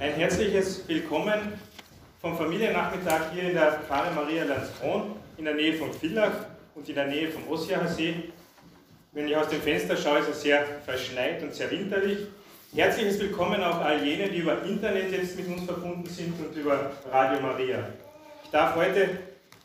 Ein 0.00 0.14
herzliches 0.14 0.88
Willkommen 0.88 1.52
vom 2.22 2.34
Familiennachmittag 2.34 3.32
hier 3.34 3.50
in 3.50 3.52
der 3.52 3.80
Pfarre 3.86 4.10
Maria 4.14 4.44
Landskron 4.44 5.14
in 5.36 5.44
der 5.44 5.52
Nähe 5.52 5.74
von 5.74 5.92
Villach 5.92 6.46
und 6.74 6.88
in 6.88 6.94
der 6.94 7.08
Nähe 7.08 7.28
vom 7.28 7.46
Ossiacher. 7.48 7.94
Wenn 9.12 9.28
ich 9.28 9.36
aus 9.36 9.48
dem 9.48 9.60
Fenster 9.60 9.98
schaue, 9.98 10.20
ist 10.20 10.30
es 10.30 10.40
sehr 10.40 10.64
verschneit 10.86 11.42
und 11.42 11.54
sehr 11.54 11.70
winterlich. 11.70 12.28
Herzliches 12.74 13.20
Willkommen 13.20 13.62
auch 13.62 13.78
all 13.82 14.02
jene, 14.02 14.30
die 14.30 14.38
über 14.38 14.62
Internet 14.64 15.12
jetzt 15.12 15.36
mit 15.36 15.48
uns 15.48 15.64
verbunden 15.64 16.08
sind 16.08 16.32
und 16.40 16.56
über 16.56 16.92
Radio 17.12 17.38
Maria. 17.42 17.86
Ich 18.42 18.48
darf 18.48 18.76
heute 18.76 19.18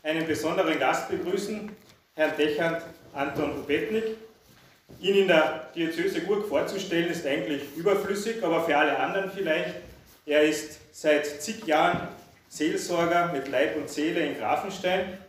einen 0.04 0.28
besonderen 0.28 0.78
Gast 0.78 1.08
begrüßen, 1.08 1.72
Herrn 2.16 2.36
Dechant 2.38 2.82
Anton 3.14 3.60
Ubetnik. 3.60 4.18
Ihn 5.00 5.16
in 5.16 5.28
der 5.30 5.70
Diözese 5.74 6.20
Gurk 6.24 6.46
vorzustellen, 6.50 7.08
ist 7.08 7.26
eigentlich 7.26 7.62
überflüssig, 7.78 8.44
aber 8.44 8.66
für 8.66 8.76
alle 8.76 9.00
anderen 9.00 9.32
vielleicht. 9.34 9.76
Er 10.28 10.42
ist 10.42 10.80
seit 10.92 11.28
zig 11.42 11.66
Jahren 11.68 12.08
Seelsorger 12.50 13.32
mit 13.32 13.48
Leib 13.48 13.76
und 13.76 13.88
Seele 13.90 14.22
in 14.22 14.38
Grafenstein. 14.38 15.20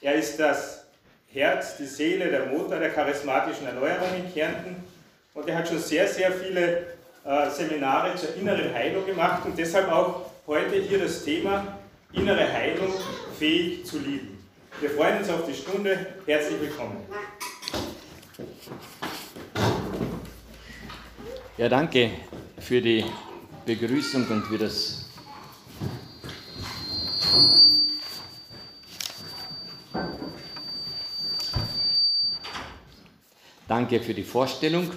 Er 0.00 0.14
ist 0.14 0.40
das 0.40 0.86
Herz, 1.30 1.76
die 1.76 1.84
Seele, 1.84 2.30
der 2.30 2.46
Motor 2.46 2.78
der 2.78 2.90
charismatischen 2.90 3.66
Erneuerung 3.66 4.08
in 4.16 4.32
Kärnten 4.32 4.76
und 5.34 5.46
er 5.48 5.58
hat 5.58 5.68
schon 5.68 5.78
sehr, 5.78 6.08
sehr 6.08 6.32
viele 6.32 6.86
äh, 7.26 7.50
Seminare 7.50 8.14
zur 8.14 8.34
inneren 8.36 8.72
Heilung 8.72 9.04
gemacht 9.04 9.44
und 9.44 9.58
deshalb 9.58 9.92
auch 9.92 10.30
heute 10.46 10.76
hier 10.76 11.00
das 11.00 11.24
Thema 11.24 11.78
innere 12.14 12.50
Heilung 12.50 12.94
fähig 13.38 13.84
zu 13.84 13.98
lieben. 13.98 14.42
Wir 14.80 14.88
freuen 14.90 15.18
uns 15.18 15.28
auf 15.28 15.44
die 15.46 15.54
Stunde. 15.54 16.06
Herzlich 16.24 16.58
willkommen. 16.58 17.04
Ja, 21.58 21.68
danke 21.68 22.12
für 22.58 22.80
die 22.80 23.04
Begrüßung 23.68 24.26
und 24.30 24.46
für 24.46 24.56
das 24.56 25.04
Danke 33.68 34.00
für 34.00 34.14
die 34.14 34.22
Vorstellung. 34.22 34.90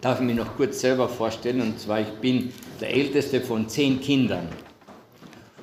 Darf 0.00 0.20
ich 0.20 0.26
mich 0.26 0.34
noch 0.34 0.56
kurz 0.56 0.80
selber 0.80 1.10
vorstellen? 1.10 1.60
Und 1.60 1.78
zwar, 1.78 2.00
ich 2.00 2.08
bin 2.22 2.54
der 2.80 2.94
älteste 2.94 3.42
von 3.42 3.68
zehn 3.68 4.00
Kindern. 4.00 4.48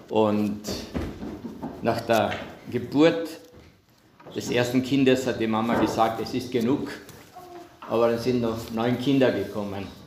Und 0.10 0.62
nach 1.82 2.02
der 2.02 2.34
Geburt 2.70 3.30
des 4.36 4.52
ersten 4.52 4.84
Kindes 4.84 5.26
hat 5.26 5.40
die 5.40 5.48
Mama 5.48 5.80
gesagt, 5.80 6.22
es 6.22 6.36
ist 6.36 6.52
genug. 6.52 6.92
Aber 7.90 8.10
dann 8.10 8.20
sind 8.20 8.42
noch 8.42 8.70
neun 8.70 9.00
Kinder 9.00 9.32
gekommen. 9.32 10.03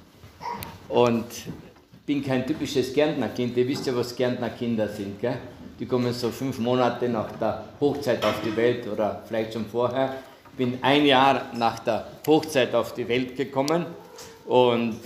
Und 0.89 1.27
ich 1.31 2.07
bin 2.07 2.25
kein 2.25 2.47
typisches 2.47 2.93
Gärtnerkind. 2.93 3.57
Ihr 3.57 3.69
wisst 3.69 3.87
ja, 3.87 3.97
was 3.97 4.15
Gärtnerkinder 4.15 4.89
sind. 4.89 5.21
Gell? 5.21 5.39
Die 5.79 5.87
kommen 5.87 6.13
so 6.13 6.31
fünf 6.31 6.59
Monate 6.59 7.09
nach 7.09 7.33
der 7.33 7.65
Hochzeit 7.81 8.25
auf 8.25 8.41
die 8.45 8.57
Welt 8.57 8.87
oder 8.89 9.23
vielleicht 9.27 9.53
schon 9.53 9.67
vorher 9.67 10.17
bin 10.57 10.79
ein 10.83 11.05
Jahr 11.05 11.43
nach 11.55 11.79
der 11.81 12.07
Hochzeit 12.27 12.75
auf 12.75 12.95
die 12.95 13.07
Welt 13.09 13.37
gekommen 13.37 13.87
und 14.47 14.99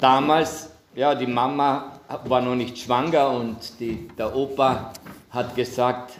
damals, 0.00 0.70
ja, 0.94 1.14
die 1.14 1.26
Mama 1.26 2.00
war 2.24 2.40
noch 2.40 2.56
nicht 2.56 2.76
schwanger 2.78 3.30
und 3.30 3.58
die, 3.78 4.08
der 4.18 4.34
Opa 4.34 4.92
hat 5.30 5.54
gesagt, 5.54 6.14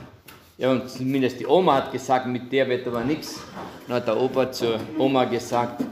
ja, 0.56 0.70
und 0.70 0.88
zumindest 0.88 1.40
die 1.40 1.46
Oma 1.46 1.74
hat 1.76 1.92
gesagt, 1.92 2.26
mit 2.26 2.52
der 2.52 2.68
wird 2.68 2.86
aber 2.86 3.02
nichts. 3.02 3.40
Dann 3.88 3.96
hat 3.96 4.06
der 4.06 4.16
Opa 4.16 4.52
zur 4.52 4.78
Oma 4.96 5.24
gesagt, 5.24 5.82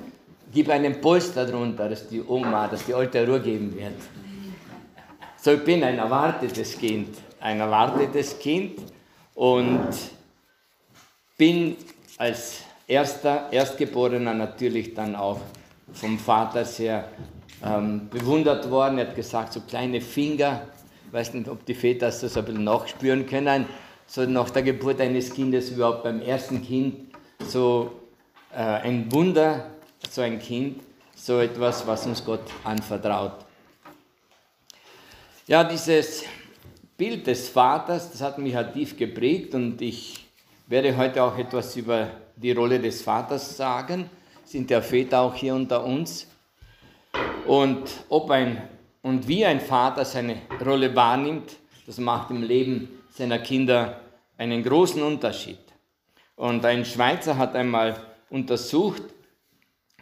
gib 0.52 0.68
einen 0.68 1.00
Polster 1.00 1.46
drunter, 1.46 1.88
dass 1.88 2.08
die 2.08 2.22
Oma, 2.22 2.68
dass 2.68 2.84
die 2.84 2.94
alte 2.94 3.26
Ruhe 3.26 3.40
geben 3.40 3.74
wird. 3.76 3.94
So, 5.36 5.52
ich 5.52 5.64
bin 5.64 5.82
ein 5.82 5.98
erwartetes 5.98 6.78
Kind, 6.78 7.16
ein 7.40 7.58
erwartetes 7.58 8.38
Kind 8.38 8.78
und 9.34 9.88
bin 11.36 11.76
als 12.18 12.62
erster, 12.86 13.48
Erstgeborener 13.50 14.34
natürlich 14.34 14.94
dann 14.94 15.16
auch 15.16 15.40
vom 15.92 16.18
Vater 16.18 16.64
sehr 16.64 17.08
ähm, 17.64 18.08
bewundert 18.08 18.70
worden. 18.70 18.98
Er 18.98 19.08
hat 19.08 19.16
gesagt, 19.16 19.52
so 19.54 19.60
kleine 19.60 20.00
Finger, 20.00 20.66
ich 21.06 21.12
weiß 21.12 21.34
nicht, 21.34 21.48
ob 21.48 21.64
die 21.66 21.74
Väter 21.74 22.06
das 22.06 22.20
so 22.20 22.38
ein 22.38 22.44
bisschen 22.44 22.64
nachspüren 22.64 23.26
können, 23.26 23.66
so 24.06 24.24
nach 24.24 24.50
der 24.50 24.62
Geburt 24.62 25.00
eines 25.00 25.32
Kindes 25.32 25.70
überhaupt 25.70 26.04
beim 26.04 26.20
ersten 26.20 26.62
Kind 26.62 27.12
so 27.48 27.92
äh, 28.52 28.58
ein 28.58 29.10
Wunder, 29.10 29.71
so 30.10 30.22
ein 30.22 30.38
Kind, 30.38 30.82
so 31.14 31.40
etwas, 31.40 31.86
was 31.86 32.06
uns 32.06 32.24
Gott 32.24 32.50
anvertraut. 32.64 33.44
Ja, 35.46 35.64
dieses 35.64 36.24
Bild 36.96 37.26
des 37.26 37.48
Vaters, 37.48 38.10
das 38.10 38.20
hat 38.20 38.38
mich 38.38 38.54
halt 38.54 38.74
tief 38.74 38.96
geprägt 38.96 39.54
und 39.54 39.80
ich 39.82 40.26
werde 40.66 40.96
heute 40.96 41.22
auch 41.22 41.36
etwas 41.36 41.76
über 41.76 42.10
die 42.36 42.52
Rolle 42.52 42.78
des 42.80 43.02
Vaters 43.02 43.56
sagen. 43.56 44.08
Sind 44.44 44.70
ja 44.70 44.80
Väter 44.80 45.20
auch 45.20 45.34
hier 45.34 45.54
unter 45.54 45.84
uns. 45.84 46.26
Und 47.46 47.90
ob 48.08 48.30
ein 48.30 48.68
und 49.02 49.26
wie 49.26 49.44
ein 49.44 49.60
Vater 49.60 50.04
seine 50.04 50.36
Rolle 50.64 50.94
wahrnimmt, 50.94 51.56
das 51.86 51.98
macht 51.98 52.30
im 52.30 52.42
Leben 52.42 52.88
seiner 53.10 53.40
Kinder 53.40 54.00
einen 54.38 54.62
großen 54.62 55.02
Unterschied. 55.02 55.58
Und 56.36 56.64
ein 56.64 56.84
Schweizer 56.84 57.36
hat 57.36 57.54
einmal 57.54 57.96
untersucht, 58.30 59.02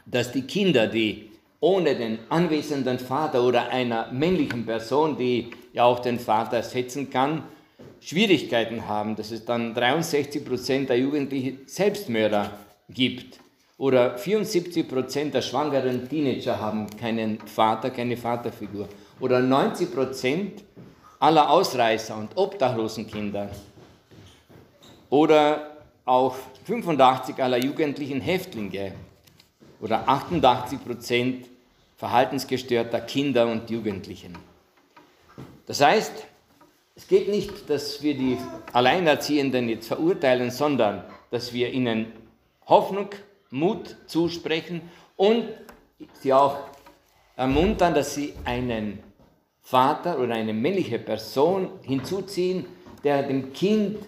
dass 0.07 0.33
die 0.33 0.43
Kinder, 0.43 0.87
die 0.87 1.31
ohne 1.61 1.95
den 1.95 2.19
anwesenden 2.31 2.99
Vater 2.99 3.43
oder 3.43 3.69
einer 3.69 4.11
männlichen 4.13 4.65
Person, 4.65 5.17
die 5.17 5.51
ja 5.73 5.85
auch 5.85 6.01
den 6.01 6.19
Vater 6.19 6.59
ersetzen 6.59 7.11
kann, 7.11 7.45
Schwierigkeiten 8.01 8.89
haben, 8.89 9.15
dass 9.15 9.31
es 9.31 9.45
dann 9.45 9.75
63 9.75 10.45
Prozent 10.45 10.89
der 10.89 10.99
Jugendlichen 10.99 11.61
Selbstmörder 11.67 12.51
gibt. 12.89 13.39
Oder 13.77 14.17
74 14.19 14.89
Prozent 14.89 15.35
der 15.35 15.43
schwangeren 15.43 16.09
Teenager 16.09 16.59
haben 16.59 16.87
keinen 16.99 17.39
Vater, 17.41 17.91
keine 17.91 18.17
Vaterfigur. 18.17 18.89
Oder 19.21 19.41
90 19.41 19.95
Prozent 19.95 20.65
aller 21.19 21.51
Ausreißer 21.51 22.17
und 22.17 22.37
obdachlosen 22.37 23.07
Kinder. 23.07 23.51
Oder 25.11 25.77
auch 26.05 26.37
85 26.65 27.43
aller 27.43 27.59
jugendlichen 27.59 28.21
Häftlinge. 28.21 28.93
Oder 29.81 30.09
88 30.09 30.85
Prozent 30.85 31.47
verhaltensgestörter 31.97 33.01
Kinder 33.01 33.47
und 33.47 33.71
Jugendlichen. 33.71 34.37
Das 35.67 35.81
heißt, 35.81 36.13
es 36.97 37.07
geht 37.09 37.29
nicht, 37.29 37.69
dass 37.69 38.03
wir 38.03 38.15
die 38.15 38.37
Alleinerziehenden 38.73 39.69
jetzt 39.69 39.89
verurteilen, 39.89 40.51
sondern 40.51 41.05
dass 41.31 41.53
wir 41.53 41.71
ihnen 41.71 42.13
Hoffnung, 42.67 43.11
Mut 43.51 43.97
zusprechen 44.07 44.83
und 45.17 45.49
sie 46.15 46.33
auch 46.33 46.59
ermuntern, 47.37 47.95
dass 47.95 48.15
sie 48.15 48.35
einen 48.45 49.01
Vater 49.63 50.19
oder 50.19 50.35
eine 50.35 50.53
männliche 50.53 50.99
Person 50.99 51.71
hinzuziehen, 51.83 52.67
der 53.05 53.23
dem 53.23 53.53
Kind 53.53 53.99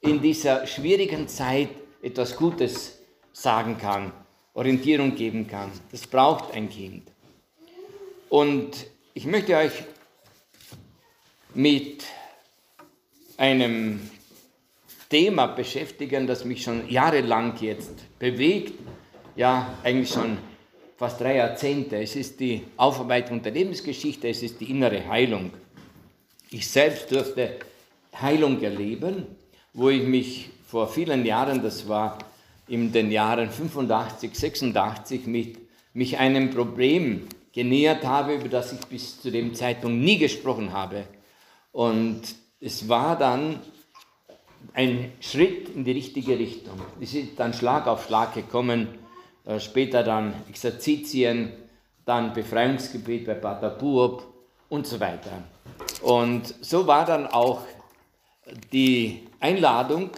in 0.00 0.20
dieser 0.20 0.66
schwierigen 0.66 1.28
Zeit 1.28 1.68
etwas 2.02 2.36
Gutes 2.36 2.98
sagen 3.32 3.78
kann, 3.78 4.12
Orientierung 4.54 5.14
geben 5.14 5.46
kann. 5.46 5.70
Das 5.90 6.06
braucht 6.06 6.54
ein 6.54 6.68
Kind. 6.68 7.08
Und 8.28 8.86
ich 9.14 9.26
möchte 9.26 9.56
euch 9.56 9.72
mit 11.54 12.04
einem 13.36 14.10
Thema 15.08 15.46
beschäftigen, 15.46 16.26
das 16.26 16.44
mich 16.44 16.62
schon 16.62 16.88
jahrelang 16.88 17.54
jetzt 17.60 18.18
bewegt, 18.18 18.72
ja 19.36 19.78
eigentlich 19.82 20.10
schon 20.10 20.38
fast 20.96 21.20
drei 21.20 21.36
Jahrzehnte. 21.36 21.96
Es 21.96 22.16
ist 22.16 22.40
die 22.40 22.62
Aufarbeitung 22.76 23.42
der 23.42 23.52
Lebensgeschichte, 23.52 24.28
es 24.28 24.42
ist 24.42 24.60
die 24.60 24.70
innere 24.70 25.06
Heilung. 25.08 25.50
Ich 26.50 26.68
selbst 26.68 27.10
durfte 27.10 27.58
Heilung 28.20 28.62
erleben, 28.62 29.26
wo 29.72 29.88
ich 29.88 30.02
mich 30.02 30.50
vor 30.66 30.88
vielen 30.88 31.24
Jahren, 31.26 31.62
das 31.62 31.88
war 31.88 32.18
in 32.68 32.92
den 32.92 33.10
Jahren 33.10 33.50
85, 33.50 34.34
86, 34.34 35.26
mit 35.26 35.58
mich 35.94 36.18
einem 36.18 36.50
Problem 36.50 37.28
genähert 37.52 38.04
habe, 38.04 38.34
über 38.34 38.48
das 38.48 38.72
ich 38.72 38.80
bis 38.86 39.20
zu 39.20 39.30
dem 39.30 39.54
Zeitpunkt 39.54 40.02
nie 40.02 40.18
gesprochen 40.18 40.72
habe. 40.72 41.04
Und 41.72 42.22
es 42.60 42.88
war 42.88 43.18
dann 43.18 43.60
ein 44.74 45.12
Schritt 45.20 45.68
in 45.68 45.84
die 45.84 45.92
richtige 45.92 46.38
Richtung. 46.38 46.80
Es 47.00 47.14
ist 47.14 47.38
dann 47.38 47.52
Schlag 47.52 47.86
auf 47.86 48.06
Schlag 48.06 48.34
gekommen, 48.34 48.88
äh, 49.44 49.60
später 49.60 50.02
dann 50.02 50.34
Exerzitien, 50.48 51.52
dann 52.04 52.32
Befreiungsgebet 52.32 53.26
bei 53.26 53.34
Pater 53.34 53.70
Buob 53.70 54.24
und 54.68 54.86
so 54.86 54.98
weiter. 55.00 55.42
Und 56.00 56.54
so 56.60 56.86
war 56.86 57.04
dann 57.04 57.26
auch 57.26 57.62
die 58.72 59.28
Einladung 59.40 60.10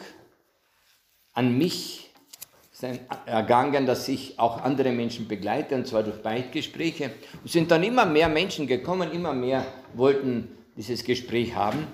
an 1.32 1.58
mich, 1.58 2.03
ist 2.74 3.00
ergangen, 3.26 3.86
dass 3.86 4.08
ich 4.08 4.38
auch 4.38 4.62
andere 4.62 4.90
Menschen 4.90 5.28
begleite, 5.28 5.76
und 5.76 5.86
zwar 5.86 6.02
durch 6.02 6.20
Beichtgespräche. 6.20 7.10
Es 7.44 7.52
sind 7.52 7.70
dann 7.70 7.84
immer 7.84 8.04
mehr 8.04 8.28
Menschen 8.28 8.66
gekommen, 8.66 9.12
immer 9.12 9.32
mehr 9.32 9.64
wollten 9.94 10.48
dieses 10.76 11.04
Gespräch 11.04 11.54
haben. 11.54 11.86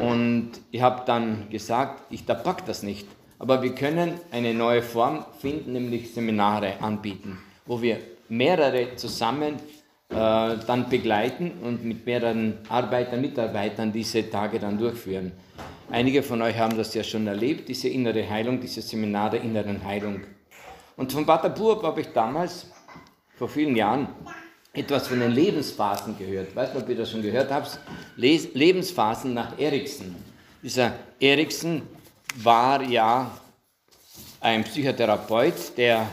Und 0.00 0.52
ich 0.70 0.82
habe 0.82 1.04
dann 1.06 1.48
gesagt, 1.48 2.02
ich 2.10 2.26
da 2.26 2.34
pack 2.34 2.66
das 2.66 2.82
nicht. 2.82 3.06
Aber 3.38 3.62
wir 3.62 3.74
können 3.74 4.14
eine 4.30 4.52
neue 4.52 4.82
Form 4.82 5.24
finden, 5.40 5.72
nämlich 5.72 6.12
Seminare 6.12 6.80
anbieten, 6.80 7.38
wo 7.64 7.80
wir 7.80 7.98
mehrere 8.28 8.94
zusammen 8.96 9.56
dann 10.08 10.88
begleiten 10.88 11.52
und 11.62 11.84
mit 11.84 12.06
mehreren 12.06 12.58
Arbeitern, 12.68 13.20
Mitarbeitern 13.20 13.92
diese 13.92 14.30
Tage 14.30 14.58
dann 14.58 14.78
durchführen. 14.78 15.32
Einige 15.90 16.22
von 16.22 16.42
euch 16.42 16.58
haben 16.58 16.76
das 16.76 16.94
ja 16.94 17.04
schon 17.04 17.26
erlebt, 17.26 17.68
diese 17.68 17.88
innere 17.88 18.28
Heilung, 18.28 18.60
diese 18.60 18.82
Seminare 18.82 19.36
inneren 19.36 19.84
Heilung. 19.84 20.22
Und 20.96 21.12
von 21.12 21.26
Pater 21.26 21.50
Burb 21.50 21.82
habe 21.82 22.00
ich 22.00 22.08
damals, 22.08 22.70
vor 23.36 23.48
vielen 23.48 23.76
Jahren, 23.76 24.08
etwas 24.72 25.08
von 25.08 25.20
den 25.20 25.32
Lebensphasen 25.32 26.18
gehört. 26.18 26.48
Ich 26.50 26.56
weiß 26.56 26.74
nicht, 26.74 26.82
ob 26.82 26.88
ihr 26.88 26.96
das 26.96 27.10
schon 27.10 27.22
gehört 27.22 27.50
habt. 27.50 27.78
Lebensphasen 28.16 29.32
nach 29.34 29.58
Eriksen. 29.58 30.14
Dieser 30.62 30.92
Eriksen 31.20 31.82
war 32.36 32.82
ja 32.82 33.30
ein 34.40 34.64
Psychotherapeut, 34.64 35.76
der 35.76 36.06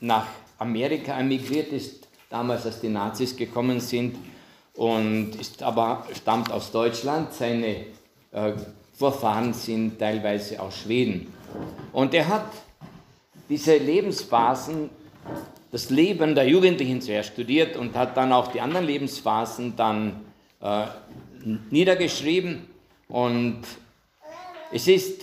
nach 0.00 0.26
Amerika 0.58 1.18
emigriert 1.18 1.72
ist, 1.72 2.08
damals 2.34 2.66
als 2.66 2.80
die 2.80 2.88
Nazis 2.88 3.36
gekommen 3.36 3.78
sind 3.78 4.16
und 4.74 5.36
ist 5.36 5.62
aber 5.62 6.04
stammt 6.16 6.50
aus 6.50 6.72
Deutschland. 6.72 7.32
Seine 7.32 7.86
äh, 8.32 8.52
Vorfahren 8.92 9.54
sind 9.54 10.00
teilweise 10.00 10.60
aus 10.60 10.78
Schweden. 10.78 11.32
Und 11.92 12.12
er 12.12 12.26
hat 12.26 12.46
diese 13.48 13.76
Lebensphasen, 13.76 14.90
das 15.70 15.90
Leben 15.90 16.34
der 16.34 16.48
Jugendlichen 16.48 17.00
zuerst 17.00 17.34
studiert 17.34 17.76
und 17.76 17.94
hat 17.94 18.16
dann 18.16 18.32
auch 18.32 18.48
die 18.48 18.60
anderen 18.60 18.86
Lebensphasen 18.86 19.76
dann 19.76 20.20
äh, 20.60 20.86
niedergeschrieben. 21.70 22.66
Und 23.06 23.60
es 24.72 24.88
ist 24.88 25.22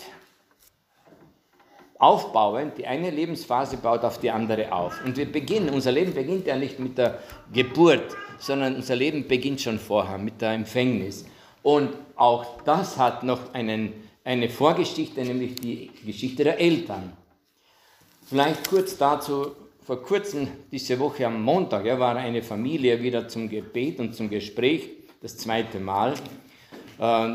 aufbauend, 2.01 2.79
die 2.79 2.87
eine 2.87 3.11
Lebensphase 3.11 3.77
baut 3.77 4.03
auf 4.03 4.17
die 4.17 4.31
andere 4.31 4.73
auf. 4.73 5.05
Und 5.05 5.17
wir 5.17 5.31
beginnen, 5.31 5.69
unser 5.69 5.91
Leben 5.91 6.13
beginnt 6.13 6.47
ja 6.47 6.55
nicht 6.55 6.79
mit 6.79 6.97
der 6.97 7.19
Geburt, 7.53 8.17
sondern 8.39 8.75
unser 8.75 8.95
Leben 8.95 9.27
beginnt 9.27 9.61
schon 9.61 9.77
vorher, 9.77 10.17
mit 10.17 10.41
der 10.41 10.53
Empfängnis. 10.53 11.25
Und 11.61 11.89
auch 12.15 12.63
das 12.63 12.97
hat 12.97 13.21
noch 13.23 13.53
einen, 13.53 13.93
eine 14.23 14.49
Vorgeschichte, 14.49 15.21
nämlich 15.21 15.55
die 15.55 15.91
Geschichte 16.03 16.43
der 16.43 16.59
Eltern. 16.59 17.13
Vielleicht 18.25 18.67
kurz 18.67 18.97
dazu, 18.97 19.51
vor 19.85 20.01
kurzem, 20.01 20.47
diese 20.71 20.97
Woche 20.99 21.27
am 21.27 21.43
Montag, 21.43 21.85
ja, 21.85 21.99
war 21.99 22.15
eine 22.15 22.41
Familie 22.41 22.99
wieder 23.03 23.27
zum 23.27 23.47
Gebet 23.47 23.99
und 23.99 24.15
zum 24.15 24.27
Gespräch, 24.27 24.89
das 25.21 25.37
zweite 25.37 25.79
Mal. 25.79 26.15
Äh, 26.97 27.27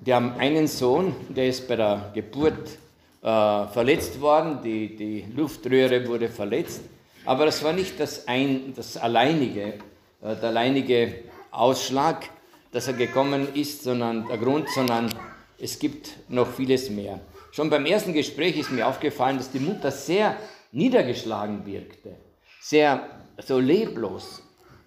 die 0.00 0.12
haben 0.12 0.32
einen 0.32 0.66
Sohn, 0.66 1.14
der 1.28 1.46
ist 1.46 1.68
bei 1.68 1.76
der 1.76 2.10
Geburt 2.12 2.78
äh, 3.22 3.66
verletzt 3.68 4.20
worden, 4.20 4.60
die, 4.62 4.96
die 4.96 5.26
Luftröhre 5.34 6.06
wurde 6.06 6.28
verletzt, 6.28 6.82
aber 7.24 7.46
das 7.46 7.62
war 7.62 7.72
nicht 7.72 7.98
das, 8.00 8.26
ein, 8.26 8.72
das 8.74 8.96
alleinige, 8.96 9.74
äh, 10.22 10.36
der 10.36 10.44
alleinige 10.44 11.14
Ausschlag 11.50 12.28
dass 12.72 12.86
er 12.86 12.94
gekommen 12.94 13.54
ist, 13.54 13.82
sondern 13.82 14.26
der 14.28 14.38
Grund, 14.38 14.68
sondern 14.70 15.12
es 15.58 15.78
gibt 15.78 16.10
noch 16.28 16.48
vieles 16.48 16.90
mehr. 16.90 17.20
Schon 17.52 17.68
beim 17.68 17.84
ersten 17.84 18.12
Gespräch 18.12 18.56
ist 18.56 18.70
mir 18.70 18.86
aufgefallen, 18.86 19.38
dass 19.38 19.50
die 19.50 19.58
Mutter 19.58 19.90
sehr 19.90 20.36
niedergeschlagen 20.72 21.66
wirkte, 21.66 22.16
sehr 22.60 23.08
so 23.44 23.58
leblos. 23.58 24.42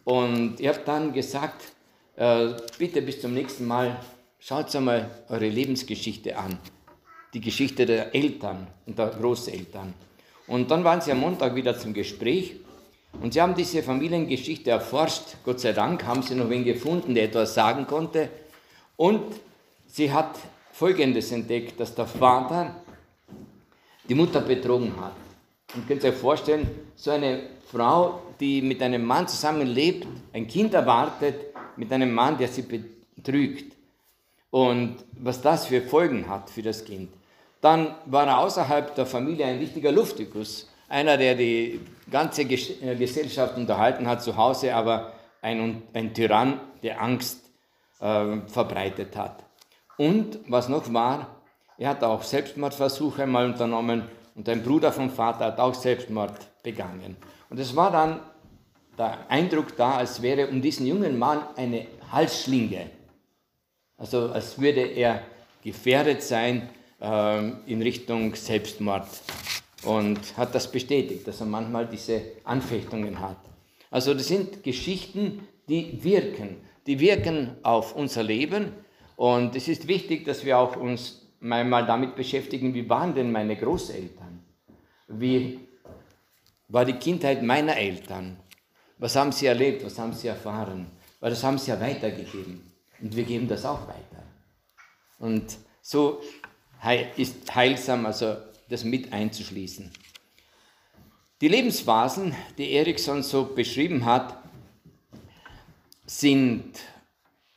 Und 0.05 0.59
ich 0.59 0.67
habe 0.67 0.81
dann 0.85 1.13
gesagt, 1.13 1.61
äh, 2.15 2.49
bitte 2.77 3.01
bis 3.01 3.21
zum 3.21 3.33
nächsten 3.33 3.65
Mal 3.65 3.97
schaut 4.39 4.73
einmal 4.75 5.09
eure 5.29 5.49
Lebensgeschichte 5.49 6.37
an, 6.37 6.57
die 7.33 7.41
Geschichte 7.41 7.85
der 7.85 8.13
Eltern 8.13 8.67
und 8.85 8.97
der 8.97 9.07
Großeltern. 9.07 9.93
Und 10.47 10.69
dann 10.69 10.83
waren 10.83 11.01
sie 11.01 11.11
am 11.11 11.19
Montag 11.19 11.55
wieder 11.55 11.77
zum 11.77 11.93
Gespräch 11.93 12.55
und 13.21 13.33
sie 13.33 13.41
haben 13.41 13.55
diese 13.55 13.83
Familiengeschichte 13.83 14.71
erforscht. 14.71 15.37
Gott 15.43 15.59
sei 15.59 15.73
Dank 15.73 16.05
haben 16.05 16.21
sie 16.21 16.35
noch 16.35 16.49
wen 16.49 16.63
gefunden, 16.63 17.15
der 17.15 17.25
etwas 17.25 17.53
sagen 17.53 17.87
konnte. 17.87 18.29
Und 18.95 19.23
sie 19.87 20.11
hat 20.11 20.37
Folgendes 20.71 21.31
entdeckt, 21.31 21.79
dass 21.79 21.93
der 21.93 22.07
Vater 22.07 22.75
die 24.09 24.15
Mutter 24.15 24.41
betrogen 24.41 24.93
hat. 24.99 25.13
Und 25.75 25.87
könnt 25.87 26.03
ihr 26.03 26.09
euch 26.09 26.15
vorstellen, 26.15 26.67
so 26.95 27.11
eine 27.11 27.43
Frau, 27.71 28.21
die 28.39 28.61
mit 28.61 28.81
einem 28.81 29.03
Mann 29.03 29.27
zusammenlebt, 29.27 30.07
ein 30.33 30.47
Kind 30.47 30.73
erwartet, 30.73 31.35
mit 31.77 31.91
einem 31.91 32.13
Mann, 32.13 32.37
der 32.37 32.47
sie 32.47 32.63
betrügt. 33.15 33.73
Und 34.51 34.97
was 35.17 35.41
das 35.41 35.67
für 35.67 35.81
Folgen 35.81 36.27
hat 36.27 36.49
für 36.49 36.61
das 36.61 36.85
Kind. 36.85 37.09
Dann 37.63 37.95
war 38.07 38.27
er 38.27 38.39
außerhalb 38.39 38.93
der 38.93 39.05
Familie 39.05 39.45
ein 39.45 39.61
wichtiger 39.61 39.93
Luftikus 39.93 40.67
einer, 40.89 41.17
der 41.17 41.33
die 41.33 41.79
ganze 42.11 42.41
äh, 42.41 42.95
Gesellschaft 42.97 43.55
unterhalten 43.55 44.05
hat 44.05 44.21
zu 44.21 44.35
Hause, 44.35 44.75
aber 44.75 45.13
ein, 45.41 45.81
ein 45.93 46.13
Tyrann, 46.13 46.59
der 46.83 47.01
Angst 47.01 47.39
äh, 48.01 48.41
verbreitet 48.47 49.15
hat. 49.15 49.45
Und 49.95 50.39
was 50.49 50.67
noch 50.67 50.93
war, 50.93 51.37
er 51.77 51.91
hat 51.91 52.03
auch 52.03 52.21
Selbstmordversuche 52.21 53.23
einmal 53.23 53.45
unternommen 53.45 54.03
und 54.35 54.49
ein 54.49 54.61
Bruder 54.61 54.91
vom 54.91 55.09
Vater 55.09 55.45
hat 55.45 55.59
auch 55.59 55.73
Selbstmord 55.73 56.33
begangen. 56.63 57.15
Und 57.49 57.61
es 57.61 57.73
war 57.77 57.91
dann 57.91 58.19
der 58.97 59.19
Eindruck 59.29 59.77
da, 59.77 59.95
als 59.95 60.21
wäre 60.21 60.47
um 60.47 60.61
diesen 60.61 60.85
jungen 60.85 61.17
Mann 61.17 61.41
eine 61.55 61.87
Halsschlinge. 62.11 62.89
Also 63.97 64.31
als 64.33 64.59
würde 64.59 64.81
er 64.81 65.21
gefährdet 65.63 66.23
sein 66.23 66.69
in 67.03 67.81
Richtung 67.81 68.33
Selbstmord 68.33 69.07
und 69.83 70.37
hat 70.37 70.55
das 70.55 70.71
bestätigt, 70.71 71.27
dass 71.27 71.41
er 71.41 71.47
manchmal 71.47 71.85
diese 71.85 72.21
Anfechtungen 72.45 73.19
hat. 73.19 73.37
Also 73.91 74.13
das 74.13 74.29
sind 74.29 74.63
Geschichten, 74.63 75.45
die 75.67 76.01
wirken, 76.01 76.57
die 76.87 76.99
wirken 76.99 77.57
auf 77.61 77.95
unser 77.95 78.23
Leben 78.23 78.71
und 79.17 79.55
es 79.55 79.67
ist 79.67 79.87
wichtig, 79.87 80.23
dass 80.23 80.45
wir 80.45 80.57
auch 80.57 80.77
uns 80.77 81.27
einmal 81.41 81.85
damit 81.85 82.15
beschäftigen, 82.15 82.73
wie 82.73 82.87
waren 82.89 83.13
denn 83.13 83.31
meine 83.31 83.57
Großeltern? 83.57 84.39
Wie 85.09 85.59
war 86.69 86.85
die 86.85 86.93
Kindheit 86.93 87.43
meiner 87.43 87.75
Eltern? 87.75 88.37
Was 88.97 89.15
haben 89.17 89.33
sie 89.33 89.47
erlebt? 89.47 89.85
Was 89.85 89.99
haben 89.99 90.13
sie 90.13 90.29
erfahren? 90.29 90.87
Weil 91.19 91.31
das 91.31 91.43
haben 91.43 91.57
sie 91.57 91.71
ja 91.71 91.79
weitergegeben. 91.79 92.71
Und 93.01 93.15
wir 93.15 93.23
geben 93.23 93.47
das 93.47 93.65
auch 93.65 93.87
weiter. 93.87 94.23
Und 95.19 95.57
so 95.81 96.21
ist 97.17 97.55
heilsam, 97.55 98.05
also 98.05 98.37
das 98.69 98.83
mit 98.83 99.13
einzuschließen. 99.13 99.91
Die 101.41 101.47
Lebensphasen, 101.47 102.35
die 102.57 102.71
Erikson 102.71 103.23
so 103.23 103.45
beschrieben 103.45 104.05
hat, 104.05 104.37
sind 106.05 106.79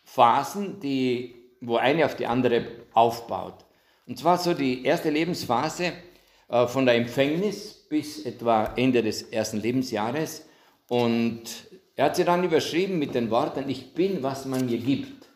Phasen, 0.04 0.80
die, 0.80 1.34
wo 1.60 1.76
eine 1.76 2.04
auf 2.06 2.16
die 2.16 2.26
andere 2.26 2.66
aufbaut. 2.94 3.64
Und 4.06 4.18
zwar 4.18 4.38
so 4.38 4.54
die 4.54 4.84
erste 4.84 5.10
Lebensphase 5.10 5.92
äh, 6.48 6.66
von 6.66 6.86
der 6.86 6.94
Empfängnis 6.94 7.86
bis 7.88 8.24
etwa 8.24 8.72
Ende 8.76 9.02
des 9.02 9.22
ersten 9.22 9.60
Lebensjahres. 9.60 10.46
Und 10.88 11.42
er 11.96 12.06
hat 12.06 12.16
sie 12.16 12.24
dann 12.24 12.44
überschrieben 12.44 12.98
mit 12.98 13.14
den 13.14 13.30
Worten, 13.30 13.68
ich 13.68 13.94
bin, 13.94 14.22
was 14.22 14.44
man 14.46 14.66
mir 14.66 14.78
gibt. 14.78 15.26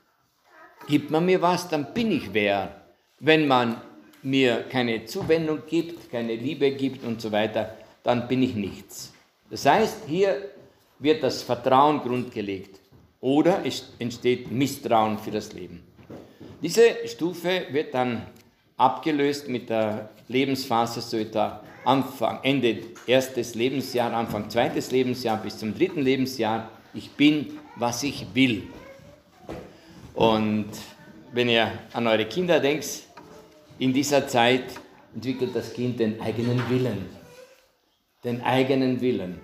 Gibt 0.88 1.10
man 1.10 1.26
mir 1.26 1.42
was, 1.42 1.68
dann 1.68 1.92
bin 1.92 2.10
ich 2.10 2.32
wer. 2.32 2.79
Wenn 3.20 3.46
man 3.46 3.76
mir 4.22 4.64
keine 4.70 5.04
Zuwendung 5.04 5.60
gibt, 5.66 6.10
keine 6.10 6.34
Liebe 6.34 6.70
gibt 6.72 7.04
und 7.04 7.20
so 7.20 7.30
weiter, 7.30 7.76
dann 8.02 8.26
bin 8.28 8.42
ich 8.42 8.54
nichts. 8.54 9.12
Das 9.50 9.66
heißt, 9.66 10.04
hier 10.06 10.50
wird 10.98 11.22
das 11.22 11.42
Vertrauen 11.42 12.00
grundgelegt 12.00 12.80
oder 13.20 13.60
es 13.64 13.92
entsteht 13.98 14.50
Misstrauen 14.50 15.18
für 15.18 15.30
das 15.30 15.52
Leben. 15.52 15.82
Diese 16.62 17.06
Stufe 17.06 17.66
wird 17.70 17.92
dann 17.92 18.22
abgelöst 18.78 19.48
mit 19.48 19.68
der 19.68 20.08
Lebensphase 20.28 21.02
so 21.02 21.18
etwa 21.18 21.62
Anfang, 21.84 22.38
Ende 22.42 22.78
erstes 23.06 23.54
Lebensjahr, 23.54 24.12
Anfang 24.14 24.48
zweites 24.48 24.90
Lebensjahr 24.90 25.36
bis 25.38 25.58
zum 25.58 25.74
dritten 25.74 26.00
Lebensjahr. 26.00 26.70
Ich 26.94 27.10
bin, 27.10 27.58
was 27.76 28.02
ich 28.02 28.26
will. 28.34 28.62
Und 30.14 30.68
wenn 31.32 31.48
ihr 31.48 31.70
an 31.92 32.06
eure 32.06 32.26
Kinder 32.26 32.60
denkt, 32.60 33.09
in 33.80 33.94
dieser 33.94 34.28
Zeit 34.28 34.64
entwickelt 35.14 35.56
das 35.56 35.72
Kind 35.72 35.98
den 35.98 36.20
eigenen 36.20 36.62
Willen. 36.68 37.06
Den 38.22 38.42
eigenen 38.42 39.00
Willen. 39.00 39.40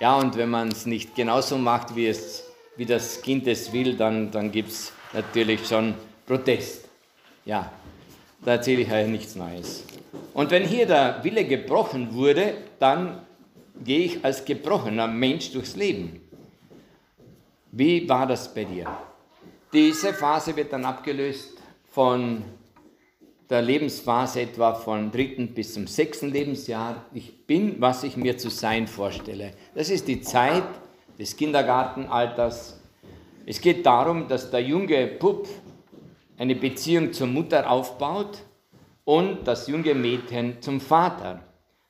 Ja, 0.00 0.16
und 0.18 0.36
wenn 0.36 0.50
man 0.50 0.68
es 0.68 0.86
nicht 0.86 1.14
genauso 1.14 1.56
macht, 1.56 1.94
wie, 1.94 2.08
es, 2.08 2.44
wie 2.76 2.84
das 2.84 3.22
Kind 3.22 3.46
es 3.46 3.72
will, 3.72 3.96
dann, 3.96 4.30
dann 4.32 4.50
gibt 4.50 4.70
es 4.70 4.92
natürlich 5.12 5.66
schon 5.66 5.94
Protest. 6.26 6.88
Ja. 7.44 7.72
Da 8.44 8.52
erzähle 8.52 8.82
ich 8.82 8.90
euch 8.90 9.06
nichts 9.06 9.36
Neues. 9.36 9.84
Und 10.34 10.50
wenn 10.50 10.64
hier 10.64 10.86
der 10.86 11.22
Wille 11.22 11.44
gebrochen 11.44 12.14
wurde, 12.14 12.54
dann 12.78 13.20
gehe 13.84 14.00
ich 14.00 14.24
als 14.24 14.44
gebrochener 14.44 15.06
Mensch 15.06 15.52
durchs 15.52 15.76
Leben. 15.76 16.20
Wie 17.70 18.08
war 18.08 18.26
das 18.26 18.52
bei 18.52 18.64
dir? 18.64 18.86
Diese 19.72 20.12
Phase 20.12 20.56
wird 20.56 20.72
dann 20.72 20.84
abgelöst 20.84 21.58
von 21.92 22.42
der 23.50 23.62
Lebensphase 23.62 24.42
etwa 24.42 24.74
vom 24.74 25.10
dritten 25.10 25.48
bis 25.48 25.74
zum 25.74 25.88
sechsten 25.88 26.30
Lebensjahr. 26.30 27.04
Ich 27.12 27.46
bin, 27.46 27.80
was 27.80 28.04
ich 28.04 28.16
mir 28.16 28.38
zu 28.38 28.48
sein 28.48 28.86
vorstelle. 28.86 29.52
Das 29.74 29.90
ist 29.90 30.06
die 30.06 30.20
Zeit 30.20 30.62
des 31.18 31.36
Kindergartenalters. 31.36 32.80
Es 33.44 33.60
geht 33.60 33.84
darum, 33.84 34.28
dass 34.28 34.50
der 34.50 34.62
junge 34.62 35.06
Pup 35.08 35.48
eine 36.38 36.54
Beziehung 36.54 37.12
zur 37.12 37.26
Mutter 37.26 37.68
aufbaut 37.68 38.38
und 39.04 39.46
das 39.46 39.66
junge 39.66 39.94
Mädchen 39.94 40.62
zum 40.62 40.80
Vater. 40.80 41.42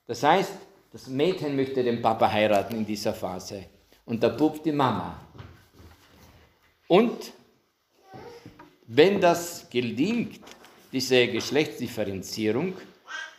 Das 0.06 0.22
heißt, 0.22 0.54
das 0.92 1.08
Mädchen 1.08 1.54
möchte 1.54 1.84
den 1.84 2.00
Papa 2.00 2.32
heiraten 2.32 2.74
in 2.74 2.86
dieser 2.86 3.12
Phase 3.12 3.66
und 4.06 4.22
der 4.22 4.30
Bub 4.30 4.62
die 4.62 4.72
Mama. 4.72 5.20
Und 6.88 7.32
wenn 8.86 9.20
das 9.20 9.68
gelingt, 9.70 10.40
diese 10.92 11.28
Geschlechtsdifferenzierung, 11.28 12.74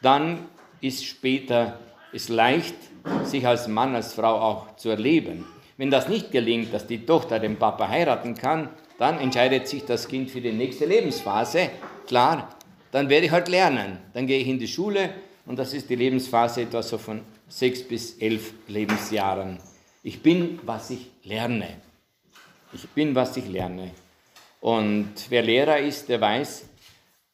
dann 0.01 0.45
ist 0.79 1.05
später 1.05 1.79
es 2.13 2.29
leicht, 2.29 2.75
sich 3.23 3.45
als 3.47 3.67
Mann, 3.67 3.95
als 3.95 4.13
Frau 4.13 4.39
auch 4.39 4.75
zu 4.75 4.89
erleben. 4.89 5.45
Wenn 5.77 5.89
das 5.89 6.07
nicht 6.07 6.31
gelingt, 6.31 6.73
dass 6.73 6.85
die 6.85 7.05
Tochter 7.05 7.39
den 7.39 7.57
Papa 7.57 7.87
heiraten 7.87 8.35
kann, 8.35 8.69
dann 8.99 9.19
entscheidet 9.19 9.67
sich 9.67 9.85
das 9.85 10.07
Kind 10.07 10.29
für 10.29 10.41
die 10.41 10.51
nächste 10.51 10.85
Lebensphase. 10.85 11.71
Klar, 12.05 12.55
dann 12.91 13.09
werde 13.09 13.25
ich 13.25 13.31
halt 13.31 13.47
lernen. 13.47 13.97
Dann 14.13 14.27
gehe 14.27 14.39
ich 14.39 14.47
in 14.47 14.59
die 14.59 14.67
Schule 14.67 15.09
und 15.45 15.57
das 15.57 15.73
ist 15.73 15.89
die 15.89 15.95
Lebensphase 15.95 16.61
etwa 16.61 16.83
so 16.83 16.97
von 16.97 17.21
sechs 17.47 17.81
bis 17.81 18.17
elf 18.17 18.53
Lebensjahren. 18.67 19.57
Ich 20.03 20.21
bin, 20.21 20.59
was 20.63 20.89
ich 20.89 21.07
lerne. 21.23 21.67
Ich 22.73 22.87
bin, 22.89 23.15
was 23.15 23.37
ich 23.37 23.47
lerne. 23.47 23.91
Und 24.59 25.13
wer 25.29 25.41
Lehrer 25.41 25.79
ist, 25.79 26.09
der 26.09 26.21
weiß, 26.21 26.69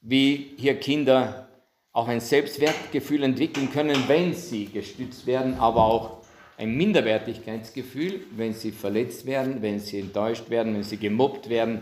wie 0.08 0.54
hier 0.58 0.80
Kinder 0.80 1.50
auch 1.92 2.08
ein 2.08 2.22
Selbstwertgefühl 2.22 3.24
entwickeln 3.24 3.70
können, 3.72 4.04
wenn 4.08 4.34
sie 4.34 4.66
gestützt 4.66 5.28
werden, 5.28 5.56
aber 5.56 5.84
auch 5.84 6.22
ein 6.58 6.78
Minderwertigkeitsgefühl, 6.78 8.22
wenn 8.32 8.54
sie 8.54 8.72
verletzt 8.72 9.26
werden, 9.26 9.62
wenn 9.62 9.80
sie 9.80 10.00
enttäuscht 10.00 10.50
werden, 10.50 10.76
wenn 10.76 10.84
sie 10.84 10.98
gemobbt 10.98 11.50
werden 11.50 11.82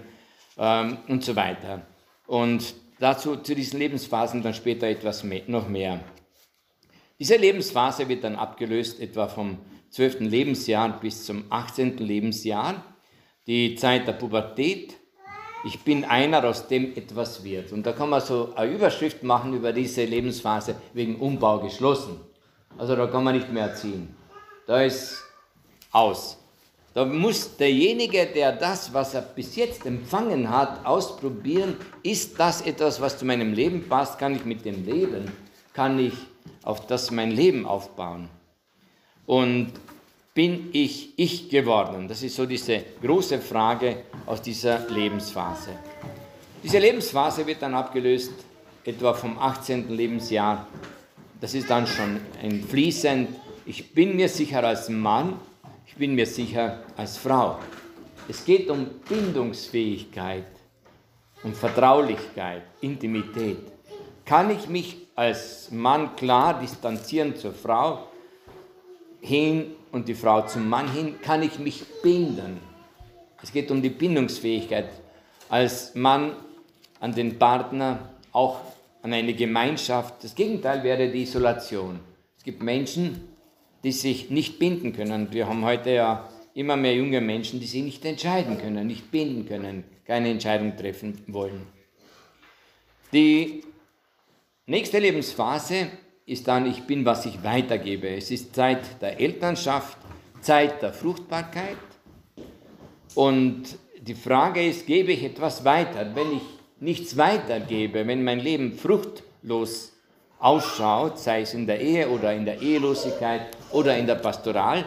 ähm, 0.58 0.98
und 1.08 1.24
so 1.24 1.36
weiter. 1.36 1.86
Und 2.26 2.74
dazu 3.00 3.36
zu 3.36 3.54
diesen 3.54 3.78
Lebensphasen 3.78 4.42
dann 4.42 4.56
später 4.56 4.88
etwas 4.88 5.24
mehr, 5.24 5.44
noch 5.46 5.70
mehr. 5.70 6.04
Diese 7.20 7.38
Lebensphase 7.38 8.10
wird 8.10 8.24
dann 8.24 8.36
abgelöst 8.36 9.00
etwa 9.00 9.28
vom 9.28 9.60
12. 9.92 10.22
Lebensjahr 10.22 11.00
bis 11.00 11.26
zum 11.26 11.46
18. 11.52 11.98
Lebensjahr, 12.00 12.84
die 13.46 13.76
Zeit 13.76 14.08
der 14.08 14.14
Pubertät, 14.14 14.96
ich 15.66 15.84
bin 15.84 16.06
einer, 16.06 16.44
aus 16.44 16.68
dem 16.68 16.96
etwas 16.96 17.44
wird. 17.44 17.72
Und 17.72 17.86
da 17.86 17.92
kann 17.92 18.10
man 18.10 18.22
so 18.22 18.54
eine 18.56 18.72
Überschrift 18.72 19.24
machen 19.24 19.54
über 19.54 19.74
diese 19.74 20.06
Lebensphase 20.06 20.76
wegen 20.94 21.16
Umbau 21.16 21.60
geschlossen. 21.60 22.20
Also 22.78 22.96
da 22.96 23.08
kann 23.08 23.24
man 23.24 23.36
nicht 23.36 23.52
mehr 23.52 23.70
erziehen. 23.70 24.16
Da 24.68 24.82
ist 24.84 25.24
aus. 25.92 26.38
Da 26.94 27.04
muss 27.04 27.58
derjenige, 27.58 28.28
der 28.28 28.54
das, 28.54 28.94
was 28.94 29.16
er 29.16 29.22
bis 29.22 29.56
jetzt 29.56 29.86
empfangen 29.86 30.50
hat, 30.50 30.86
ausprobieren, 30.86 31.76
ist 32.04 32.40
das 32.40 32.62
etwas, 32.62 33.02
was 33.02 33.18
zu 33.18 33.26
meinem 33.26 33.52
Leben 33.52 33.88
passt? 33.90 34.20
Kann 34.20 34.36
ich 34.36 34.46
mit 34.46 34.64
dem 34.64 34.86
leben? 34.86 35.32
Kann 35.74 36.00
ich 36.00 36.14
auf 36.64 36.86
das 36.88 37.12
mein 37.12 37.32
Leben 37.32 37.66
aufbauen? 37.66 38.30
Und 39.26 39.74
bin 40.36 40.70
ich 40.74 41.18
ich 41.18 41.50
geworden? 41.50 42.08
Das 42.08 42.22
ist 42.22 42.36
so 42.36 42.46
diese 42.46 42.84
große 43.02 43.40
Frage 43.40 44.04
aus 44.26 44.42
dieser 44.42 44.88
Lebensphase. 44.90 45.72
Diese 46.62 46.78
Lebensphase 46.78 47.48
wird 47.48 47.62
dann 47.62 47.74
abgelöst 47.74 48.34
etwa 48.84 49.14
vom 49.14 49.40
18. 49.40 49.90
Lebensjahr. 49.96 50.68
Das 51.40 51.54
ist 51.54 51.70
dann 51.70 51.88
schon 51.88 52.20
ein 52.44 52.64
fließend. 52.64 53.30
Ich 53.66 53.94
bin 53.94 54.16
mir 54.18 54.28
sicher 54.28 54.64
als 54.64 54.90
Mann, 54.90 55.40
ich 55.88 55.96
bin 55.96 56.14
mir 56.16 56.26
sicher 56.26 56.84
als 56.98 57.18
Frau. 57.18 57.58
Es 58.28 58.44
geht 58.44 58.70
um 58.70 58.88
Bindungsfähigkeit, 59.08 60.48
um 61.44 61.54
Vertraulichkeit, 61.54 62.64
Intimität. 62.82 63.60
Kann 64.26 64.50
ich 64.50 64.68
mich 64.68 64.98
als 65.16 65.72
Mann 65.72 66.16
klar 66.18 66.60
distanzieren 66.60 67.38
zur 67.38 67.54
Frau 67.54 68.08
hin 69.22 69.76
und 69.96 70.10
die 70.10 70.14
Frau 70.14 70.42
zum 70.42 70.68
Mann 70.68 70.92
hin, 70.92 71.22
kann 71.22 71.42
ich 71.42 71.58
mich 71.58 71.86
binden. 72.04 72.60
Es 73.42 73.54
geht 73.54 73.72
um 73.72 73.82
die 73.82 73.90
Bindungsfähigkeit. 73.90 74.90
Als 75.48 75.96
Mann 75.96 76.36
an 77.00 77.16
den 77.16 77.40
Partner, 77.40 78.10
auch 78.34 78.60
an 79.02 79.14
eine 79.14 79.34
Gemeinschaft. 79.34 80.22
Das 80.22 80.36
Gegenteil 80.36 80.84
wäre 80.84 81.10
die 81.10 81.22
Isolation. 81.22 82.02
Es 82.38 82.44
gibt 82.44 82.62
Menschen, 82.62 83.30
die 83.86 83.94
sich 83.94 84.30
nicht 84.30 84.60
binden 84.60 84.92
können. 84.92 85.32
Wir 85.32 85.48
haben 85.48 85.64
heute 85.64 85.92
ja 85.92 86.30
immer 86.54 86.76
mehr 86.76 86.96
junge 86.96 87.22
Menschen, 87.22 87.62
die 87.62 87.66
sich 87.66 87.84
nicht 87.84 88.04
entscheiden 88.04 88.58
können, 88.58 88.86
nicht 88.86 89.12
binden 89.12 89.48
können, 89.48 89.86
keine 90.04 90.30
Entscheidung 90.30 90.76
treffen 90.76 91.24
wollen. 91.28 91.66
Die 93.14 93.64
nächste 94.66 95.00
Lebensphase 95.00 95.88
ist 96.26 96.48
dann, 96.48 96.66
ich 96.66 96.84
bin, 96.84 97.06
was 97.06 97.26
ich 97.26 97.44
weitergebe. 97.44 98.10
Es 98.10 98.32
ist 98.32 98.56
Zeit 98.56 99.02
der 99.02 99.20
Elternschaft, 99.20 99.98
Zeit 100.42 100.82
der 100.82 100.94
Fruchtbarkeit. 100.94 101.78
Und 103.14 103.78
die 104.02 104.16
Frage 104.16 104.66
ist, 104.66 104.88
gebe 104.88 105.12
ich 105.12 105.24
etwas 105.24 105.64
weiter? 105.64 106.16
Wenn 106.16 106.34
ich 106.34 106.42
nichts 106.80 107.16
weitergebe, 107.18 108.08
wenn 108.08 108.24
mein 108.24 108.40
Leben 108.40 108.74
fruchtlos 108.74 109.94
ausschaut, 110.40 111.20
sei 111.20 111.42
es 111.42 111.54
in 111.54 111.66
der 111.66 111.80
Ehe 111.80 112.10
oder 112.10 112.34
in 112.34 112.46
der 112.46 112.62
Ehelosigkeit 112.62 113.48
oder 113.72 113.98
in 113.98 114.06
der 114.06 114.16
Pastoral, 114.16 114.84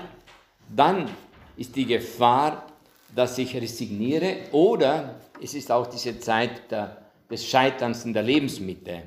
dann 0.75 1.09
ist 1.57 1.75
die 1.75 1.87
Gefahr, 1.87 2.67
dass 3.15 3.39
ich 3.39 3.57
resigniere 3.57 4.37
oder 4.53 5.15
es 5.43 5.55
ist 5.55 5.73
auch 5.73 5.87
diese 5.87 6.19
Zeit 6.21 6.71
der, 6.71 6.99
des 7.31 7.47
Scheiterns 7.47 8.05
in 8.05 8.13
der 8.13 8.23
Lebensmitte 8.23 9.03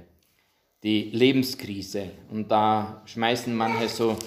die 0.84 1.12
Lebenskrise. 1.12 2.10
Und 2.32 2.50
da 2.52 3.02
schmeißen 3.06 3.56
manche 3.56 3.88
so 3.88 4.18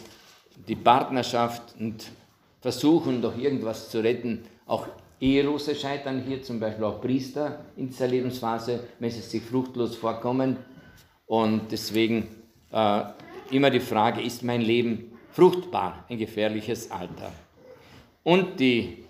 die 0.69 0.77
Partnerschaft 0.77 1.75
und 1.79 2.11
versuchen 2.61 3.21
doch 3.21 3.37
irgendwas 3.37 3.91
zu 3.91 4.03
retten. 4.03 4.45
Auch 4.67 4.87
Ehelose 5.21 5.75
scheitern 5.75 6.23
hier, 6.27 6.43
zum 6.43 6.61
Beispiel 6.61 6.85
auch 6.85 7.01
Priester 7.01 7.65
in 7.77 7.89
dieser 7.89 8.07
Lebensphase, 8.07 8.85
wenn 8.99 9.11
sie 9.11 9.21
sich 9.21 9.43
fruchtlos 9.43 9.97
vorkommen. 9.97 10.57
Und 11.27 11.73
deswegen 11.73 12.29
äh, 12.71 13.03
immer 13.51 13.71
die 13.71 13.81
Frage, 13.81 14.23
ist 14.23 14.43
mein 14.43 14.61
Leben 14.61 15.13
fruchtbar? 15.33 16.05
Ein 16.09 16.19
gefährliches 16.19 16.91
Alter. 16.91 17.33
Und 18.23 18.59
die 18.61 19.05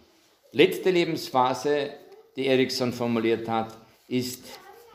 letzte 0.52 0.90
Lebensphase, 0.90 1.90
die 2.36 2.46
Erikson 2.46 2.92
formuliert 2.92 3.48
hat, 3.48 3.76
ist 4.08 4.44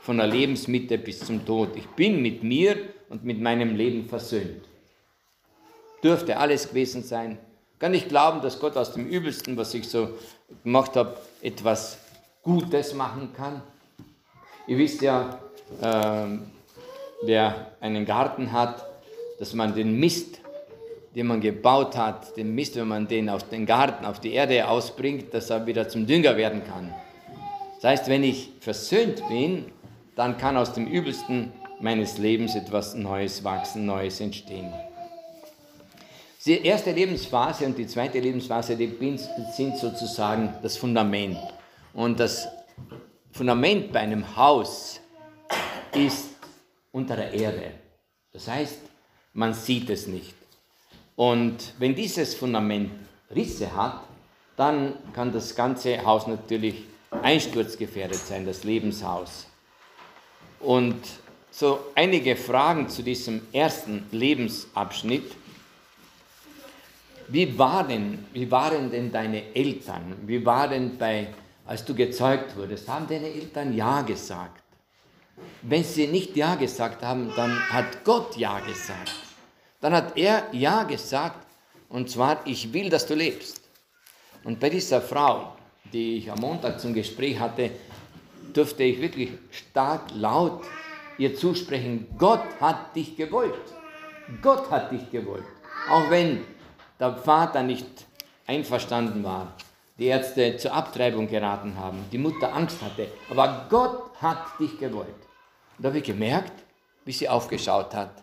von 0.00 0.16
der 0.16 0.26
Lebensmitte 0.26 0.98
bis 0.98 1.20
zum 1.20 1.44
Tod. 1.44 1.76
Ich 1.76 1.86
bin 1.88 2.22
mit 2.22 2.42
mir 2.42 2.76
und 3.08 3.24
mit 3.24 3.40
meinem 3.40 3.76
Leben 3.76 4.06
versöhnt. 4.08 4.64
Dürfte 6.02 6.36
alles 6.38 6.68
gewesen 6.68 7.02
sein. 7.02 7.38
Kann 7.78 7.94
ich 7.94 8.08
glauben, 8.08 8.40
dass 8.40 8.58
Gott 8.58 8.76
aus 8.76 8.92
dem 8.92 9.06
Übelsten, 9.06 9.56
was 9.56 9.74
ich 9.74 9.88
so 9.88 10.10
gemacht 10.64 10.96
habe, 10.96 11.16
etwas 11.42 11.98
Gutes 12.42 12.94
machen 12.94 13.30
kann? 13.36 13.62
Ihr 14.66 14.78
wisst 14.78 15.02
ja, 15.02 15.38
äh, 15.80 16.38
wer 17.22 17.72
einen 17.80 18.04
Garten 18.06 18.52
hat, 18.52 18.86
dass 19.38 19.54
man 19.54 19.74
den 19.74 19.98
Mist, 19.98 20.40
den 21.14 21.26
man 21.26 21.40
gebaut 21.40 21.96
hat, 21.96 22.36
den 22.36 22.54
Mist, 22.54 22.76
wenn 22.76 22.88
man 22.88 23.08
den 23.08 23.28
auf 23.28 23.48
den 23.48 23.66
Garten, 23.66 24.04
auf 24.04 24.20
die 24.20 24.32
Erde 24.32 24.68
ausbringt, 24.68 25.34
dass 25.34 25.50
er 25.50 25.66
wieder 25.66 25.88
zum 25.88 26.06
Dünger 26.06 26.36
werden 26.36 26.62
kann. 26.64 26.94
Das 27.76 27.84
heißt, 27.84 28.08
wenn 28.08 28.24
ich 28.24 28.52
versöhnt 28.60 29.26
bin, 29.28 29.72
dann 30.16 30.36
kann 30.36 30.56
aus 30.56 30.72
dem 30.72 30.86
Übelsten 30.86 31.52
meines 31.80 32.18
Lebens 32.18 32.54
etwas 32.54 32.94
Neues 32.94 33.42
wachsen, 33.44 33.86
Neues 33.86 34.20
entstehen. 34.20 34.72
Die 36.44 36.64
erste 36.64 36.92
Lebensphase 36.92 37.66
und 37.66 37.76
die 37.76 37.86
zweite 37.86 38.18
Lebensphase 38.18 38.76
die 38.76 39.18
sind 39.54 39.76
sozusagen 39.76 40.54
das 40.62 40.76
Fundament. 40.76 41.38
Und 41.92 42.18
das 42.18 42.48
Fundament 43.32 43.92
bei 43.92 44.00
einem 44.00 44.36
Haus 44.36 45.00
ist 45.94 46.30
unter 46.92 47.16
der 47.16 47.32
Erde. 47.32 47.72
Das 48.32 48.48
heißt, 48.48 48.78
man 49.34 49.52
sieht 49.52 49.90
es 49.90 50.06
nicht. 50.06 50.34
Und 51.14 51.74
wenn 51.78 51.94
dieses 51.94 52.34
Fundament 52.34 52.90
Risse 53.34 53.74
hat, 53.76 54.00
dann 54.56 54.94
kann 55.12 55.32
das 55.32 55.54
ganze 55.54 56.02
Haus 56.04 56.26
natürlich 56.26 56.84
einsturzgefährdet 57.10 58.18
sein, 58.18 58.46
das 58.46 58.64
Lebenshaus. 58.64 59.46
Und 60.60 61.02
so 61.50 61.80
einige 61.94 62.36
Fragen 62.36 62.88
zu 62.88 63.02
diesem 63.02 63.42
ersten 63.52 64.06
Lebensabschnitt. 64.12 65.32
Wie 67.28 67.58
waren, 67.58 68.26
wie 68.32 68.50
waren 68.50 68.90
denn 68.90 69.10
deine 69.10 69.54
Eltern? 69.54 70.16
Wie 70.26 70.44
waren 70.44 70.96
bei, 70.98 71.28
als 71.66 71.84
du 71.84 71.94
gezeugt 71.94 72.56
wurdest? 72.56 72.88
Haben 72.88 73.06
deine 73.08 73.28
Eltern 73.28 73.74
Ja 73.74 74.02
gesagt? 74.02 74.62
Wenn 75.62 75.84
sie 75.84 76.06
nicht 76.06 76.36
Ja 76.36 76.54
gesagt 76.54 77.02
haben, 77.02 77.32
dann 77.36 77.58
hat 77.70 78.04
Gott 78.04 78.36
Ja 78.36 78.60
gesagt. 78.60 79.12
Dann 79.80 79.94
hat 79.94 80.16
er 80.16 80.46
Ja 80.52 80.82
gesagt, 80.82 81.46
und 81.88 82.10
zwar, 82.10 82.46
ich 82.46 82.72
will, 82.72 82.90
dass 82.90 83.06
du 83.06 83.14
lebst. 83.14 83.60
Und 84.44 84.60
bei 84.60 84.70
dieser 84.70 85.00
Frau, 85.00 85.56
die 85.92 86.18
ich 86.18 86.30
am 86.30 86.38
Montag 86.40 86.80
zum 86.80 86.94
Gespräch 86.94 87.38
hatte, 87.38 87.70
durfte 88.56 88.82
ich 88.82 89.00
wirklich 89.00 89.30
stark 89.50 90.02
laut 90.14 90.62
ihr 91.20 91.36
zusprechen, 91.36 92.06
Gott 92.18 92.42
hat 92.60 92.96
dich 92.96 93.14
gewollt. 93.14 93.54
Gott 94.40 94.70
hat 94.70 94.90
dich 94.90 95.10
gewollt. 95.10 95.44
Auch 95.90 96.08
wenn 96.08 96.44
der 96.98 97.16
Vater 97.16 97.62
nicht 97.62 97.86
einverstanden 98.46 99.22
war, 99.22 99.54
die 99.98 100.06
Ärzte 100.06 100.56
zur 100.56 100.72
Abtreibung 100.72 101.28
geraten 101.28 101.76
haben, 101.76 101.98
die 102.10 102.18
Mutter 102.18 102.54
Angst 102.54 102.80
hatte, 102.80 103.08
aber 103.28 103.66
Gott 103.68 104.16
hat 104.20 104.58
dich 104.58 104.78
gewollt. 104.78 105.08
Und 105.76 105.84
da 105.84 105.88
habe 105.88 105.98
ich 105.98 106.04
gemerkt, 106.04 106.52
wie 107.04 107.12
sie 107.12 107.28
aufgeschaut 107.28 107.94
hat, 107.94 108.22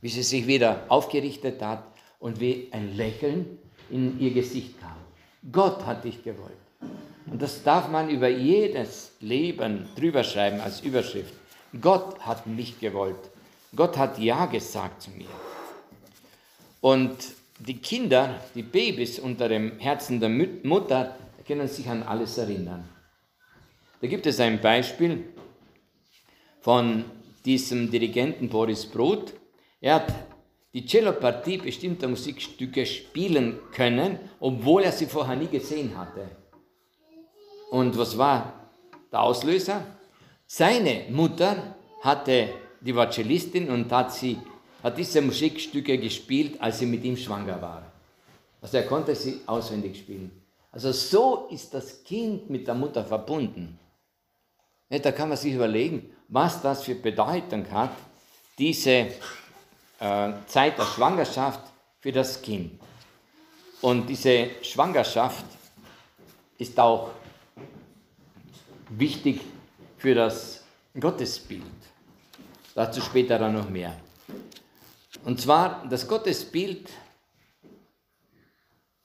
wie 0.00 0.08
sie 0.08 0.22
sich 0.22 0.46
wieder 0.46 0.84
aufgerichtet 0.88 1.60
hat 1.62 1.84
und 2.18 2.40
wie 2.40 2.68
ein 2.72 2.96
Lächeln 2.96 3.58
in 3.90 4.18
ihr 4.18 4.32
Gesicht 4.32 4.80
kam. 4.80 4.96
Gott 5.52 5.84
hat 5.84 6.04
dich 6.04 6.22
gewollt. 6.24 6.52
Und 7.26 7.40
das 7.40 7.62
darf 7.62 7.88
man 7.88 8.10
über 8.10 8.28
jedes 8.28 9.12
Leben 9.20 9.88
drüber 9.96 10.24
schreiben 10.24 10.60
als 10.60 10.80
Überschrift. 10.80 11.34
Gott 11.80 12.20
hat 12.20 12.46
mich 12.46 12.78
gewollt. 12.78 13.30
Gott 13.74 13.96
hat 13.96 14.18
Ja 14.18 14.46
gesagt 14.46 15.02
zu 15.02 15.10
mir. 15.10 15.26
Und 16.80 17.16
die 17.58 17.78
Kinder, 17.78 18.40
die 18.54 18.62
Babys 18.62 19.18
unter 19.18 19.48
dem 19.48 19.78
Herzen 19.78 20.20
der 20.20 20.28
Mutter, 20.28 21.16
können 21.46 21.68
sich 21.68 21.88
an 21.88 22.02
alles 22.02 22.38
erinnern. 22.38 22.88
Da 24.00 24.06
gibt 24.06 24.26
es 24.26 24.38
ein 24.40 24.60
Beispiel 24.60 25.24
von 26.60 27.04
diesem 27.44 27.90
Dirigenten 27.90 28.48
Boris 28.48 28.86
Brot. 28.86 29.32
Er 29.80 29.96
hat 29.96 30.14
die 30.72 30.86
Cellopartie 30.86 31.58
bestimmter 31.58 32.08
Musikstücke 32.08 32.84
spielen 32.84 33.58
können, 33.72 34.18
obwohl 34.40 34.82
er 34.82 34.92
sie 34.92 35.06
vorher 35.06 35.36
nie 35.36 35.46
gesehen 35.46 35.96
hatte. 35.96 36.28
Und 37.74 37.98
was 37.98 38.16
war 38.16 38.52
der 39.10 39.20
Auslöser? 39.20 39.84
Seine 40.46 41.06
Mutter 41.10 41.74
hatte, 42.02 42.50
die 42.80 42.94
war 42.94 43.10
und 43.68 43.90
hat 43.90 44.14
sie 44.14 44.38
hat 44.80 44.96
diese 44.96 45.20
Musikstücke 45.20 45.98
gespielt, 45.98 46.60
als 46.60 46.78
sie 46.78 46.86
mit 46.86 47.02
ihm 47.02 47.16
schwanger 47.16 47.60
war. 47.60 47.82
Also 48.62 48.76
er 48.76 48.84
konnte 48.84 49.16
sie 49.16 49.40
auswendig 49.46 49.98
spielen. 49.98 50.30
Also 50.70 50.92
so 50.92 51.48
ist 51.50 51.74
das 51.74 52.04
Kind 52.04 52.48
mit 52.48 52.68
der 52.68 52.76
Mutter 52.76 53.04
verbunden. 53.04 53.76
Ja, 54.88 55.00
da 55.00 55.10
kann 55.10 55.30
man 55.30 55.38
sich 55.38 55.54
überlegen, 55.54 56.10
was 56.28 56.62
das 56.62 56.84
für 56.84 56.94
Bedeutung 56.94 57.68
hat, 57.72 57.96
diese 58.56 59.08
äh, 59.98 60.32
Zeit 60.46 60.78
der 60.78 60.84
Schwangerschaft 60.84 61.62
für 61.98 62.12
das 62.12 62.40
Kind. 62.40 62.78
Und 63.80 64.06
diese 64.08 64.50
Schwangerschaft 64.62 65.46
ist 66.56 66.78
auch 66.78 67.10
wichtig 68.98 69.40
für 69.96 70.14
das 70.14 70.64
Gottesbild. 70.98 71.62
Dazu 72.74 73.00
später 73.00 73.38
dann 73.38 73.54
noch 73.54 73.70
mehr. 73.70 73.94
Und 75.24 75.40
zwar 75.40 75.86
das 75.88 76.06
Gottesbild, 76.06 76.90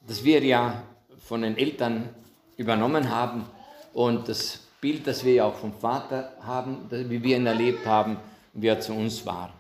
das 0.08 0.24
wir 0.24 0.44
ja 0.44 0.84
von 1.20 1.44
den 1.44 1.58
Eltern 1.58 2.10
übernommen 2.58 3.10
haben 3.10 3.46
und 3.94 4.28
das 4.28 4.60
Bild, 4.82 5.06
das 5.08 5.24
wir 5.24 5.34
ja 5.34 5.46
auch 5.46 5.56
vom 5.56 5.74
Vater 5.74 6.34
haben, 6.42 6.90
wie 6.90 7.22
wir 7.22 7.38
ihn 7.38 7.46
erlebt 7.46 7.86
haben, 7.86 8.18
wie 8.54 8.68
er 8.68 8.80
zu 8.80 8.94
uns 8.94 9.26
war. 9.26 9.54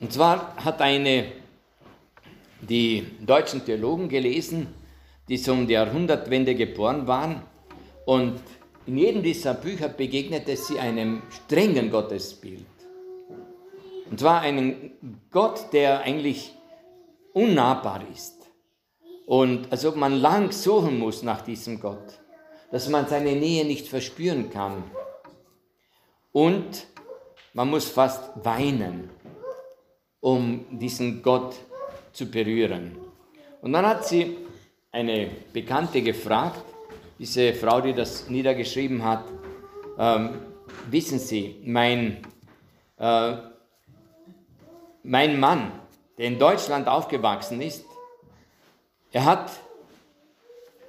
Und 0.00 0.12
zwar 0.12 0.54
hat 0.56 0.80
eine, 0.80 1.32
die 2.60 3.06
deutschen 3.20 3.64
Theologen 3.64 4.08
gelesen, 4.08 4.68
die 5.28 5.36
so 5.36 5.52
um 5.52 5.66
die 5.66 5.74
Jahrhundertwende 5.74 6.54
geboren 6.54 7.06
waren 7.06 7.42
und 8.06 8.40
in 8.88 8.96
jedem 8.96 9.22
dieser 9.22 9.52
Bücher 9.52 9.90
begegnete 9.90 10.56
sie 10.56 10.78
einem 10.80 11.22
strengen 11.28 11.90
Gottesbild. 11.90 12.64
Und 14.10 14.18
zwar 14.18 14.40
einem 14.40 14.92
Gott, 15.30 15.74
der 15.74 16.00
eigentlich 16.00 16.54
unnahbar 17.34 18.02
ist. 18.10 18.36
Und 19.26 19.70
als 19.70 19.84
ob 19.84 19.96
man 19.96 20.14
lang 20.14 20.52
suchen 20.52 20.98
muss 20.98 21.22
nach 21.22 21.42
diesem 21.42 21.80
Gott, 21.80 22.18
dass 22.72 22.88
man 22.88 23.06
seine 23.06 23.32
Nähe 23.32 23.66
nicht 23.66 23.86
verspüren 23.88 24.48
kann. 24.48 24.82
Und 26.32 26.86
man 27.52 27.68
muss 27.68 27.90
fast 27.90 28.42
weinen, 28.42 29.10
um 30.20 30.64
diesen 30.78 31.22
Gott 31.22 31.56
zu 32.14 32.30
berühren. 32.30 32.96
Und 33.60 33.74
dann 33.74 33.84
hat 33.84 34.06
sie 34.06 34.38
eine 34.90 35.30
Bekannte 35.52 36.00
gefragt, 36.00 36.64
diese 37.18 37.54
Frau, 37.54 37.80
die 37.80 37.94
das 37.94 38.28
niedergeschrieben 38.28 39.04
hat, 39.04 39.24
ähm, 39.98 40.40
wissen 40.90 41.18
Sie, 41.18 41.60
mein, 41.64 42.18
äh, 42.98 43.36
mein 45.02 45.40
Mann, 45.40 45.72
der 46.16 46.26
in 46.26 46.38
Deutschland 46.38 46.88
aufgewachsen 46.88 47.60
ist, 47.60 47.84
er 49.12 49.24
hat 49.24 49.50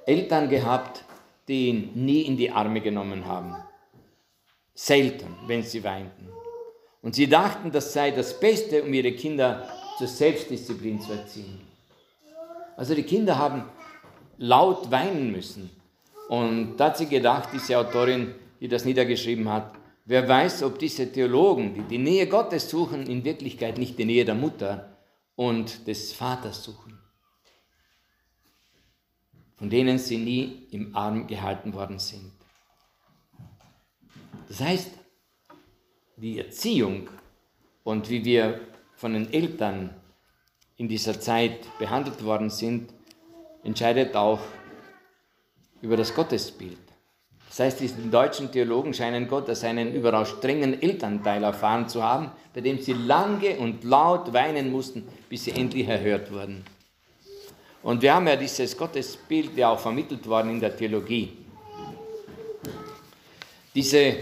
Eltern 0.06 0.48
gehabt, 0.48 1.04
die 1.48 1.68
ihn 1.68 1.90
nie 1.94 2.22
in 2.22 2.36
die 2.36 2.50
Arme 2.50 2.80
genommen 2.80 3.26
haben. 3.26 3.56
Selten, 4.74 5.36
wenn 5.46 5.62
sie 5.62 5.82
weinten. 5.82 6.28
Und 7.02 7.14
sie 7.14 7.28
dachten, 7.28 7.72
das 7.72 7.92
sei 7.92 8.10
das 8.10 8.38
Beste, 8.38 8.82
um 8.82 8.92
ihre 8.92 9.12
Kinder 9.12 9.68
zur 9.98 10.06
Selbstdisziplin 10.06 11.00
zu 11.00 11.12
erziehen. 11.12 11.60
Also 12.76 12.94
die 12.94 13.02
Kinder 13.02 13.38
haben 13.38 13.64
laut 14.38 14.90
weinen 14.90 15.32
müssen. 15.32 15.70
Und 16.30 16.76
da 16.76 16.86
hat 16.86 16.96
sie 16.96 17.08
gedacht, 17.08 17.48
diese 17.52 17.76
Autorin, 17.76 18.36
die 18.60 18.68
das 18.68 18.84
niedergeschrieben 18.84 19.48
hat, 19.48 19.72
wer 20.04 20.28
weiß, 20.28 20.62
ob 20.62 20.78
diese 20.78 21.10
Theologen, 21.10 21.74
die 21.74 21.82
die 21.82 21.98
Nähe 21.98 22.28
Gottes 22.28 22.70
suchen, 22.70 23.08
in 23.08 23.24
Wirklichkeit 23.24 23.78
nicht 23.78 23.98
die 23.98 24.04
Nähe 24.04 24.24
der 24.24 24.36
Mutter 24.36 24.96
und 25.34 25.88
des 25.88 26.12
Vaters 26.12 26.62
suchen, 26.62 27.00
von 29.56 29.70
denen 29.70 29.98
sie 29.98 30.18
nie 30.18 30.68
im 30.70 30.94
Arm 30.94 31.26
gehalten 31.26 31.74
worden 31.74 31.98
sind. 31.98 32.30
Das 34.46 34.60
heißt, 34.60 34.92
die 36.16 36.38
Erziehung 36.38 37.10
und 37.82 38.08
wie 38.08 38.24
wir 38.24 38.60
von 38.94 39.14
den 39.14 39.32
Eltern 39.32 39.96
in 40.76 40.86
dieser 40.86 41.20
Zeit 41.20 41.66
behandelt 41.80 42.22
worden 42.22 42.50
sind, 42.50 42.94
entscheidet 43.64 44.14
auch 44.14 44.38
über 45.82 45.96
das 45.96 46.14
Gottesbild. 46.14 46.78
Das 47.48 47.58
heißt, 47.58 47.80
die 47.80 48.10
deutschen 48.10 48.52
Theologen 48.52 48.94
scheinen 48.94 49.26
Gott 49.26 49.48
als 49.48 49.64
einen 49.64 49.92
überaus 49.92 50.28
strengen 50.28 50.80
Elternteil 50.80 51.42
erfahren 51.42 51.88
zu 51.88 52.02
haben, 52.02 52.30
bei 52.54 52.60
dem 52.60 52.80
sie 52.80 52.92
lange 52.92 53.58
und 53.58 53.82
laut 53.82 54.32
weinen 54.32 54.70
mussten, 54.70 55.04
bis 55.28 55.44
sie 55.44 55.50
endlich 55.50 55.88
erhört 55.88 56.30
wurden. 56.30 56.64
Und 57.82 58.02
wir 58.02 58.14
haben 58.14 58.28
ja 58.28 58.36
dieses 58.36 58.76
Gottesbild 58.76 59.56
ja 59.56 59.70
auch 59.70 59.80
vermittelt 59.80 60.26
worden 60.28 60.50
in 60.50 60.60
der 60.60 60.76
Theologie. 60.76 61.32
Diese 63.74 64.14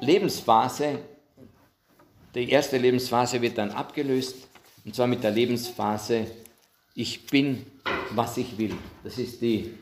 Lebensphase, 0.00 1.00
die 2.34 2.48
erste 2.48 2.78
Lebensphase 2.78 3.42
wird 3.42 3.58
dann 3.58 3.72
abgelöst, 3.72 4.36
und 4.84 4.94
zwar 4.94 5.06
mit 5.06 5.22
der 5.22 5.32
Lebensphase, 5.32 6.26
ich 6.94 7.26
bin, 7.26 7.66
was 8.12 8.38
ich 8.38 8.56
will. 8.56 8.74
Das 9.04 9.18
ist 9.18 9.42
die 9.42 9.74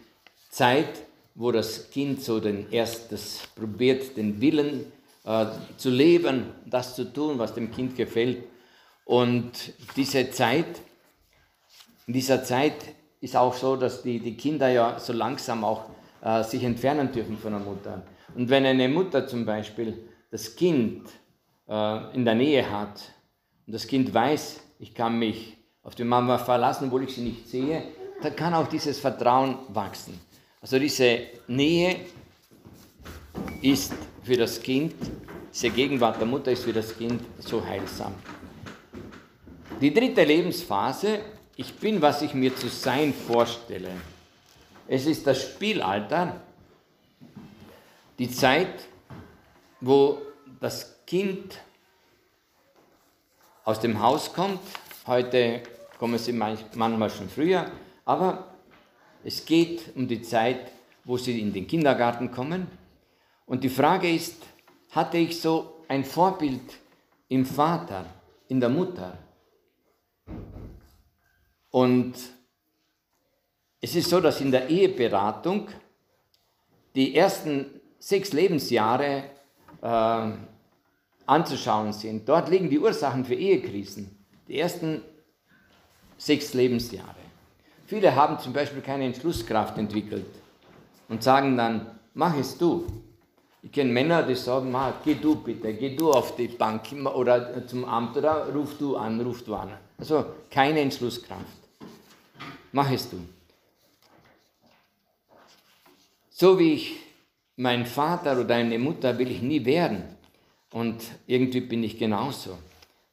Zeit, 0.57 1.03
wo 1.35 1.53
das 1.53 1.90
Kind 1.90 2.23
so 2.23 2.40
den 2.40 2.71
erstes 2.71 3.42
probiert, 3.55 4.16
den 4.16 4.40
Willen 4.40 4.90
äh, 5.25 5.47
zu 5.77 5.90
leben, 5.90 6.47
das 6.64 6.97
zu 6.97 7.12
tun, 7.12 7.38
was 7.38 7.53
dem 7.53 7.71
Kind 7.71 7.95
gefällt. 7.95 8.42
Und 9.05 9.53
diese 9.97 10.31
Zeit, 10.31 10.81
in 12.07 12.14
dieser 12.14 12.42
Zeit 12.42 12.75
ist 13.21 13.37
auch 13.37 13.53
so, 13.53 13.77
dass 13.77 14.03
die, 14.03 14.19
die 14.19 14.35
Kinder 14.35 14.71
ja 14.71 14.99
so 14.99 15.12
langsam 15.12 15.62
auch 15.62 15.85
äh, 16.23 16.42
sich 16.42 16.64
entfernen 16.64 17.12
dürfen 17.12 17.37
von 17.37 17.53
der 17.53 17.61
Mutter. 17.61 18.03
Und 18.35 18.49
wenn 18.49 18.64
eine 18.64 18.88
Mutter 18.88 19.27
zum 19.27 19.45
Beispiel 19.45 20.09
das 20.31 20.57
Kind 20.57 21.07
äh, 21.69 22.14
in 22.14 22.25
der 22.25 22.35
Nähe 22.35 22.71
hat 22.71 23.12
und 23.66 23.75
das 23.75 23.87
Kind 23.87 24.14
weiß, 24.14 24.61
ich 24.79 24.95
kann 24.95 25.19
mich 25.19 25.59
auf 25.83 25.95
die 25.95 26.05
Mama 26.05 26.38
verlassen, 26.38 26.87
obwohl 26.87 27.05
ich 27.05 27.14
sie 27.14 27.25
nicht 27.25 27.47
sehe, 27.47 27.83
dann 28.23 28.35
kann 28.35 28.55
auch 28.55 28.69
dieses 28.69 28.99
Vertrauen 28.99 29.59
wachsen. 29.69 30.19
Also 30.66 30.81
diese 30.81 31.29
Nähe 31.46 32.07
ist 33.62 33.92
für 34.24 34.37
das 34.37 34.61
Kind, 34.61 34.94
diese 35.55 35.70
Gegenwart 35.70 36.18
der 36.18 36.26
Mutter 36.26 36.50
ist 36.50 36.64
für 36.64 36.72
das 36.72 36.98
Kind 36.98 37.22
so 37.38 37.64
heilsam. 37.64 38.12
Die 39.81 39.94
dritte 39.94 40.24
Lebensphase, 40.24 41.20
ich 41.55 41.72
bin, 41.74 42.02
was 42.02 42.22
ich 42.22 42.35
mir 42.35 42.52
zu 42.57 42.66
sein 42.66 43.14
vorstelle. 43.14 43.92
Es 44.88 45.07
ist 45.07 45.24
das 45.24 45.40
Spielalter, 45.40 46.40
die 48.18 48.29
Zeit, 48.29 48.88
wo 49.81 50.18
das 50.59 50.96
Kind 51.07 51.61
aus 53.62 53.79
dem 53.79 54.02
Haus 54.02 54.33
kommt. 54.33 54.59
Heute 55.07 55.62
kommen 55.96 56.18
sie 56.18 56.33
manchmal 56.33 57.11
schon 57.11 57.29
früher, 57.29 57.70
aber 58.05 58.56
es 59.27 59.45
geht 59.45 59.97
um 59.97 60.07
die 60.07 60.23
Zeit, 60.23 60.71
wo 61.05 61.17
sie 61.17 61.41
in 61.41 61.53
den 61.53 61.67
Kindergarten 61.67 62.31
kommen. 62.31 62.69
Und 63.45 63.65
die 63.65 63.69
Frage 63.69 64.09
ist, 64.09 64.37
hatte 64.93 65.19
ich 65.19 65.41
so 65.41 65.83
ein 65.89 66.05
Vorbild 66.05 66.79
im 67.29 67.45
Vater, 67.45 68.07
in 68.47 68.61
der 68.61 68.69
Mutter? 68.69 69.19
Und 71.71 72.15
es 73.81 73.97
ist 73.97 74.11
so, 74.11 74.21
dass 74.21 74.41
in 74.41 74.53
der 74.53 74.69
Eheberatung 74.69 75.71
die 76.95 77.17
ersten 77.17 77.81
sechs 77.99 78.33
Lebensjahre 78.33 79.25
äh, 79.83 80.33
anzuschauen 81.27 81.93
sind. 81.93 82.29
Dort 82.29 82.49
liegen 82.49 82.71
die 82.71 82.79
Ursachen 82.79 83.25
für 83.25 83.35
Ehekrisen. 83.35 84.25
Die 84.47 84.61
ersten 84.61 85.03
sechs 86.17 86.55
Lebensjahre. 86.55 87.26
Viele 87.87 88.14
haben 88.14 88.38
zum 88.38 88.53
Beispiel 88.53 88.83
keine 88.83 89.05
Entschlusskraft 89.05 89.79
entwickelt 89.79 90.27
und 91.09 91.22
sagen 91.22 91.57
dann, 91.57 91.87
mach 92.14 92.37
es 92.37 92.59
du. 92.59 92.87
Ich 93.62 93.72
kenne 93.72 93.92
Männer, 93.92 94.22
die 94.22 94.35
sagen, 94.35 94.70
Ma, 94.70 94.92
geh 95.05 95.14
du 95.14 95.37
bitte, 95.37 95.72
geh 95.75 95.94
du 95.94 96.11
auf 96.11 96.37
die 96.37 96.49
Bank 96.49 96.83
oder 96.92 97.66
zum 97.66 97.85
Amt 97.85 98.16
oder 98.16 98.53
ruf 98.53 98.77
du 98.79 98.96
an, 98.96 99.20
ruf 99.20 99.42
du 99.44 99.55
an. 99.55 99.70
Also 99.99 100.25
keine 100.51 100.81
Entschlusskraft. 100.81 101.44
Mach 102.72 102.90
es 102.90 103.09
du. 103.09 103.18
So 106.31 106.59
wie 106.59 106.75
ich 106.75 106.96
mein 107.57 107.87
Vater 107.87 108.38
oder 108.38 108.57
eine 108.57 108.79
Mutter 108.79 109.16
will 109.18 109.31
ich 109.31 109.42
nie 109.42 109.64
werden. 109.64 110.05
Und 110.72 111.03
irgendwie 111.27 111.61
bin 111.61 111.83
ich 111.85 111.99
genauso. 111.99 112.59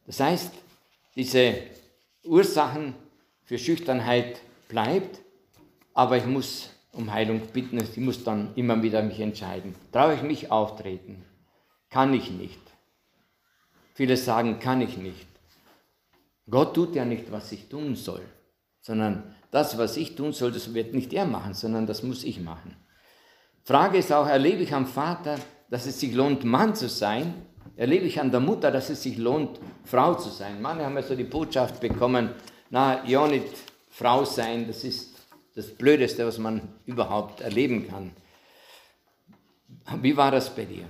Das 0.05 0.19
heißt, 0.19 0.51
diese 1.15 1.55
Ursachen 2.25 2.95
für 3.45 3.57
Schüchternheit 3.57 4.41
bleibt, 4.73 5.21
aber 5.93 6.17
ich 6.17 6.25
muss 6.25 6.71
um 6.93 7.11
Heilung 7.13 7.41
bitten, 7.53 7.77
ich 7.77 7.97
muss 7.97 8.23
dann 8.23 8.53
immer 8.55 8.81
wieder 8.81 9.03
mich 9.03 9.19
entscheiden. 9.19 9.75
Traue 9.91 10.15
ich 10.15 10.23
mich 10.23 10.51
auftreten? 10.51 11.23
Kann 11.91 12.11
ich 12.13 12.31
nicht. 12.31 12.59
Viele 13.93 14.17
sagen, 14.17 14.59
kann 14.59 14.81
ich 14.81 14.97
nicht. 14.97 15.27
Gott 16.49 16.73
tut 16.73 16.95
ja 16.95 17.05
nicht, 17.05 17.31
was 17.31 17.51
ich 17.51 17.69
tun 17.69 17.95
soll, 17.95 18.23
sondern 18.81 19.35
das, 19.51 19.77
was 19.77 19.95
ich 19.95 20.15
tun 20.15 20.33
soll, 20.33 20.51
das 20.51 20.73
wird 20.73 20.95
nicht 20.95 21.13
er 21.13 21.25
machen, 21.25 21.53
sondern 21.53 21.85
das 21.85 22.01
muss 22.01 22.23
ich 22.23 22.39
machen. 22.39 22.75
Frage 23.63 23.99
ist 23.99 24.11
auch, 24.11 24.27
erlebe 24.27 24.63
ich 24.63 24.73
am 24.73 24.87
Vater, 24.87 25.37
dass 25.69 25.85
es 25.85 25.99
sich 25.99 26.15
lohnt, 26.15 26.43
Mann 26.43 26.75
zu 26.75 26.89
sein? 26.89 27.33
Erlebe 27.75 28.05
ich 28.05 28.19
an 28.19 28.31
der 28.31 28.39
Mutter, 28.39 28.71
dass 28.71 28.89
es 28.89 29.03
sich 29.03 29.17
lohnt, 29.17 29.59
Frau 29.85 30.15
zu 30.15 30.29
sein? 30.29 30.61
Manche 30.61 30.85
haben 30.85 30.95
ja 30.95 31.03
so 31.03 31.15
die 31.15 31.23
Botschaft 31.23 31.79
bekommen, 31.79 32.31
na, 32.71 33.05
ja 33.05 33.27
nicht 33.27 33.72
Frau 33.93 34.25
sein, 34.25 34.65
das 34.65 34.83
ist 34.83 35.13
das 35.55 35.67
Blödeste, 35.67 36.25
was 36.25 36.39
man 36.39 36.61
überhaupt 36.87 37.41
erleben 37.41 37.87
kann. 37.87 38.11
Wie 40.01 40.17
war 40.17 40.31
das 40.31 40.49
bei 40.49 40.65
dir? 40.65 40.85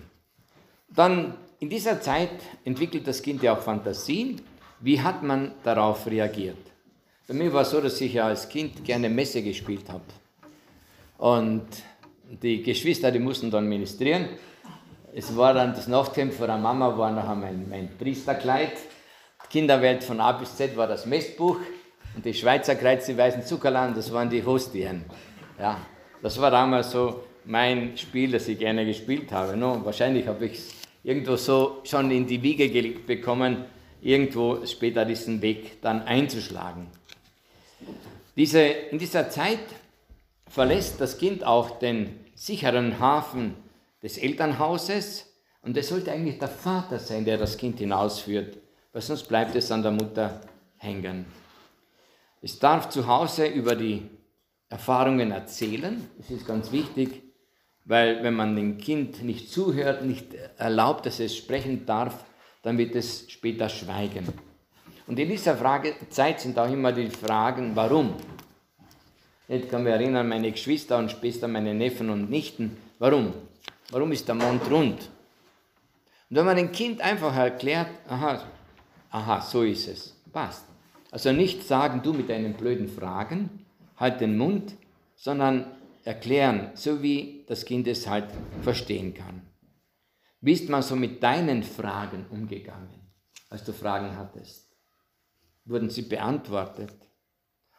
Dann 0.87 1.35
in 1.59 1.69
dieser 1.69 1.99
Zeit 1.99 2.29
entwickelt 2.63 3.05
das 3.05 3.21
Kind 3.21 3.43
ja 3.43 3.57
auch 3.57 3.61
Fantasien. 3.61 4.41
Wie 4.79 5.01
hat 5.01 5.21
man 5.21 5.51
darauf 5.65 6.07
reagiert? 6.07 6.57
Bei 7.27 7.33
mir 7.33 7.51
war 7.51 7.63
es 7.63 7.71
so, 7.71 7.81
dass 7.81 7.99
ich 7.99 8.13
ja 8.13 8.27
als 8.27 8.47
Kind 8.47 8.85
gerne 8.85 9.09
Messe 9.09 9.43
gespielt 9.43 9.89
habe. 9.89 10.05
Und 11.17 11.67
die 12.41 12.63
Geschwister, 12.63 13.11
die 13.11 13.19
mussten 13.19 13.51
dann 13.51 13.67
ministrieren. 13.67 14.29
Es 15.13 15.35
war 15.35 15.53
dann 15.53 15.73
das 15.73 15.89
Nachthemd 15.89 16.33
von 16.33 16.47
der 16.47 16.57
Mama, 16.57 16.97
war 16.97 17.11
nachher 17.11 17.35
mein, 17.35 17.67
mein 17.67 17.97
Priesterkleid. 17.97 18.77
Kinderwelt 19.49 20.05
von 20.05 20.21
A 20.21 20.31
bis 20.31 20.55
Z 20.55 20.77
war 20.77 20.87
das 20.87 21.05
Messbuch. 21.05 21.57
Und 22.15 22.25
die 22.25 22.33
Schweizer 22.33 22.75
Kreuz, 22.75 23.05
die 23.05 23.17
weißen 23.17 23.43
Zuckerland, 23.43 23.97
das 23.97 24.11
waren 24.11 24.29
die 24.29 24.43
Hostien. 24.43 25.05
Ja, 25.59 25.77
das 26.21 26.39
war 26.39 26.51
damals 26.51 26.91
so 26.91 27.23
mein 27.45 27.97
Spiel, 27.97 28.31
das 28.31 28.47
ich 28.47 28.59
gerne 28.59 28.85
gespielt 28.85 29.31
habe. 29.31 29.57
No, 29.57 29.83
wahrscheinlich 29.83 30.27
habe 30.27 30.45
ich 30.45 30.53
es 30.53 30.73
irgendwo 31.03 31.35
so 31.35 31.81
schon 31.83 32.11
in 32.11 32.25
die 32.25 32.41
Wiege 32.41 32.69
gelegt 32.69 33.05
bekommen, 33.05 33.65
irgendwo 34.01 34.65
später 34.65 35.05
diesen 35.05 35.41
Weg 35.41 35.81
dann 35.81 36.03
einzuschlagen. 36.03 36.87
Diese, 38.35 38.61
in 38.61 38.97
dieser 38.97 39.29
Zeit 39.29 39.59
verlässt 40.47 40.99
das 41.01 41.17
Kind 41.17 41.43
auch 41.43 41.79
den 41.79 42.19
sicheren 42.35 42.99
Hafen 42.99 43.55
des 44.01 44.17
Elternhauses 44.17 45.33
und 45.61 45.77
es 45.77 45.89
sollte 45.89 46.11
eigentlich 46.11 46.39
der 46.39 46.47
Vater 46.49 46.99
sein, 46.99 47.25
der 47.25 47.37
das 47.37 47.57
Kind 47.57 47.79
hinausführt, 47.79 48.57
weil 48.91 49.01
sonst 49.01 49.23
bleibt 49.23 49.55
es 49.55 49.71
an 49.71 49.81
der 49.81 49.91
Mutter 49.91 50.41
hängen. 50.77 51.25
Es 52.43 52.59
darf 52.59 52.89
zu 52.89 53.07
Hause 53.07 53.47
über 53.47 53.73
die 53.73 54.01
Erfahrungen 54.67 55.31
erzählen, 55.31 56.09
das 56.17 56.29
ist 56.29 56.45
ganz 56.45 56.73
wichtig, 56.73 57.23
weil 57.85 58.21
wenn 58.21 58.33
man 58.33 58.57
dem 58.57 58.77
Kind 58.77 59.23
nicht 59.23 59.49
zuhört, 59.49 60.03
nicht 60.03 60.33
erlaubt, 60.57 61.05
dass 61.05 61.21
es 61.21 61.37
sprechen 61.37 61.85
darf, 61.85 62.25
dann 62.61 62.77
wird 62.77 62.95
es 62.95 63.31
später 63.31 63.69
schweigen. 63.69 64.27
Und 65.07 65.17
in 65.19 65.29
dieser 65.29 65.55
Frage, 65.55 65.95
Zeit 66.09 66.41
sind 66.41 66.59
auch 66.59 66.69
immer 66.69 66.91
die 66.91 67.09
Fragen, 67.09 67.77
warum? 67.77 68.13
Ich 69.47 69.69
kann 69.69 69.83
mich 69.83 69.93
erinnern, 69.93 70.27
meine 70.27 70.51
Geschwister 70.51 70.97
und 70.97 71.11
später 71.11 71.47
meine 71.47 71.73
Neffen 71.73 72.09
und 72.09 72.29
Nichten. 72.29 72.75
Warum? 72.99 73.33
Warum 73.89 74.11
ist 74.11 74.27
der 74.27 74.35
Mond 74.35 74.69
rund? 74.69 74.99
Und 76.29 76.35
wenn 76.35 76.45
man 76.45 76.57
dem 76.57 76.73
Kind 76.73 76.99
einfach 76.99 77.33
erklärt, 77.33 77.87
aha, 78.09 78.43
aha, 79.11 79.39
so 79.39 79.63
ist 79.63 79.87
es, 79.87 80.13
passt. 80.33 80.72
Also 81.13 81.31
nicht 81.31 81.61
sagen, 81.61 82.01
du 82.01 82.11
mit 82.11 82.27
deinen 82.27 82.55
blöden 82.55 82.87
Fragen, 82.87 83.67
halt 83.97 84.19
den 84.19 84.35
Mund, 84.35 84.73
sondern 85.15 85.67
erklären, 86.03 86.71
so 86.73 87.03
wie 87.03 87.45
das 87.47 87.65
Kind 87.65 87.85
es 87.85 88.07
halt 88.07 88.31
verstehen 88.63 89.13
kann. 89.13 89.43
Wie 90.41 90.53
ist 90.53 90.69
man 90.69 90.81
so 90.81 90.95
mit 90.95 91.21
deinen 91.21 91.61
Fragen 91.61 92.25
umgegangen, 92.31 92.89
als 93.51 93.63
du 93.63 93.73
Fragen 93.73 94.17
hattest? 94.17 94.75
Wurden 95.65 95.91
sie 95.91 96.01
beantwortet? 96.01 96.95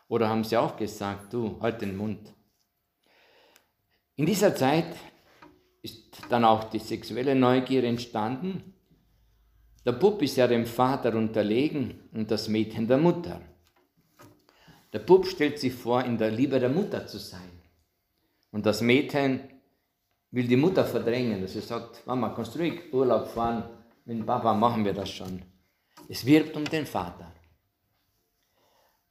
Oder 0.06 0.28
haben 0.28 0.44
sie 0.44 0.56
auch 0.56 0.76
gesagt, 0.76 1.32
du, 1.32 1.60
halt 1.60 1.82
den 1.82 1.96
Mund. 1.96 2.32
In 4.14 4.26
dieser 4.26 4.54
Zeit 4.54 4.94
ist 5.82 6.22
dann 6.28 6.44
auch 6.44 6.70
die 6.70 6.78
sexuelle 6.78 7.34
Neugier 7.34 7.82
entstanden. 7.82 8.73
Der 9.84 9.92
Bub 9.92 10.22
ist 10.22 10.36
ja 10.36 10.46
dem 10.46 10.66
Vater 10.66 11.14
unterlegen 11.14 12.08
und 12.12 12.30
das 12.30 12.48
Mädchen 12.48 12.86
der 12.88 12.98
Mutter. 12.98 13.40
Der 14.92 15.00
Bub 15.00 15.26
stellt 15.26 15.58
sich 15.58 15.74
vor, 15.74 16.04
in 16.04 16.16
der 16.16 16.30
Liebe 16.30 16.58
der 16.58 16.70
Mutter 16.70 17.06
zu 17.06 17.18
sein. 17.18 17.50
Und 18.50 18.64
das 18.64 18.80
Mädchen 18.80 19.40
will 20.30 20.46
die 20.46 20.56
Mutter 20.56 20.84
verdrängen, 20.84 21.42
dass 21.42 21.52
sie 21.52 21.60
sagt, 21.60 22.06
Mama, 22.06 22.30
kannst 22.30 22.54
du 22.54 22.60
ruhig 22.60 22.92
Urlaub 22.92 23.28
fahren, 23.28 23.64
mit 24.04 24.24
Papa 24.24 24.54
machen 24.54 24.84
wir 24.84 24.92
das 24.92 25.10
schon. 25.10 25.42
Es 26.08 26.24
wirbt 26.24 26.56
um 26.56 26.64
den 26.64 26.86
Vater. 26.86 27.32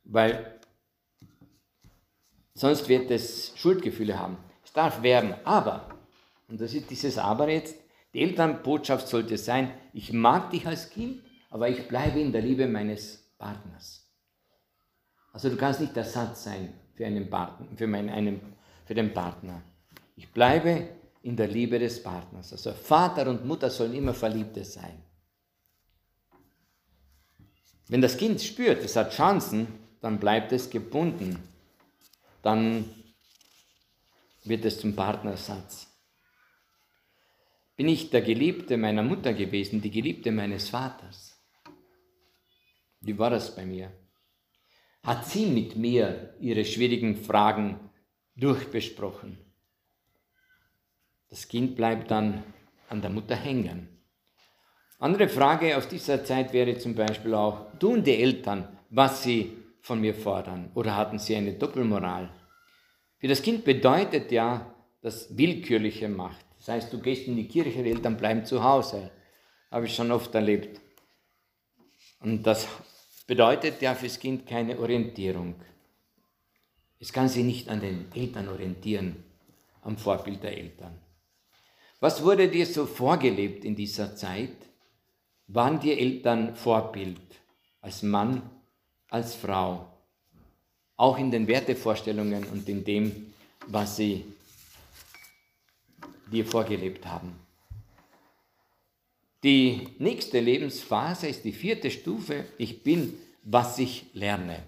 Weil 0.06 0.60
Sonst 2.56 2.88
wird 2.88 3.10
es 3.10 3.52
Schuldgefühle 3.56 4.20
haben. 4.20 4.38
Es 4.64 4.72
darf 4.74 5.02
werben, 5.02 5.34
aber, 5.44 5.90
und 6.48 6.62
das 6.62 6.74
ist 6.74 6.90
dieses 6.90 7.18
Aber 7.18 7.50
jetzt, 7.50 7.76
die 8.14 8.22
Elternbotschaft 8.22 9.08
sollte 9.08 9.38
sein, 9.38 9.72
ich 9.94 10.14
mag 10.14 10.52
dich 10.52 10.68
als 10.68 10.90
Kind, 10.90 11.24
aber 11.50 11.70
ich 11.70 11.88
bleibe 11.88 12.20
in 12.20 12.32
der 12.32 12.42
Liebe 12.42 12.68
meines 12.68 13.34
Partners. 13.38 14.08
Also 15.32 15.50
du 15.50 15.58
kannst 15.58 15.82
nicht 15.82 15.98
Ersatz 15.98 16.44
sein 16.44 16.74
für, 16.96 17.06
einen 17.06 17.30
Partner, 17.30 17.68
für, 17.76 17.88
meinen, 17.88 18.10
einen, 18.10 18.40
für 18.86 18.94
den 18.94 19.14
Partner. 19.14 19.62
Ich 20.16 20.32
bleibe 20.32 20.90
in 21.24 21.36
der 21.36 21.48
Liebe 21.48 21.80
des 21.80 22.04
Partners. 22.04 22.52
Also 22.52 22.72
Vater 22.72 23.28
und 23.28 23.46
Mutter 23.46 23.70
sollen 23.70 23.94
immer 23.94 24.14
Verliebte 24.14 24.64
sein. 24.64 25.02
Wenn 27.88 28.02
das 28.02 28.18
Kind 28.18 28.42
spürt, 28.42 28.84
es 28.84 28.96
hat 28.96 29.12
Chancen, 29.12 29.68
dann 30.02 30.20
bleibt 30.20 30.52
es 30.52 30.70
gebunden 30.70 31.38
dann 32.44 32.86
wird 34.44 34.66
es 34.66 34.80
zum 34.80 34.96
Partnersatz. 34.96 35.88
Bin 37.76 37.88
ich 37.88 38.12
der 38.12 38.22
Geliebte 38.22 38.78
meiner 38.78 39.02
Mutter 39.02 39.34
gewesen, 39.34 39.82
die 39.82 39.90
Geliebte 39.90 40.32
meines 40.32 40.70
Vaters? 40.70 41.44
Wie 43.02 43.18
war 43.18 43.32
das 43.32 43.56
bei 43.56 43.66
mir? 43.66 43.92
Hat 45.02 45.26
sie 45.26 45.48
mit 45.48 45.76
mir 45.76 46.36
ihre 46.40 46.66
schwierigen 46.66 47.16
Fragen 47.16 47.90
durchbesprochen? 48.36 49.40
Das 51.30 51.48
Kind 51.48 51.76
bleibt 51.76 52.12
dann 52.12 52.44
an 52.90 53.02
der 53.02 53.10
Mutter 53.10 53.36
hängen. 53.36 53.90
Andere 55.00 55.28
Frage 55.28 55.76
aus 55.76 55.88
dieser 55.88 56.24
Zeit 56.24 56.54
wäre 56.54 56.78
zum 56.78 56.94
Beispiel 56.94 57.34
auch, 57.34 57.78
tun 57.80 58.04
die 58.04 58.22
Eltern, 58.22 58.68
was 58.92 59.24
sie 59.24 59.58
von 59.82 60.00
mir 60.00 60.14
fordern, 60.14 60.70
oder 60.76 60.96
hatten 60.96 61.18
sie 61.18 61.36
eine 61.36 61.54
Doppelmoral? 61.54 62.30
Für 63.18 63.28
das 63.28 63.42
Kind 63.42 63.66
bedeutet 63.66 64.32
ja 64.32 64.76
das 65.02 65.36
willkürliche 65.36 66.08
Macht. 66.08 66.46
Das 66.66 66.76
heißt, 66.76 66.94
du 66.94 67.00
gehst 67.00 67.28
in 67.28 67.36
die 67.36 67.48
Kirche, 67.48 67.84
die 67.84 67.90
Eltern 67.90 68.16
bleiben 68.16 68.46
zu 68.46 68.64
Hause. 68.64 69.12
Habe 69.70 69.86
ich 69.86 69.94
schon 69.94 70.12
oft 70.12 70.34
erlebt. 70.34 70.80
Und 72.22 72.44
das 72.44 72.66
bedeutet 73.28 73.82
ja 73.82 73.94
fürs 73.94 74.18
Kind 74.18 74.48
keine 74.48 74.80
Orientierung. 74.80 75.56
Es 77.02 77.12
kann 77.12 77.28
sich 77.28 77.44
nicht 77.44 77.68
an 77.68 77.82
den 77.82 78.06
Eltern 78.16 78.48
orientieren, 78.48 79.26
am 79.82 79.98
Vorbild 79.98 80.42
der 80.42 80.58
Eltern. 80.58 80.98
Was 82.00 82.24
wurde 82.24 82.48
dir 82.48 82.66
so 82.66 82.86
vorgelebt 82.86 83.66
in 83.66 83.76
dieser 83.76 84.16
Zeit? 84.16 84.56
Waren 85.48 85.82
die 85.82 86.00
Eltern 86.00 86.56
Vorbild 86.56 87.20
als 87.82 88.04
Mann, 88.04 88.42
als 89.10 89.36
Frau? 89.36 89.86
Auch 90.96 91.18
in 91.18 91.30
den 91.30 91.46
Wertevorstellungen 91.46 92.46
und 92.46 92.70
in 92.70 92.86
dem, 92.86 93.34
was 93.68 93.98
sie 93.98 94.33
dir 96.34 96.46
vorgelebt 96.46 97.06
haben. 97.06 97.40
Die 99.44 99.90
nächste 100.00 100.40
Lebensphase 100.40 101.28
ist 101.28 101.44
die 101.44 101.52
vierte 101.52 101.92
Stufe. 101.92 102.46
Ich 102.58 102.84
bin, 102.84 103.18
was 103.44 103.78
ich 103.78 104.06
lerne. 104.14 104.64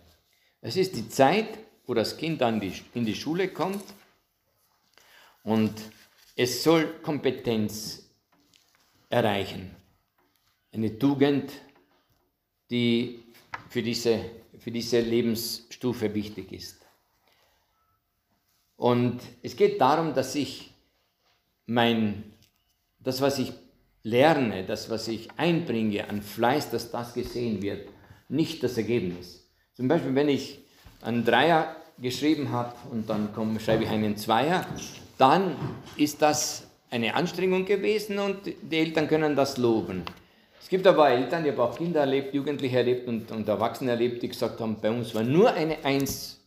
Es 0.62 0.76
ist 0.76 0.96
die 0.96 1.08
Zeit, 1.10 1.48
wo 1.86 1.94
das 1.94 2.18
Kind 2.18 2.42
dann 2.42 2.62
in 2.94 3.06
die 3.06 3.16
Schule 3.16 3.48
kommt 3.48 3.84
und 5.44 5.74
es 6.36 6.64
soll 6.64 7.00
Kompetenz 7.02 8.10
erreichen. 9.10 9.74
Eine 10.74 11.00
Tugend, 11.00 11.52
die 12.70 13.24
für 13.70 13.82
diese, 13.82 14.20
für 14.60 14.72
diese 14.72 15.00
Lebensstufe 15.00 16.14
wichtig 16.14 16.52
ist. 16.52 16.86
Und 18.76 19.22
es 19.42 19.56
geht 19.56 19.80
darum, 19.80 20.14
dass 20.14 20.36
ich 20.36 20.75
mein, 21.66 22.24
das, 23.00 23.22
was 23.22 23.40
ich 23.40 23.54
lerne, 24.04 24.64
das, 24.66 24.90
was 24.90 25.08
ich 25.08 25.30
einbringe 25.38 26.08
an 26.10 26.22
Fleiß, 26.22 26.70
dass 26.70 26.92
das 26.92 27.14
gesehen 27.14 27.62
wird, 27.62 27.90
nicht 28.30 28.64
das 28.64 28.78
Ergebnis. 28.78 29.50
Zum 29.74 29.88
Beispiel, 29.88 30.16
wenn 30.16 30.30
ich 30.30 30.60
einen 31.02 31.26
Dreier 31.26 31.76
geschrieben 32.00 32.52
habe 32.52 32.74
und 32.92 33.10
dann 33.10 33.30
komm, 33.34 33.60
schreibe 33.60 33.84
ich 33.84 33.90
einen 33.90 34.18
Zweier, 34.18 34.66
dann 35.18 35.56
ist 35.98 36.22
das 36.22 36.68
eine 36.90 37.16
Anstrengung 37.16 37.66
gewesen 37.66 38.20
und 38.20 38.38
die 38.46 38.78
Eltern 38.78 39.08
können 39.08 39.36
das 39.36 39.58
loben. 39.58 40.04
Es 40.62 40.70
gibt 40.70 40.88
aber 40.88 41.10
Eltern, 41.10 41.46
ich 41.46 41.52
habe 41.52 41.64
auch 41.64 41.78
Kinder 41.78 42.02
erlebt, 42.02 42.34
Jugendliche 42.34 42.78
erlebt 42.78 43.08
und, 43.08 43.32
und 43.32 43.48
Erwachsene 43.48 43.92
erlebt, 43.92 44.24
die 44.24 44.30
gesagt 44.30 44.60
haben, 44.60 44.78
bei 44.82 44.90
uns 44.90 45.14
war 45.14 45.24
nur 45.24 45.54
eine 45.54 45.84
Eins, 45.86 46.40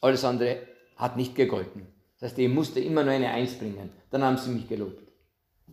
alles 0.00 0.24
andere 0.24 0.58
hat 0.96 1.16
nicht 1.16 1.34
gegolten. 1.34 1.86
Das 2.18 2.30
heißt, 2.30 2.38
ich 2.38 2.48
musste 2.48 2.80
immer 2.80 3.04
nur 3.04 3.12
eine 3.12 3.30
Eins 3.30 3.54
bringen. 3.54 3.90
Dann 4.10 4.22
haben 4.24 4.36
sie 4.36 4.50
mich 4.50 4.68
gelobt. 4.68 5.02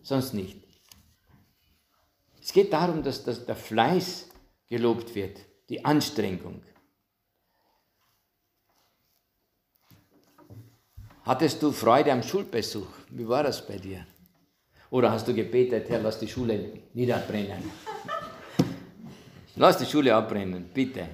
Sonst 0.02 0.32
nicht. 0.32 0.62
Es 2.40 2.52
geht 2.52 2.72
darum, 2.72 3.02
dass, 3.02 3.24
dass 3.24 3.44
der 3.44 3.56
Fleiß 3.56 4.28
gelobt 4.68 5.14
wird, 5.14 5.40
die 5.68 5.84
Anstrengung. 5.84 6.62
Hattest 11.22 11.60
du 11.60 11.72
Freude 11.72 12.12
am 12.12 12.22
Schulbesuch? 12.22 12.86
Wie 13.10 13.26
war 13.26 13.42
das 13.42 13.66
bei 13.66 13.78
dir? 13.78 14.06
Oder 14.90 15.10
hast 15.10 15.26
du 15.26 15.34
gebetet, 15.34 15.88
Herr, 15.88 16.00
lass 16.00 16.20
die 16.20 16.28
Schule 16.28 16.84
niederbrennen? 16.94 17.68
Lass 19.56 19.78
die 19.78 19.86
Schule 19.86 20.14
abbrennen, 20.14 20.70
bitte. 20.72 21.08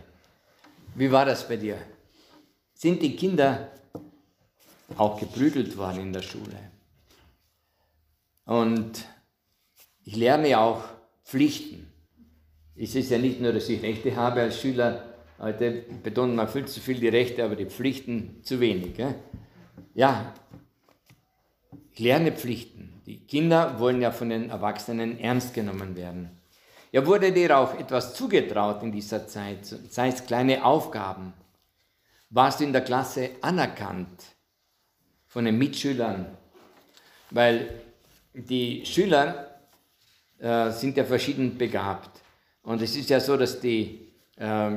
Wie 0.95 1.11
war 1.11 1.25
das 1.25 1.49
bei 1.49 1.57
dir? 1.57 1.79
Sind 2.75 3.01
die 3.01 3.17
Kinder 3.17 3.71
auch 4.99 5.19
geprügelt 5.19 5.77
worden 5.77 6.01
in 6.01 6.13
der 6.13 6.23
Schule? 6.23 6.59
Und 8.45 9.07
ich 10.05 10.17
lerne 10.17 10.59
auch 10.59 10.85
Pflichten. 11.25 11.89
Es 12.75 12.95
ist 12.95 13.11
ja 13.11 13.19
nicht 13.19 13.41
nur, 13.41 13.53
dass 13.53 13.69
ich 13.69 13.83
Rechte 13.83 14.17
habe 14.17 14.41
als 14.41 14.61
Schüler, 14.61 15.05
heute 15.39 15.85
betont 16.03 16.35
man 16.35 16.49
viel 16.49 16.67
zu 16.67 16.81
viel 16.81 16.99
die 16.99 17.09
Rechte, 17.09 17.45
aber 17.45 17.57
die 17.57 17.67
Pflichten 17.67 18.43
zu 18.43 18.59
wenig. 18.61 18.95
Gell? 18.95 19.15
Ja, 19.95 20.35
ich 21.93 21.99
lerne 21.99 22.33
Pflichten. 22.33 23.01
Die 23.07 23.27
Kinder 23.27 23.79
wollen 23.79 24.01
ja 24.01 24.11
von 24.11 24.31
den 24.31 24.51
Erwachsenen 24.51 25.19
ernst 25.19 25.55
genommen 25.55 25.97
werden. 25.97 26.31
Ja, 26.93 27.07
wurde 27.07 27.33
dir 27.33 27.59
auch 27.59 27.79
etwas 27.79 28.15
zugetraut 28.15 28.83
in 28.83 28.93
dieser 28.93 29.27
Zeit, 29.27 29.65
sei 29.65 30.09
es 30.09 30.27
kleine 30.27 30.65
Aufgaben? 30.65 31.33
Warst 32.31 32.61
du 32.61 32.65
in 32.65 32.73
der 32.73 32.83
Klasse 32.83 33.31
anerkannt 33.41 34.25
von 35.33 35.47
den 35.47 35.57
Mitschülern? 35.57 36.27
Weil 37.31 37.81
die 38.35 38.85
Schüler 38.85 39.59
äh, 40.39 40.71
sind 40.71 40.97
ja 40.97 41.05
verschieden 41.05 41.57
begabt. 41.57 42.21
Und 42.63 42.83
es 42.83 42.95
ist 42.95 43.09
ja 43.09 43.19
so, 43.19 43.37
dass 43.37 43.59
die 43.59 44.13
äh, 44.37 44.71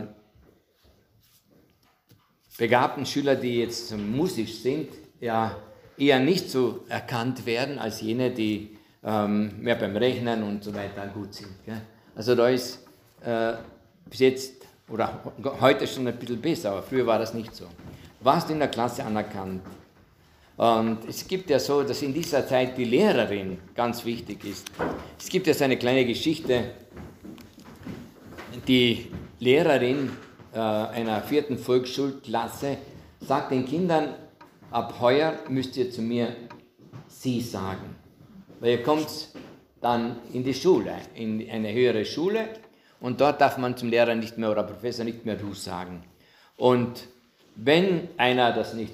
begabten 2.57 3.05
Schüler, 3.05 3.35
die 3.35 3.59
jetzt 3.59 3.95
musisch 3.97 4.59
sind, 4.59 4.89
ja 5.19 5.57
eher 5.97 6.19
nicht 6.19 6.49
so 6.49 6.85
erkannt 6.87 7.45
werden 7.45 7.77
als 7.77 8.01
jene, 8.01 8.31
die 8.31 8.77
ähm, 9.03 9.61
mehr 9.61 9.75
beim 9.75 9.95
Rechnen 9.95 10.43
und 10.43 10.63
so 10.63 10.73
weiter 10.73 11.07
gut 11.07 11.33
sind. 11.33 11.51
Gell? 11.65 11.81
Also 12.15 12.33
da 12.33 12.47
ist 12.47 12.79
äh, 13.21 13.53
bis 14.09 14.19
jetzt 14.19 14.65
oder 14.87 15.21
heute 15.59 15.85
schon 15.87 16.07
ein 16.07 16.15
bisschen 16.17 16.41
besser, 16.41 16.71
aber 16.71 16.83
früher 16.83 17.05
war 17.05 17.19
das 17.19 17.33
nicht 17.33 17.53
so. 17.53 17.65
Warst 18.21 18.49
du 18.49 18.53
in 18.53 18.59
der 18.59 18.69
Klasse 18.69 19.03
anerkannt? 19.03 19.61
Und 20.57 20.99
es 21.07 21.27
gibt 21.27 21.49
ja 21.49 21.59
so, 21.59 21.83
dass 21.83 22.01
in 22.01 22.13
dieser 22.13 22.47
Zeit 22.47 22.77
die 22.77 22.85
Lehrerin 22.85 23.57
ganz 23.73 24.05
wichtig 24.05 24.45
ist. 24.45 24.71
Es 25.19 25.27
gibt 25.27 25.47
ja 25.47 25.53
so 25.53 25.65
eine 25.65 25.77
kleine 25.77 26.05
Geschichte. 26.05 26.71
Die 28.67 29.11
Lehrerin 29.39 30.11
äh, 30.53 30.59
einer 30.59 31.21
vierten 31.21 31.57
Volksschulklasse 31.57 32.77
sagt 33.19 33.51
den 33.51 33.65
Kindern, 33.65 34.15
ab 34.71 34.95
heuer 35.01 35.33
müsst 35.49 35.75
ihr 35.77 35.91
zu 35.91 36.01
mir 36.01 36.35
Sie 37.07 37.41
sagen. 37.41 37.95
Weil 38.59 38.71
ihr 38.71 38.83
kommt 38.83 39.29
dann 39.81 40.17
in 40.33 40.43
die 40.43 40.53
Schule, 40.53 40.93
in 41.13 41.47
eine 41.49 41.73
höhere 41.73 42.05
Schule 42.05 42.47
und 43.01 43.19
dort 43.19 43.41
darf 43.41 43.57
man 43.57 43.75
zum 43.75 43.89
Lehrer 43.89 44.15
nicht 44.15 44.37
mehr 44.37 44.51
oder 44.51 44.63
Professor 44.63 45.03
nicht 45.03 45.25
mehr 45.25 45.35
Du 45.35 45.53
sagen. 45.53 46.03
Und 46.57 47.07
wenn 47.55 48.07
einer 48.17 48.53
das 48.53 48.73
nicht 48.73 48.93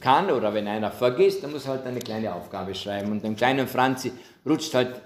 kann 0.00 0.30
oder 0.30 0.52
wenn 0.54 0.68
einer 0.68 0.90
vergisst, 0.90 1.42
dann 1.42 1.52
muss 1.52 1.66
er 1.66 1.72
halt 1.72 1.86
eine 1.86 1.98
kleine 1.98 2.34
Aufgabe 2.34 2.74
schreiben. 2.74 3.12
Und 3.12 3.24
dem 3.24 3.36
kleinen 3.36 3.66
Franzi 3.66 4.12
rutscht 4.46 4.74
halt 4.74 5.00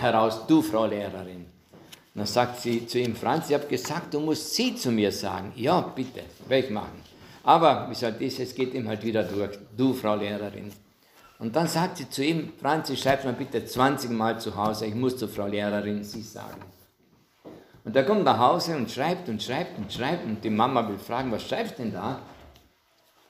heraus, 0.00 0.46
du 0.46 0.62
Frau 0.62 0.86
Lehrerin. 0.86 1.46
dann 2.14 2.26
sagt 2.26 2.60
sie 2.60 2.86
zu 2.86 2.98
ihm, 2.98 3.14
Franzi, 3.14 3.52
ich 3.52 3.58
habe 3.58 3.68
gesagt, 3.68 4.12
du 4.14 4.20
musst 4.20 4.54
sie 4.54 4.74
zu 4.74 4.90
mir 4.90 5.12
sagen. 5.12 5.52
Ja, 5.56 5.80
bitte, 5.80 6.22
werde 6.46 6.66
ich 6.66 6.70
machen. 6.72 7.02
Aber, 7.44 7.88
wie 7.88 7.94
soll 7.94 8.12
das, 8.12 8.38
es 8.38 8.54
geht 8.54 8.74
ihm 8.74 8.88
halt 8.88 9.02
wieder 9.02 9.22
durch, 9.22 9.58
du 9.76 9.94
Frau 9.94 10.16
Lehrerin. 10.16 10.72
Und 11.38 11.54
dann 11.54 11.68
sagt 11.68 11.98
sie 11.98 12.10
zu 12.10 12.24
ihm, 12.24 12.52
Franzi, 12.60 12.96
schreib 12.96 13.24
mir 13.24 13.32
bitte 13.32 13.64
20 13.64 14.10
Mal 14.10 14.40
zu 14.40 14.56
Hause, 14.56 14.86
ich 14.86 14.94
muss 14.94 15.16
zur 15.16 15.28
Frau 15.28 15.46
Lehrerin 15.46 16.02
sie 16.02 16.22
sagen. 16.22 16.60
Und 17.84 17.96
er 17.96 18.04
kommt 18.04 18.24
nach 18.24 18.38
Hause 18.38 18.76
und 18.76 18.90
schreibt 18.90 19.28
und 19.28 19.42
schreibt 19.42 19.78
und 19.78 19.90
schreibt 19.90 20.26
und 20.26 20.42
die 20.44 20.50
Mama 20.50 20.86
will 20.86 20.98
fragen, 20.98 21.32
was 21.32 21.42
schreibst 21.44 21.78
du 21.78 21.84
denn 21.84 21.92
da? 21.92 22.20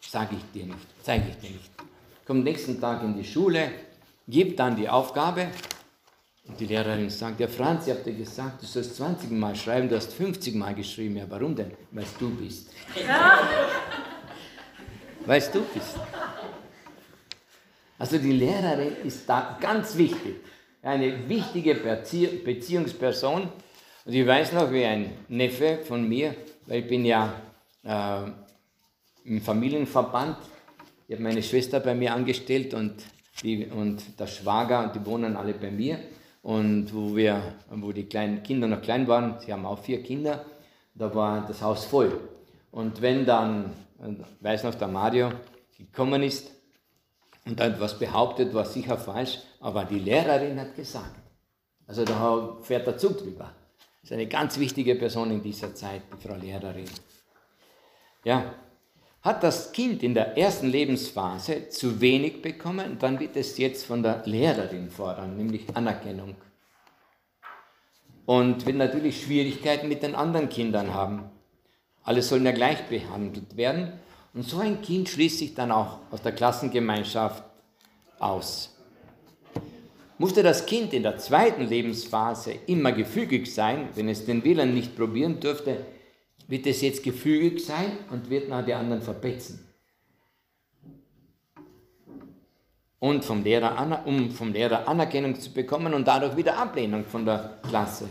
Sage 0.01 0.37
ich 0.37 0.53
dir 0.53 0.67
nicht, 0.67 0.87
zeige 1.03 1.29
ich 1.29 1.37
dir 1.37 1.51
nicht. 1.51 1.71
Kommt 2.27 2.45
nächsten 2.45 2.81
Tag 2.81 3.03
in 3.03 3.17
die 3.17 3.25
Schule, 3.25 3.71
gibt 4.27 4.59
dann 4.59 4.77
die 4.77 4.89
Aufgabe 4.89 5.49
und 6.49 6.59
die 6.59 6.67
Lehrerin 6.67 7.11
sagt, 7.11 7.41
ja 7.41 7.47
Franz, 7.49 7.87
ich 7.87 7.93
habe 7.93 8.03
dir 8.05 8.15
gesagt, 8.15 8.63
du 8.63 8.67
sollst 8.67 8.97
20 8.97 9.31
Mal 9.31 9.55
schreiben, 9.55 9.89
du 9.89 9.97
hast 9.97 10.13
50 10.15 10.55
Mal 10.55 10.75
geschrieben. 10.75 11.17
Ja, 11.17 11.25
warum 11.29 11.55
denn? 11.55 11.73
Weil 11.91 12.07
du 12.19 12.31
bist. 12.31 12.71
Ja. 13.07 13.41
Weil 15.27 15.41
du 15.53 15.61
bist. 15.61 15.97
Also 17.99 18.17
die 18.17 18.33
Lehrerin 18.33 18.97
ist 19.05 19.29
da 19.29 19.59
ganz 19.61 19.97
wichtig. 19.97 20.37
Eine 20.81 21.29
wichtige 21.29 21.75
Beziehungsperson. 21.75 23.43
Und 24.05 24.13
ich 24.13 24.27
weiß 24.27 24.53
noch, 24.53 24.73
wie 24.73 24.85
ein 24.85 25.13
Neffe 25.29 25.81
von 25.85 26.09
mir, 26.09 26.35
weil 26.67 26.81
ich 26.81 26.89
bin 26.89 27.05
ja 27.05 27.35
äh, 27.83 28.31
im 29.29 29.41
Familienverband. 29.43 30.37
Ich 31.07 31.15
habe 31.15 31.23
meine 31.23 31.43
Schwester 31.43 31.81
bei 31.81 31.95
mir 31.95 32.15
angestellt 32.15 32.75
und, 32.75 32.95
die, 33.43 33.67
und 33.67 34.19
der 34.19 34.27
Schwager 34.27 34.85
und 34.85 34.95
die 34.95 35.05
wohnen 35.05 35.37
alle 35.37 35.55
bei 35.55 35.71
mir. 35.71 35.99
Und 36.43 36.95
wo, 36.95 37.15
wir, 37.15 37.43
wo 37.71 37.93
die 37.93 38.05
kleinen 38.05 38.43
Kinder 38.43 38.67
noch 38.67 38.81
klein 38.81 39.07
waren, 39.07 39.39
sie 39.41 39.53
haben 39.53 39.67
auch 39.67 39.81
vier 39.81 40.03
Kinder, 40.03 40.45
da 40.95 41.15
war 41.15 41.45
das 41.47 41.61
Haus 41.61 41.85
voll. 41.85 42.21
Und 42.71 43.03
wenn 43.03 43.27
dann, 43.27 43.73
ich 44.01 44.45
weiß 44.45 44.65
noch, 44.65 44.75
der 44.75 44.89
Mario 44.89 45.31
gekommen 45.77 46.23
ist 46.23 46.51
und 47.45 47.61
da 47.61 47.67
etwas 47.67 47.99
behauptet, 47.99 48.55
war 48.55 48.65
sicher 48.65 48.97
falsch, 48.97 49.41
aber 49.61 49.85
die 49.85 49.99
Lehrerin 49.99 50.59
hat 50.59 50.75
gesagt. 50.75 51.17
Also 51.87 52.05
da 52.05 52.59
fährt 52.63 52.87
der 52.87 52.97
Zug 52.97 53.19
drüber. 53.19 53.53
Das 54.01 54.11
ist 54.11 54.13
eine 54.13 54.27
ganz 54.27 54.59
wichtige 54.59 54.95
Person 54.95 55.31
in 55.31 55.43
dieser 55.43 55.75
Zeit, 55.75 56.03
die 56.13 56.27
Frau 56.29 56.37
Lehrerin. 56.37 56.89
Ja, 58.25 58.55
hat 59.23 59.43
das 59.43 59.73
Kind 59.73 60.03
in 60.03 60.15
der 60.15 60.39
ersten 60.39 60.69
Lebensphase 60.69 61.69
zu 61.69 62.01
wenig 62.01 62.41
bekommen, 62.41 62.99
dann 62.99 63.19
wird 63.19 63.37
es 63.37 63.59
jetzt 63.59 63.85
von 63.85 64.03
der 64.03 64.23
Lehrerin 64.27 64.91
fordern, 64.91 65.37
nämlich 65.37 65.65
Anerkennung. 65.75 66.37
Und 68.27 68.67
wird 68.67 68.77
natürlich 68.77 69.23
Schwierigkeiten 69.23 69.89
mit 69.89 70.03
den 70.03 70.15
anderen 70.15 70.49
Kindern 70.49 70.95
haben. 70.95 71.31
Alle 72.05 72.23
sollen 72.23 72.45
ja 72.45 72.53
gleich 72.53 72.87
behandelt 72.89 73.57
werden. 73.57 73.93
Und 74.35 74.45
so 74.45 74.59
ein 74.59 74.83
Kind 74.83 75.09
schließt 75.09 75.39
sich 75.39 75.55
dann 75.55 75.73
auch 75.73 75.99
aus 76.11 76.23
der 76.23 76.33
Klassengemeinschaft 76.33 77.43
aus. 78.19 78.77
Musste 80.19 80.43
das 80.43 80.67
Kind 80.67 80.93
in 80.93 81.05
der 81.05 81.19
zweiten 81.19 81.69
Lebensphase 81.69 82.53
immer 82.67 82.93
gefügig 82.93 83.53
sein, 83.53 83.89
wenn 83.95 84.09
es 84.09 84.27
den 84.27 84.45
Willen 84.45 84.75
nicht 84.75 84.97
probieren 84.97 85.41
dürfte, 85.41 85.87
wird 86.49 86.67
es 86.67 86.81
jetzt 86.81 87.03
gefügig 87.03 87.65
sein 87.65 87.99
und 88.11 88.29
wird 88.29 88.49
nach 88.49 88.65
die 88.65 88.75
anderen 88.75 89.03
verpetzen. 89.03 89.65
Und 92.99 93.25
vom 93.25 93.45
Lehrer, 93.45 94.03
um 94.07 94.33
vom 94.33 94.53
Lehrer 94.53 94.89
Anerkennung 94.89 95.39
zu 95.39 95.53
bekommen 95.53 95.95
und 95.95 96.09
dadurch 96.09 96.37
wieder 96.37 96.57
Ablehnung 96.59 97.05
von 97.05 97.25
der 97.25 97.59
Klasse. 97.69 98.09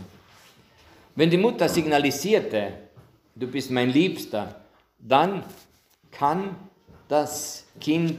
Wenn 1.14 1.28
die 1.28 1.36
Mutter 1.36 1.68
signalisierte, 1.68 2.72
du 3.34 3.48
bist 3.48 3.70
mein 3.70 3.90
Liebster, 3.90 4.54
dann 4.98 5.44
kann 6.10 6.56
das 7.08 7.66
Kind 7.80 8.18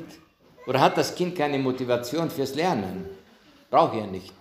oder 0.68 0.82
hat 0.82 0.98
das 0.98 1.16
Kind 1.16 1.36
keine 1.36 1.58
Motivation 1.58 2.30
fürs 2.30 2.54
Lernen. 2.54 3.06
Braucht 3.72 3.96
er 3.96 4.06
nicht. 4.06 4.34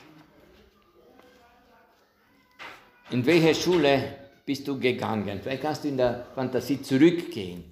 In 3.10 3.24
welche 3.24 3.54
Schule 3.54 4.17
bist 4.48 4.66
du 4.66 4.80
gegangen? 4.80 5.40
Vielleicht 5.42 5.60
kannst 5.60 5.84
du 5.84 5.88
in 5.88 5.98
der 5.98 6.24
Fantasie 6.34 6.80
zurückgehen. 6.80 7.64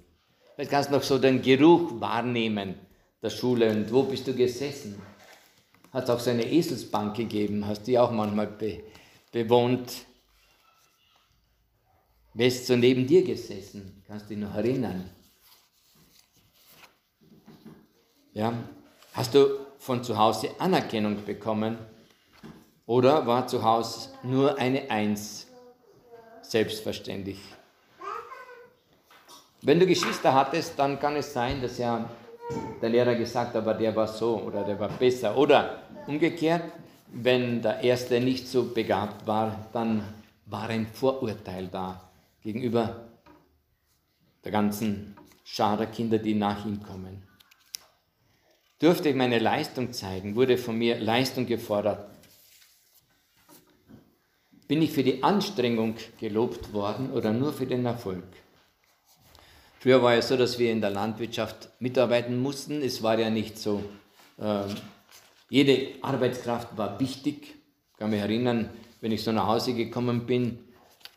Vielleicht 0.53 0.69
kannst 0.69 0.91
du 0.91 0.93
noch 0.93 1.01
so 1.01 1.17
den 1.17 1.41
Geruch 1.41 1.99
wahrnehmen 1.99 2.75
der 3.19 3.31
Schule 3.31 3.71
und 3.71 3.91
wo 3.91 4.03
bist 4.03 4.27
du 4.27 4.35
gesessen? 4.35 5.01
Hat 5.91 6.03
es 6.03 6.09
auch 6.11 6.19
so 6.19 6.29
eine 6.29 6.45
Eselsbank 6.45 7.15
gegeben? 7.15 7.65
Hast 7.65 7.87
die 7.87 7.97
auch 7.97 8.11
manchmal 8.11 8.45
be 8.45 8.83
bewohnt? 9.31 10.05
Wer 12.35 12.47
ist 12.47 12.67
so 12.67 12.75
neben 12.75 13.07
dir 13.07 13.23
gesessen? 13.23 14.03
Kannst 14.05 14.25
du 14.25 14.35
dich 14.35 14.43
noch 14.43 14.53
erinnern? 14.53 15.09
Ja? 18.35 18.53
Hast 19.13 19.33
du 19.33 19.47
von 19.79 20.03
zu 20.03 20.15
Hause 20.15 20.51
Anerkennung 20.59 21.25
bekommen? 21.25 21.79
Oder 22.85 23.25
war 23.25 23.47
zu 23.47 23.63
Hause 23.63 24.11
nur 24.21 24.59
eine 24.59 24.91
Eins 24.91 25.46
selbstverständlich. 26.51 27.39
Wenn 29.61 29.79
du 29.79 29.87
Geschwister 29.87 30.33
hattest, 30.33 30.77
dann 30.77 30.99
kann 30.99 31.15
es 31.15 31.33
sein, 31.33 31.61
dass 31.61 31.77
ja 31.77 32.09
der 32.81 32.89
Lehrer 32.89 33.15
gesagt 33.15 33.55
hat, 33.55 33.61
aber 33.61 33.73
der 33.73 33.95
war 33.95 34.07
so 34.07 34.37
oder 34.41 34.63
der 34.63 34.79
war 34.79 34.89
besser. 34.89 35.35
Oder 35.35 35.83
umgekehrt, 36.05 36.63
wenn 37.11 37.61
der 37.61 37.83
Erste 37.83 38.19
nicht 38.19 38.47
so 38.47 38.73
begabt 38.73 39.25
war, 39.27 39.67
dann 39.73 40.03
war 40.45 40.69
ein 40.69 40.87
Vorurteil 40.87 41.67
da 41.67 42.09
gegenüber 42.41 43.07
der 44.43 44.51
ganzen 44.51 45.17
Schar 45.43 45.85
Kinder, 45.87 46.17
die 46.19 46.35
nach 46.35 46.65
ihm 46.65 46.81
kommen. 46.81 47.23
Durfte 48.79 49.09
ich 49.09 49.15
meine 49.15 49.39
Leistung 49.39 49.91
zeigen, 49.91 50.35
wurde 50.35 50.57
von 50.57 50.77
mir 50.77 50.99
Leistung 50.99 51.45
gefordert, 51.47 52.09
bin 54.67 54.81
ich 54.81 54.91
für 54.91 55.03
die 55.03 55.23
Anstrengung 55.23 55.95
gelobt 56.19 56.73
worden 56.73 57.11
oder 57.11 57.31
nur 57.31 57.53
für 57.53 57.65
den 57.65 57.85
Erfolg? 57.85 58.23
Früher 59.79 60.01
war 60.01 60.15
es 60.15 60.27
so, 60.27 60.37
dass 60.37 60.59
wir 60.59 60.71
in 60.71 60.81
der 60.81 60.89
Landwirtschaft 60.89 61.69
mitarbeiten 61.79 62.37
mussten. 62.37 62.81
Es 62.81 63.03
war 63.03 63.17
ja 63.19 63.29
nicht 63.29 63.57
so. 63.57 63.83
Äh, 64.37 64.63
jede 65.49 65.91
Arbeitskraft 66.01 66.77
war 66.77 66.99
wichtig. 66.99 67.55
Ich 67.93 67.97
kann 67.99 68.09
mich 68.09 68.19
erinnern, 68.19 68.69
wenn 69.01 69.11
ich 69.11 69.23
so 69.23 69.31
nach 69.31 69.47
Hause 69.47 69.73
gekommen 69.73 70.25
bin, 70.25 70.59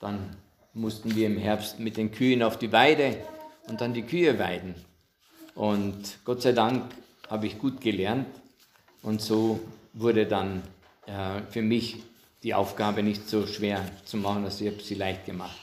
dann 0.01 0.37
mussten 0.75 1.17
wir 1.17 1.27
im 1.27 1.37
Herbst 1.37 1.81
mit 1.81 1.97
den 1.97 2.13
Kühen 2.13 2.43
auf 2.43 2.59
die 2.59 2.71
Weide 2.73 3.17
und 3.69 3.81
dann 3.81 3.93
die 3.93 4.03
Kühe 4.03 4.39
weiden. 4.39 4.75
Und 5.55 6.19
Gott 6.25 6.43
sei 6.43 6.53
Dank 6.53 6.85
habe 7.29 7.47
ich 7.47 7.59
gut 7.59 7.81
gelernt 7.81 8.29
und 9.03 9.21
so 9.21 9.61
wurde 9.93 10.27
dann 10.27 10.63
äh, 11.07 11.43
für 11.51 11.63
mich 11.63 11.97
die 12.43 12.55
Aufgabe 12.55 13.03
nicht 13.03 13.29
so 13.29 13.47
schwer 13.47 13.85
zu 14.05 14.17
machen, 14.17 14.45
also 14.45 14.65
ich 14.65 14.73
habe 14.73 14.83
sie 14.83 14.95
leicht 14.95 15.27
gemacht. 15.27 15.59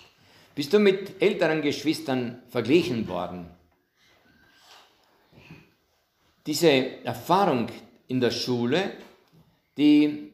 Bist 0.54 0.74
du 0.74 0.80
mit 0.80 1.22
älteren 1.22 1.62
Geschwistern 1.62 2.42
verglichen 2.50 3.08
worden? 3.08 3.50
Diese 6.46 7.04
Erfahrung 7.04 7.68
in 8.08 8.22
der 8.22 8.32
Schule, 8.32 8.92
die 9.78 10.34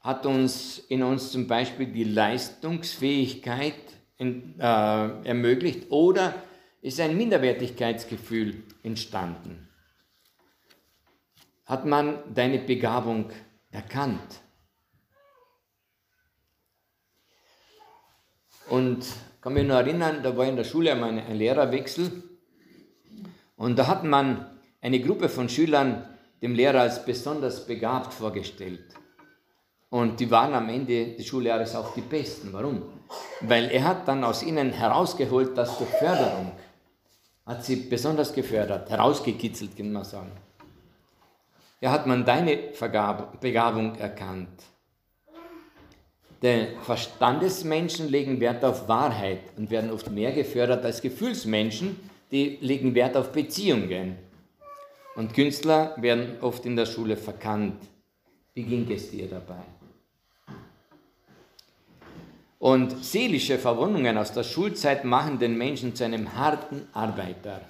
hat 0.00 0.26
uns 0.26 0.78
in 0.88 1.02
uns 1.02 1.32
zum 1.32 1.46
Beispiel 1.46 1.86
die 1.86 2.04
Leistungsfähigkeit 2.04 3.74
in, 4.18 4.58
äh, 4.58 4.62
ermöglicht 4.62 5.90
oder 5.90 6.34
ist 6.80 7.00
ein 7.00 7.16
Minderwertigkeitsgefühl 7.16 8.62
entstanden? 8.82 9.68
Hat 11.66 11.86
man 11.86 12.18
deine 12.34 12.58
Begabung 12.58 13.30
erkannt? 13.70 14.40
Und 18.68 19.04
kann 19.40 19.54
mich 19.54 19.66
noch 19.66 19.76
erinnern, 19.76 20.22
da 20.22 20.36
war 20.36 20.46
in 20.46 20.56
der 20.56 20.64
Schule 20.64 20.92
einmal 20.92 21.10
ein 21.10 21.36
Lehrerwechsel 21.36 22.22
und 23.56 23.78
da 23.78 23.86
hat 23.86 24.04
man 24.04 24.46
eine 24.80 25.00
Gruppe 25.00 25.28
von 25.28 25.48
Schülern 25.48 26.04
dem 26.42 26.54
Lehrer 26.54 26.80
als 26.80 27.04
besonders 27.04 27.66
begabt 27.66 28.12
vorgestellt. 28.12 28.84
Und 29.90 30.18
die 30.18 30.30
waren 30.30 30.54
am 30.54 30.68
Ende 30.68 31.14
des 31.14 31.26
Schuljahres 31.26 31.76
auch 31.76 31.94
die 31.94 32.00
Besten. 32.00 32.52
Warum? 32.52 32.82
Weil 33.42 33.70
er 33.70 33.84
hat 33.84 34.08
dann 34.08 34.24
aus 34.24 34.42
ihnen 34.42 34.72
herausgeholt, 34.72 35.56
dass 35.56 35.78
durch 35.78 35.90
Förderung 35.90 36.52
hat 37.46 37.64
sie 37.64 37.76
besonders 37.76 38.32
gefördert, 38.32 38.90
herausgekitzelt, 38.90 39.76
kann 39.76 39.92
man 39.92 40.04
sagen. 40.04 40.32
Ja, 41.80 41.90
hat 41.90 42.06
man 42.06 42.24
deine 42.24 42.58
Begabung 43.40 43.94
erkannt. 43.96 44.62
Denn 46.42 46.76
Verstandesmenschen 46.80 48.08
legen 48.08 48.40
Wert 48.40 48.64
auf 48.64 48.88
Wahrheit 48.88 49.40
und 49.56 49.70
werden 49.70 49.92
oft 49.92 50.10
mehr 50.10 50.32
gefördert 50.32 50.84
als 50.84 51.00
Gefühlsmenschen, 51.00 51.96
die 52.32 52.58
legen 52.60 52.94
Wert 52.96 53.16
auf 53.16 53.30
Beziehungen. 53.30 54.16
Und 55.14 55.34
Künstler 55.34 55.94
werden 55.98 56.38
oft 56.40 56.66
in 56.66 56.74
der 56.74 56.86
Schule 56.86 57.16
verkannt. 57.16 57.80
Wie 58.54 58.64
ging 58.64 58.90
es 58.90 59.10
dir 59.10 59.28
dabei? 59.28 59.62
Und 62.58 63.04
seelische 63.04 63.58
Verwundungen 63.58 64.16
aus 64.16 64.32
der 64.32 64.44
Schulzeit 64.44 65.04
machen 65.04 65.38
den 65.38 65.56
Menschen 65.56 65.94
zu 65.94 66.04
einem 66.04 66.36
harten 66.36 66.88
Arbeiter. 66.92 67.60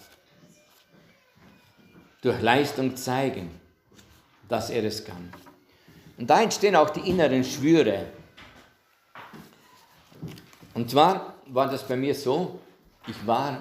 Durch 2.21 2.41
Leistung 2.41 2.97
zeigen, 2.97 3.51
dass 4.49 4.71
er 4.71 4.85
es 4.85 5.05
kann. 5.05 5.33
Und 6.19 6.31
da 6.31 6.43
entstehen 6.43 6.77
auch 6.77 6.91
die 6.91 7.09
inneren 7.09 7.43
Schwüre, 7.43 8.07
und 10.75 10.91
zwar 10.91 11.35
war 11.47 11.69
das 11.69 11.87
bei 11.87 11.97
mir 11.97 12.15
so, 12.15 12.61
ich 13.07 13.27
war, 13.27 13.61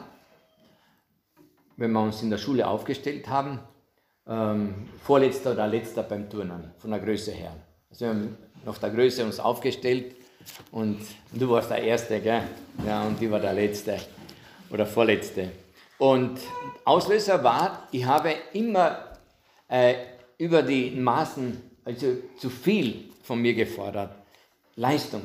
wenn 1.78 1.92
wir 1.92 2.02
uns 2.02 2.22
in 2.22 2.30
der 2.30 2.38
Schule 2.38 2.68
aufgestellt 2.68 3.28
haben, 3.28 3.60
ähm, 4.28 4.90
vorletzter 5.04 5.52
oder 5.52 5.68
letzter 5.68 6.04
beim 6.04 6.30
Turnen, 6.30 6.72
von 6.78 6.92
der 6.92 7.00
Größe 7.00 7.32
her. 7.32 7.56
Also 7.90 8.06
wir 8.06 8.10
haben 8.10 8.38
nach 8.66 8.78
der 8.78 8.90
Größe 8.92 9.26
uns 9.26 9.40
aufgestellt 9.40 10.16
und 10.72 11.00
du 11.34 11.50
warst 11.50 11.70
der 11.72 11.84
Erste, 11.84 12.20
gell? 12.20 12.44
Ja, 12.86 13.04
und 13.04 13.22
ich 13.22 13.30
war 13.30 13.40
der 13.40 13.54
Letzte 13.54 13.98
oder 14.70 14.86
Vorletzte. 14.86 15.52
Und 15.98 16.40
Auslöser 16.86 17.44
war, 17.44 17.88
ich 17.92 18.06
habe 18.06 18.34
immer 18.54 19.18
äh, 19.68 19.96
über 20.38 20.64
die 20.64 20.92
Maßen, 20.92 21.62
also 21.86 22.18
zu 22.38 22.50
viel 22.50 23.12
von 23.22 23.40
mir 23.42 23.54
gefordert. 23.54 24.16
Leistung. 24.76 25.22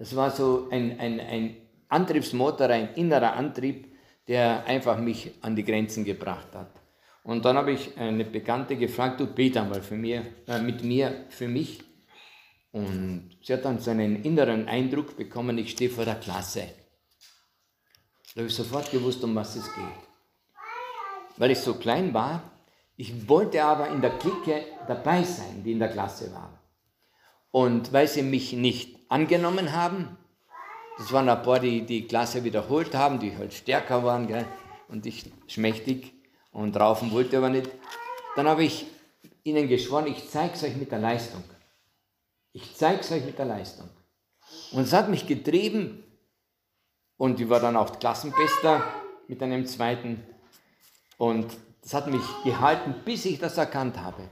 Das 0.00 0.16
war 0.16 0.30
so 0.30 0.68
ein, 0.70 0.98
ein, 0.98 1.20
ein 1.20 1.56
Antriebsmotor, 1.90 2.70
ein 2.70 2.94
innerer 2.94 3.34
Antrieb, 3.34 3.86
der 4.28 4.64
einfach 4.64 4.96
mich 4.96 5.32
an 5.42 5.54
die 5.54 5.62
Grenzen 5.62 6.06
gebracht 6.06 6.54
hat. 6.54 6.70
Und 7.22 7.44
dann 7.44 7.58
habe 7.58 7.72
ich 7.72 7.98
eine 7.98 8.24
Bekannte 8.24 8.76
gefragt, 8.76 9.20
du 9.20 9.26
bete 9.26 9.60
einmal 9.60 9.82
für 9.82 9.96
mir, 9.96 10.24
äh, 10.48 10.58
mit 10.62 10.82
mir 10.82 11.26
für 11.28 11.48
mich. 11.48 11.82
Und 12.72 13.36
sie 13.42 13.52
hat 13.52 13.66
dann 13.66 13.78
so 13.78 13.90
einen 13.90 14.22
inneren 14.22 14.68
Eindruck 14.68 15.18
bekommen, 15.18 15.58
ich 15.58 15.72
stehe 15.72 15.90
vor 15.90 16.06
der 16.06 16.14
Klasse. 16.14 16.62
Da 18.34 18.40
habe 18.40 18.46
ich 18.46 18.54
sofort 18.54 18.90
gewusst, 18.90 19.22
um 19.22 19.34
was 19.34 19.54
es 19.54 19.66
geht. 19.66 19.84
Weil 21.36 21.50
ich 21.50 21.58
so 21.58 21.74
klein 21.74 22.14
war, 22.14 22.42
Ich 22.96 23.28
wollte 23.28 23.64
aber 23.64 23.88
in 23.88 24.02
der 24.02 24.18
Clique 24.18 24.62
dabei 24.86 25.22
sein, 25.24 25.62
die 25.64 25.72
in 25.72 25.78
der 25.78 25.88
Klasse 25.88 26.30
war. 26.34 26.59
Und 27.52 27.92
weil 27.92 28.06
sie 28.06 28.22
mich 28.22 28.52
nicht 28.52 28.98
angenommen 29.08 29.72
haben, 29.72 30.16
das 30.98 31.12
waren 31.12 31.28
ein 31.28 31.42
paar, 31.42 31.58
die 31.58 31.82
die 31.82 32.06
Klasse 32.06 32.44
wiederholt 32.44 32.94
haben, 32.94 33.18
die 33.18 33.36
halt 33.36 33.52
stärker 33.52 34.04
waren 34.04 34.26
gell, 34.26 34.46
und 34.88 35.06
ich 35.06 35.30
schmächtig 35.46 36.12
und 36.52 36.76
raufen 36.78 37.10
wollte 37.10 37.38
aber 37.38 37.48
nicht, 37.48 37.70
dann 38.36 38.46
habe 38.46 38.64
ich 38.64 38.86
ihnen 39.42 39.68
geschworen, 39.68 40.06
ich 40.06 40.28
zeige 40.28 40.54
es 40.54 40.62
euch 40.62 40.76
mit 40.76 40.92
der 40.92 40.98
Leistung. 40.98 41.42
Ich 42.52 42.76
zeige 42.76 43.00
es 43.00 43.10
euch 43.10 43.24
mit 43.24 43.38
der 43.38 43.46
Leistung. 43.46 43.88
Und 44.72 44.82
es 44.82 44.92
hat 44.92 45.08
mich 45.08 45.26
getrieben 45.26 46.04
und 47.16 47.40
ich 47.40 47.48
war 47.48 47.60
dann 47.60 47.76
auch 47.76 47.98
Klassenbester 47.98 48.82
mit 49.28 49.42
einem 49.42 49.66
zweiten. 49.66 50.22
Und 51.18 51.46
das 51.82 51.94
hat 51.94 52.08
mich 52.08 52.22
gehalten, 52.44 52.94
bis 53.04 53.24
ich 53.24 53.38
das 53.38 53.56
erkannt 53.58 53.98
habe. 53.98 54.28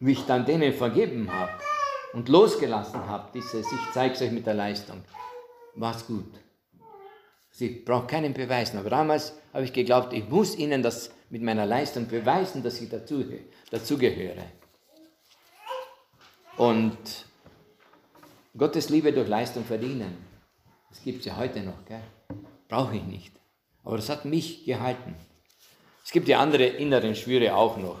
Wie 0.00 0.12
ich 0.12 0.26
dann 0.26 0.44
denen 0.44 0.72
vergeben 0.72 1.32
habe 1.32 1.52
und 2.12 2.28
losgelassen 2.28 3.06
habe, 3.06 3.30
dieses 3.34 3.70
Ich 3.70 3.92
zeige 3.92 4.14
es 4.14 4.22
euch 4.22 4.30
mit 4.30 4.46
der 4.46 4.54
Leistung, 4.54 5.02
war 5.74 5.94
es 5.94 6.06
gut. 6.06 6.32
Ich 7.58 7.84
brauche 7.84 8.06
keinen 8.06 8.34
Beweis. 8.34 8.74
Aber 8.76 8.90
damals 8.90 9.34
habe 9.52 9.64
ich 9.64 9.72
geglaubt, 9.72 10.12
ich 10.12 10.28
muss 10.28 10.56
ihnen 10.56 10.82
das 10.82 11.10
mit 11.28 11.42
meiner 11.42 11.66
Leistung 11.66 12.06
beweisen, 12.06 12.62
dass 12.62 12.80
ich 12.80 12.88
dazu, 12.88 13.24
dazugehöre. 13.70 14.44
Und 16.56 16.96
Gottes 18.56 18.88
Liebe 18.88 19.12
durch 19.12 19.28
Leistung 19.28 19.64
verdienen, 19.64 20.16
das 20.88 21.02
gibt 21.02 21.20
es 21.20 21.26
ja 21.26 21.36
heute 21.36 21.60
noch, 21.60 21.78
brauche 22.68 22.96
ich 22.96 23.04
nicht. 23.04 23.32
Aber 23.84 23.96
das 23.96 24.08
hat 24.08 24.24
mich 24.24 24.64
gehalten. 24.64 25.14
Es 26.04 26.12
gibt 26.12 26.28
ja 26.28 26.38
andere 26.40 26.64
inneren 26.64 27.14
Schwüre 27.14 27.54
auch 27.54 27.76
noch. 27.76 28.00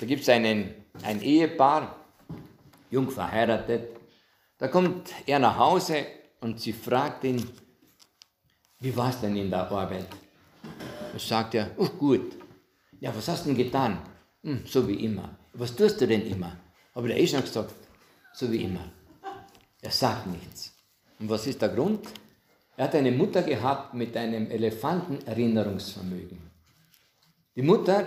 Da 0.00 0.06
gibt 0.06 0.22
es 0.22 0.28
ein 0.28 0.74
Ehepaar, 1.20 1.96
jung 2.90 3.10
verheiratet. 3.10 3.88
Da 4.58 4.68
kommt 4.68 5.12
er 5.26 5.38
nach 5.38 5.58
Hause 5.58 6.06
und 6.40 6.60
sie 6.60 6.72
fragt 6.72 7.24
ihn, 7.24 7.46
wie 8.80 8.96
war 8.96 9.10
es 9.10 9.20
denn 9.20 9.36
in 9.36 9.50
der 9.50 9.70
Arbeit? 9.70 10.06
Da 11.12 11.18
sagt 11.18 11.54
er, 11.54 11.70
oh 11.76 11.88
gut. 11.88 12.36
Ja, 13.00 13.14
was 13.14 13.28
hast 13.28 13.44
du 13.44 13.50
denn 13.50 13.58
getan? 13.64 13.98
Hm, 14.42 14.64
so 14.66 14.86
wie 14.88 15.04
immer. 15.04 15.36
Was 15.52 15.74
tust 15.74 16.00
du 16.00 16.06
denn 16.06 16.26
immer? 16.26 16.56
Aber 16.94 17.08
der 17.08 17.18
eh 17.18 17.26
schon 17.26 17.42
gesagt, 17.42 17.74
so 18.32 18.50
wie 18.50 18.62
immer. 18.62 18.92
Er 19.80 19.90
sagt 19.90 20.26
nichts. 20.26 20.72
Und 21.18 21.28
was 21.30 21.46
ist 21.46 21.60
der 21.62 21.70
Grund? 21.70 22.06
Er 22.76 22.84
hat 22.84 22.94
eine 22.94 23.10
Mutter 23.10 23.42
gehabt 23.42 23.94
mit 23.94 24.16
einem 24.16 24.50
Elefantenerinnerungsvermögen. 24.50 26.38
Die 27.54 27.62
Mutter 27.62 28.06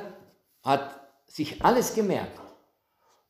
hat 0.63 0.99
sich 1.25 1.63
alles 1.63 1.93
gemerkt. 1.95 2.39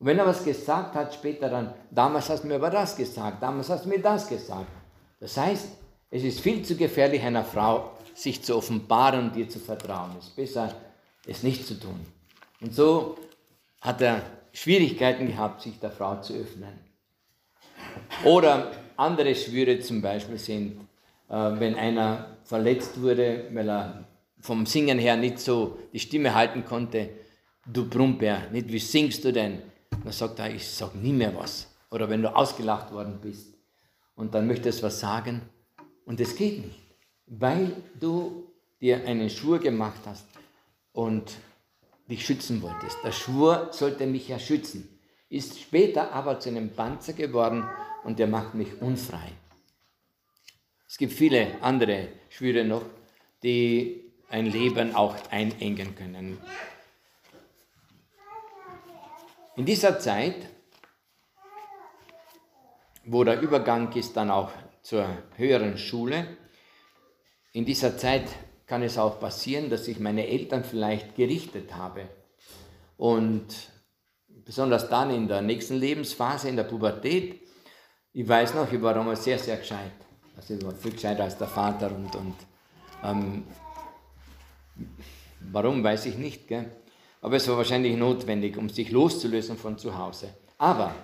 Und 0.00 0.06
wenn 0.06 0.18
er 0.18 0.26
was 0.26 0.42
gesagt 0.42 0.94
hat, 0.94 1.12
später 1.14 1.50
dann, 1.50 1.74
damals 1.90 2.30
hast 2.30 2.42
du 2.42 2.48
mir 2.48 2.54
aber 2.54 2.70
das 2.70 2.96
gesagt, 2.96 3.42
damals 3.42 3.68
hast 3.68 3.84
du 3.84 3.90
mir 3.90 4.00
das 4.00 4.26
gesagt. 4.26 4.70
Das 5.20 5.36
heißt, 5.36 5.68
es 6.10 6.24
ist 6.24 6.40
viel 6.40 6.64
zu 6.64 6.74
gefährlich, 6.74 7.22
einer 7.22 7.44
Frau 7.44 7.92
sich 8.14 8.42
zu 8.42 8.56
offenbaren 8.56 9.28
und 9.28 9.36
ihr 9.36 9.48
zu 9.48 9.58
vertrauen. 9.58 10.12
Es 10.18 10.28
ist 10.28 10.36
besser, 10.36 10.74
es 11.26 11.42
nicht 11.42 11.66
zu 11.66 11.78
tun. 11.78 12.00
Und 12.62 12.74
so 12.74 13.18
hat 13.82 14.00
er 14.00 14.22
Schwierigkeiten 14.52 15.28
gehabt, 15.28 15.60
sich 15.60 15.78
der 15.78 15.90
Frau 15.90 16.18
zu 16.20 16.32
öffnen. 16.32 16.72
Oder 18.24 18.72
andere 18.96 19.34
Schwüre 19.34 19.80
zum 19.80 20.00
Beispiel 20.00 20.38
sind, 20.38 20.80
äh, 21.28 21.34
wenn 21.34 21.74
einer 21.74 22.38
verletzt 22.44 23.00
wurde, 23.00 23.48
weil 23.52 23.68
er 23.68 24.04
vom 24.40 24.64
Singen 24.64 24.98
her 24.98 25.16
nicht 25.16 25.38
so 25.38 25.78
die 25.92 26.00
Stimme 26.00 26.34
halten 26.34 26.64
konnte, 26.64 27.10
du 27.66 27.88
Brummbär, 27.88 28.48
nicht 28.50 28.72
wie 28.72 28.78
singst 28.78 29.24
du 29.24 29.32
denn? 29.32 29.69
Dann 29.90 30.12
sagt 30.12 30.38
er, 30.38 30.54
ich 30.54 30.66
sag 30.68 30.94
nie 30.94 31.12
mehr 31.12 31.34
was. 31.36 31.68
Oder 31.90 32.08
wenn 32.08 32.22
du 32.22 32.34
ausgelacht 32.34 32.92
worden 32.92 33.18
bist 33.20 33.54
und 34.14 34.34
dann 34.34 34.46
möchtest 34.46 34.82
was 34.82 35.00
sagen 35.00 35.42
und 36.04 36.20
es 36.20 36.36
geht 36.36 36.64
nicht, 36.64 36.80
weil 37.26 37.76
du 37.98 38.46
dir 38.80 39.04
einen 39.06 39.28
Schwur 39.28 39.58
gemacht 39.58 40.00
hast 40.06 40.26
und 40.92 41.32
dich 42.08 42.24
schützen 42.24 42.62
wolltest. 42.62 42.98
Der 43.04 43.12
Schwur 43.12 43.68
sollte 43.72 44.06
mich 44.06 44.28
ja 44.28 44.38
schützen, 44.38 44.98
ist 45.28 45.60
später 45.60 46.12
aber 46.12 46.40
zu 46.40 46.48
einem 46.48 46.70
Panzer 46.70 47.12
geworden 47.12 47.64
und 48.04 48.18
der 48.18 48.26
macht 48.26 48.54
mich 48.54 48.80
unfrei. 48.80 49.32
Es 50.88 50.98
gibt 50.98 51.12
viele 51.12 51.62
andere 51.62 52.08
Schwüre 52.30 52.64
noch, 52.64 52.84
die 53.42 54.12
ein 54.28 54.46
Leben 54.46 54.94
auch 54.94 55.14
einengen 55.30 55.94
können. 55.94 56.38
In 59.56 59.66
dieser 59.66 59.98
Zeit, 59.98 60.48
wo 63.04 63.24
der 63.24 63.40
Übergang 63.40 63.92
ist 63.92 64.16
dann 64.16 64.30
auch 64.30 64.50
zur 64.82 65.06
höheren 65.36 65.76
Schule, 65.76 66.36
in 67.52 67.64
dieser 67.64 67.98
Zeit 67.98 68.28
kann 68.66 68.82
es 68.82 68.96
auch 68.96 69.18
passieren, 69.18 69.68
dass 69.68 69.88
ich 69.88 69.98
meine 69.98 70.26
Eltern 70.26 70.62
vielleicht 70.62 71.16
gerichtet 71.16 71.74
habe. 71.74 72.08
Und 72.96 73.46
besonders 74.28 74.88
dann 74.88 75.10
in 75.10 75.26
der 75.26 75.42
nächsten 75.42 75.76
Lebensphase, 75.76 76.48
in 76.48 76.56
der 76.56 76.64
Pubertät, 76.64 77.40
ich 78.12 78.28
weiß 78.28 78.54
noch, 78.54 78.72
ich 78.72 78.80
war 78.80 78.94
damals 78.94 79.24
sehr, 79.24 79.38
sehr 79.38 79.56
gescheit. 79.56 79.92
Also 80.36 80.54
ich 80.54 80.64
war 80.64 80.72
viel 80.72 80.92
gescheiter 80.92 81.24
als 81.24 81.36
der 81.36 81.48
Vater 81.48 81.90
und, 81.90 82.14
und 82.14 82.34
ähm, 83.02 83.44
Warum, 85.40 85.82
weiß 85.82 86.06
ich 86.06 86.16
nicht. 86.16 86.48
Gell? 86.48 86.70
Aber 87.20 87.36
es 87.36 87.48
war 87.48 87.56
wahrscheinlich 87.56 87.96
notwendig, 87.96 88.56
um 88.56 88.68
sich 88.68 88.90
loszulösen 88.90 89.56
von 89.56 89.78
zu 89.78 89.96
Hause. 89.96 90.30
Aber 90.58 90.94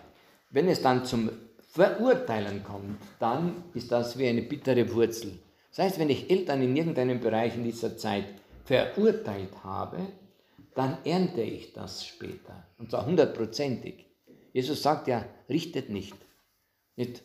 wenn 0.51 0.69
es 0.69 0.83
dann 0.83 1.05
zum 1.05 1.31
Verurteilen 1.69 2.65
kommt, 2.65 2.99
dann 3.19 3.65
ist 3.75 3.93
das 3.93 4.19
wie 4.19 4.27
eine 4.29 4.43
bittere 4.43 4.93
Wurzel. 4.95 5.39
Das 5.71 5.85
heißt, 5.85 5.99
wenn 5.99 6.09
ich 6.09 6.31
Eltern 6.31 6.63
in 6.63 6.75
irgendeinem 6.75 7.21
Bereich 7.21 7.55
in 7.55 7.65
dieser 7.65 7.99
Zeit 7.99 8.25
verurteilt 8.65 9.53
habe, 9.63 9.99
dann 10.75 10.99
ernte 11.05 11.43
ich 11.43 11.73
das 11.75 12.07
später. 12.07 12.67
Und 12.79 12.91
zwar 12.91 13.05
hundertprozentig. 13.05 14.07
Jesus 14.53 14.83
sagt 14.83 15.09
ja, 15.09 15.25
richtet 15.51 15.91
nicht. 15.91 16.15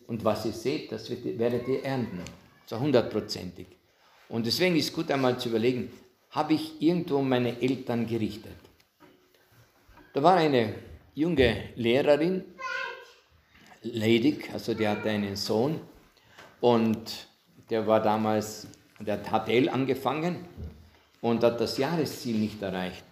Und 0.08 0.26
was 0.26 0.46
ihr 0.46 0.52
seht, 0.52 0.92
das 0.92 1.10
werdet 1.10 1.68
ihr 1.70 1.84
ernten. 1.86 2.20
Und 2.20 2.68
zwar 2.68 2.82
hundertprozentig. 2.82 3.68
Und 4.28 4.46
deswegen 4.46 4.76
ist 4.76 4.94
gut 4.94 5.10
einmal 5.12 5.40
zu 5.40 5.48
überlegen, 5.48 5.92
habe 6.32 6.54
ich 6.54 6.82
irgendwo 6.82 7.22
meine 7.22 7.62
Eltern 7.62 8.06
gerichtet. 8.06 8.52
Da 10.14 10.22
war 10.22 10.36
eine 10.36 10.76
junge 11.16 11.70
Lehrerin, 11.76 12.44
ledig, 13.82 14.50
also 14.52 14.74
die 14.74 14.86
hatte 14.86 15.10
einen 15.10 15.38
Sohn 15.38 15.80
und 16.60 17.28
der 17.70 17.88
war 17.88 18.02
damals, 18.02 18.68
der 19.00 19.24
hat 19.24 19.46
HTL 19.46 19.70
angefangen 19.70 20.46
und 21.22 21.44
hat 21.44 21.62
das 21.62 21.78
Jahresziel 21.78 22.38
nicht 22.38 22.62
erreicht. 22.62 23.06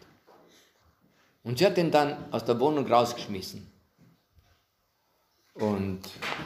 Und 1.43 1.57
sie 1.57 1.65
hat 1.65 1.77
ihn 1.77 1.89
dann 1.89 2.17
aus 2.31 2.43
der 2.43 2.59
Wohnung 2.59 2.85
rausgeschmissen. 2.85 3.65
Und 5.53 6.01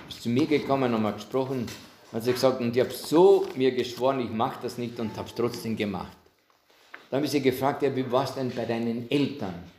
ist 0.08 0.22
zu 0.22 0.30
mir 0.30 0.45
gekommen 0.45 0.93
und 0.93 1.04
hat 1.04 1.16
gesprochen, 1.16 1.66
hat 2.12 2.24
sie 2.24 2.32
gesagt, 2.32 2.62
und 2.62 2.76
ich 2.76 2.84
habe 2.84 2.93
so 2.93 3.47
mir 3.56 3.72
geschworen, 3.72 4.20
ich 4.20 4.30
mache 4.30 4.60
das 4.62 4.78
nicht 4.78 4.99
und 4.99 5.18
habe 5.18 5.28
es 5.28 5.36
trotzdem 5.36 5.76
gemacht. 5.76 6.16
Dann 7.10 7.18
habe 7.18 7.26
ich 7.26 7.32
sie 7.32 7.41
gefragt, 7.41 7.82
ja, 7.82 7.95
wie 7.95 8.12
war 8.12 8.24
es 8.24 8.36
denn 8.36 8.51
bei 8.51 8.66
deinen 8.66 9.10
Eltern? 9.10 9.73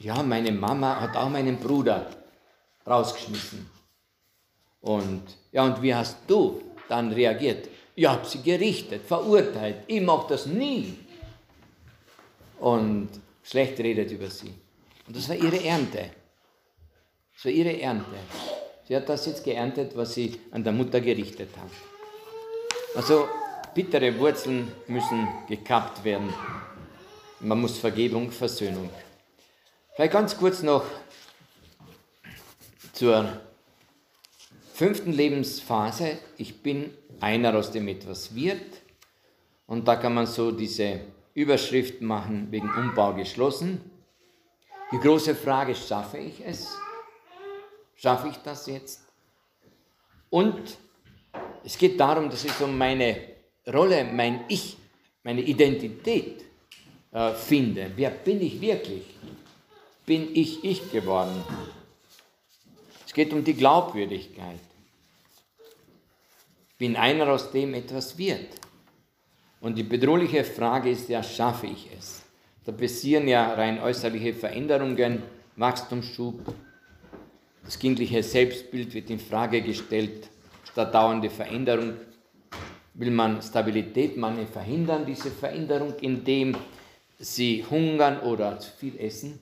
Ja, 0.00 0.22
meine 0.22 0.50
Mama 0.50 0.98
hat 0.98 1.14
auch 1.14 1.28
meinen 1.28 1.58
Bruder 1.58 2.06
rausgeschmissen. 2.86 3.68
Und 4.80 5.22
ja, 5.52 5.64
und 5.64 5.82
wie 5.82 5.94
hast 5.94 6.18
du 6.26 6.62
dann 6.88 7.12
reagiert? 7.12 7.68
Ich 7.94 8.06
habe 8.06 8.26
sie 8.26 8.42
gerichtet, 8.42 9.02
verurteilt. 9.06 9.84
Ich 9.86 10.00
mache 10.00 10.28
das 10.30 10.46
nie. 10.46 10.96
Und 12.58 13.10
schlecht 13.42 13.78
redet 13.78 14.10
über 14.10 14.30
sie. 14.30 14.54
Und 15.06 15.16
das 15.16 15.28
war 15.28 15.36
ihre 15.36 15.62
Ernte. 15.62 16.10
Das 17.34 17.44
war 17.44 17.52
ihre 17.52 17.78
Ernte. 17.78 18.16
Sie 18.88 18.96
hat 18.96 19.06
das 19.06 19.26
jetzt 19.26 19.44
geerntet, 19.44 19.94
was 19.94 20.14
sie 20.14 20.40
an 20.50 20.64
der 20.64 20.72
Mutter 20.72 21.00
gerichtet 21.02 21.50
hat. 21.58 21.70
Also 22.96 23.28
bittere 23.74 24.18
Wurzeln 24.18 24.72
müssen 24.88 25.28
gekappt 25.46 26.02
werden. 26.04 26.32
Man 27.40 27.60
muss 27.60 27.78
Vergebung, 27.78 28.30
Versöhnung. 28.30 28.88
Vielleicht 30.00 30.14
ganz 30.14 30.38
kurz 30.38 30.62
noch 30.62 30.82
zur 32.94 33.38
fünften 34.72 35.12
Lebensphase. 35.12 36.16
Ich 36.38 36.62
bin 36.62 36.94
einer, 37.20 37.54
aus 37.54 37.70
dem 37.70 37.86
etwas 37.86 38.34
wird. 38.34 38.62
Und 39.66 39.86
da 39.86 39.96
kann 39.96 40.14
man 40.14 40.24
so 40.24 40.52
diese 40.52 41.02
Überschrift 41.34 42.00
machen, 42.00 42.46
wegen 42.50 42.70
Umbau 42.70 43.12
geschlossen. 43.12 43.90
Die 44.90 44.96
große 44.96 45.34
Frage, 45.34 45.74
schaffe 45.74 46.16
ich 46.16 46.42
es? 46.46 46.74
Schaffe 47.94 48.28
ich 48.28 48.36
das 48.38 48.68
jetzt? 48.68 49.02
Und 50.30 50.78
es 51.62 51.76
geht 51.76 52.00
darum, 52.00 52.30
dass 52.30 52.46
es 52.46 52.58
um 52.62 52.78
meine 52.78 53.18
Rolle, 53.70 54.04
mein 54.04 54.46
Ich, 54.48 54.78
meine 55.24 55.42
Identität 55.42 56.42
äh, 57.12 57.34
finde. 57.34 57.90
Wer 57.96 58.08
bin 58.08 58.40
ich 58.40 58.62
wirklich? 58.62 59.04
Bin 60.06 60.34
ich 60.34 60.64
ich 60.64 60.90
geworden? 60.90 61.44
Es 63.06 63.12
geht 63.12 63.32
um 63.32 63.44
die 63.44 63.54
Glaubwürdigkeit. 63.54 64.60
Bin 66.78 66.96
einer, 66.96 67.28
aus 67.28 67.50
dem 67.50 67.74
etwas 67.74 68.16
wird. 68.16 68.46
Und 69.60 69.76
die 69.76 69.82
bedrohliche 69.82 70.44
Frage 70.44 70.90
ist 70.90 71.08
ja, 71.08 71.22
schaffe 71.22 71.66
ich 71.66 71.88
es? 71.96 72.22
Da 72.64 72.72
passieren 72.72 73.28
ja 73.28 73.52
rein 73.54 73.80
äußerliche 73.80 74.32
Veränderungen, 74.32 75.22
Wachstumsschub, 75.56 76.54
das 77.64 77.78
kindliche 77.78 78.22
Selbstbild 78.22 78.94
wird 78.94 79.10
in 79.10 79.18
Frage 79.18 79.60
gestellt, 79.62 80.28
statt 80.64 80.94
dauernde 80.94 81.30
Veränderung 81.30 81.94
will 82.94 83.10
man 83.10 83.40
Stabilität, 83.42 84.16
man 84.16 84.46
verhindern 84.46 85.06
diese 85.06 85.30
Veränderung, 85.30 85.94
indem 86.00 86.56
sie 87.18 87.64
hungern 87.68 88.20
oder 88.20 88.58
zu 88.58 88.70
viel 88.72 88.98
essen. 88.98 89.38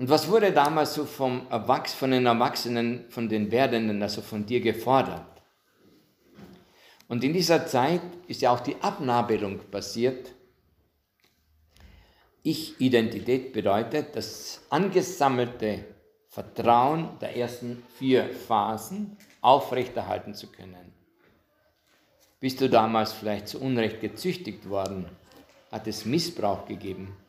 Und 0.00 0.08
was 0.08 0.28
wurde 0.28 0.50
damals 0.50 0.94
so 0.94 1.04
vom 1.04 1.46
Erwachs 1.50 1.92
von 1.92 2.10
den 2.10 2.24
Erwachsenen, 2.24 3.04
von 3.10 3.28
den 3.28 3.50
Werdenden, 3.50 4.02
also 4.02 4.22
von 4.22 4.46
dir 4.46 4.62
gefordert? 4.62 5.42
Und 7.06 7.22
in 7.22 7.34
dieser 7.34 7.66
Zeit 7.66 8.00
ist 8.26 8.40
ja 8.40 8.50
auch 8.50 8.60
die 8.60 8.80
Abnabelung 8.80 9.58
passiert. 9.70 10.32
Ich-Identität 12.42 13.52
bedeutet, 13.52 14.16
das 14.16 14.62
angesammelte 14.70 15.84
Vertrauen 16.30 17.18
der 17.20 17.36
ersten 17.36 17.82
vier 17.98 18.24
Phasen 18.30 19.18
aufrechterhalten 19.42 20.34
zu 20.34 20.46
können. 20.46 20.94
Bist 22.40 22.58
du 22.62 22.70
damals 22.70 23.12
vielleicht 23.12 23.48
zu 23.48 23.60
Unrecht 23.60 24.00
gezüchtigt 24.00 24.66
worden? 24.66 25.04
Hat 25.70 25.86
es 25.86 26.06
Missbrauch 26.06 26.64
gegeben? 26.64 27.19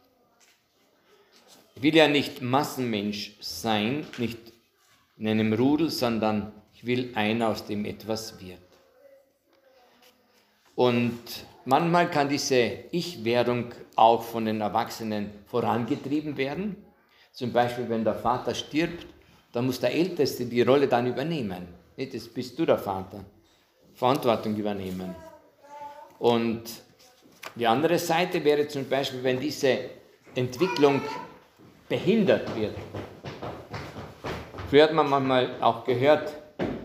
Ich 1.76 1.82
will 1.82 1.96
ja 1.96 2.08
nicht 2.08 2.42
Massenmensch 2.42 3.38
sein, 3.40 4.06
nicht 4.18 4.38
in 5.18 5.28
einem 5.28 5.54
Rudel, 5.54 5.90
sondern 5.90 6.52
ich 6.74 6.86
will 6.86 7.12
einer, 7.16 7.50
aus 7.50 7.66
dem 7.66 7.86
etwas 7.86 8.40
wird. 8.42 8.60
Und 10.76 11.20
manchmal 11.66 12.10
kann 12.10 12.30
diese 12.30 12.80
Ich-Werdung 12.92 13.74
auch 13.96 14.24
von 14.24 14.46
den 14.46 14.62
Erwachsenen 14.62 15.32
vorangetrieben 15.46 16.38
werden. 16.38 16.76
Zum 17.32 17.54
Beispiel, 17.54 17.88
wenn 17.88 18.04
der 18.04 18.16
Vater 18.16 18.56
stirbt, 18.56 19.06
dann 19.52 19.66
muss 19.66 19.80
der 19.80 19.94
Älteste 19.94 20.46
die 20.46 20.62
Rolle 20.62 20.88
dann 20.88 21.08
übernehmen. 21.08 21.68
Das 21.98 22.28
bist 22.28 22.58
du 22.58 22.66
der 22.66 22.80
Vater. 22.80 23.24
Verantwortung 23.94 24.56
übernehmen. 24.56 25.16
Und 26.18 26.64
die 27.56 27.68
andere 27.68 28.00
Seite 28.00 28.44
wäre 28.44 28.68
zum 28.68 28.88
Beispiel, 28.88 29.24
wenn 29.24 29.40
diese 29.40 29.78
Entwicklung 30.34 31.02
behindert 31.92 32.56
wird. 32.56 32.76
Früher 34.70 34.84
hat 34.84 34.94
man 34.94 35.10
manchmal 35.10 35.62
auch 35.62 35.84
gehört, 35.84 36.34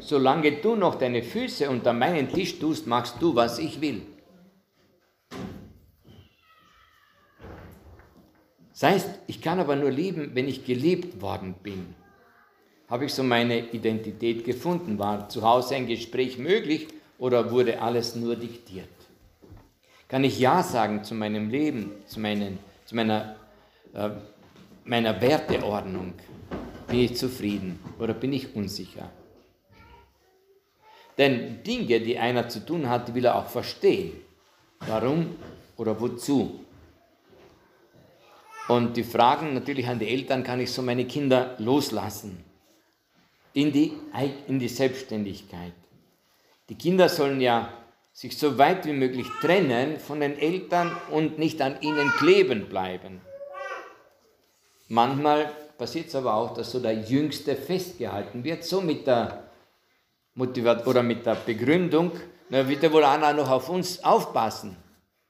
solange 0.00 0.50
du 0.60 0.74
noch 0.74 0.96
deine 0.96 1.22
Füße 1.22 1.70
unter 1.70 1.92
meinen 1.92 2.28
Tisch 2.28 2.58
tust, 2.58 2.88
machst 2.88 3.14
du, 3.20 3.36
was 3.36 3.60
ich 3.60 3.80
will. 3.80 4.02
Das 8.72 8.82
heißt, 8.82 9.10
ich 9.28 9.40
kann 9.40 9.60
aber 9.60 9.76
nur 9.76 9.92
lieben, 9.92 10.32
wenn 10.34 10.48
ich 10.48 10.66
geliebt 10.66 11.22
worden 11.22 11.54
bin. 11.62 11.94
Habe 12.90 13.04
ich 13.04 13.14
so 13.14 13.22
meine 13.22 13.60
Identität 13.70 14.44
gefunden? 14.44 14.98
War 14.98 15.28
zu 15.28 15.42
Hause 15.42 15.76
ein 15.76 15.86
Gespräch 15.86 16.36
möglich 16.36 16.88
oder 17.18 17.52
wurde 17.52 17.80
alles 17.80 18.16
nur 18.16 18.34
diktiert? 18.34 18.88
Kann 20.08 20.24
ich 20.24 20.38
Ja 20.40 20.64
sagen 20.64 21.04
zu 21.04 21.14
meinem 21.14 21.48
Leben, 21.48 21.92
zu, 22.06 22.18
meinen, 22.18 22.58
zu 22.84 22.96
meiner, 22.96 23.36
äh, 23.94 24.10
meiner 24.86 25.20
Werteordnung? 25.20 26.14
Bin 26.86 27.00
ich 27.00 27.16
zufrieden 27.16 27.78
oder 27.98 28.14
bin 28.14 28.32
ich 28.32 28.54
unsicher? 28.54 29.10
Denn 31.18 31.62
Dinge, 31.62 32.00
die 32.00 32.18
einer 32.18 32.48
zu 32.48 32.64
tun 32.64 32.88
hat, 32.88 33.14
will 33.14 33.24
er 33.24 33.36
auch 33.36 33.46
verstehen. 33.46 34.12
Warum 34.80 35.36
oder 35.76 35.98
wozu? 36.00 36.60
Und 38.68 38.96
die 38.96 39.04
Fragen 39.04 39.54
natürlich 39.54 39.86
an 39.86 39.98
die 39.98 40.08
Eltern, 40.08 40.42
kann 40.42 40.60
ich 40.60 40.72
so 40.72 40.82
meine 40.82 41.06
Kinder 41.06 41.54
loslassen 41.58 42.44
in 43.52 43.72
die, 43.72 43.92
in 44.48 44.58
die 44.58 44.68
Selbstständigkeit. 44.68 45.72
Die 46.68 46.74
Kinder 46.74 47.08
sollen 47.08 47.40
ja 47.40 47.72
sich 48.12 48.36
so 48.36 48.58
weit 48.58 48.86
wie 48.86 48.92
möglich 48.92 49.26
trennen 49.40 49.98
von 49.98 50.20
den 50.20 50.38
Eltern 50.38 50.90
und 51.10 51.38
nicht 51.38 51.62
an 51.62 51.80
ihnen 51.80 52.10
kleben 52.18 52.68
bleiben. 52.68 53.20
Manchmal 54.88 55.50
passiert 55.78 56.08
es 56.08 56.14
aber 56.14 56.34
auch, 56.34 56.54
dass 56.54 56.70
so 56.70 56.80
der 56.80 56.94
Jüngste 56.94 57.56
festgehalten 57.56 58.44
wird, 58.44 58.64
so 58.64 58.80
mit 58.80 59.06
der 59.06 59.50
Motivation 60.34 60.88
oder 60.88 61.02
mit 61.02 61.26
der 61.26 61.34
Begründung, 61.34 62.12
na, 62.48 62.68
wird 62.68 62.82
der 62.82 62.92
wohl 62.92 63.04
einer 63.04 63.32
noch 63.32 63.50
auf 63.50 63.68
uns 63.68 64.02
aufpassen. 64.04 64.76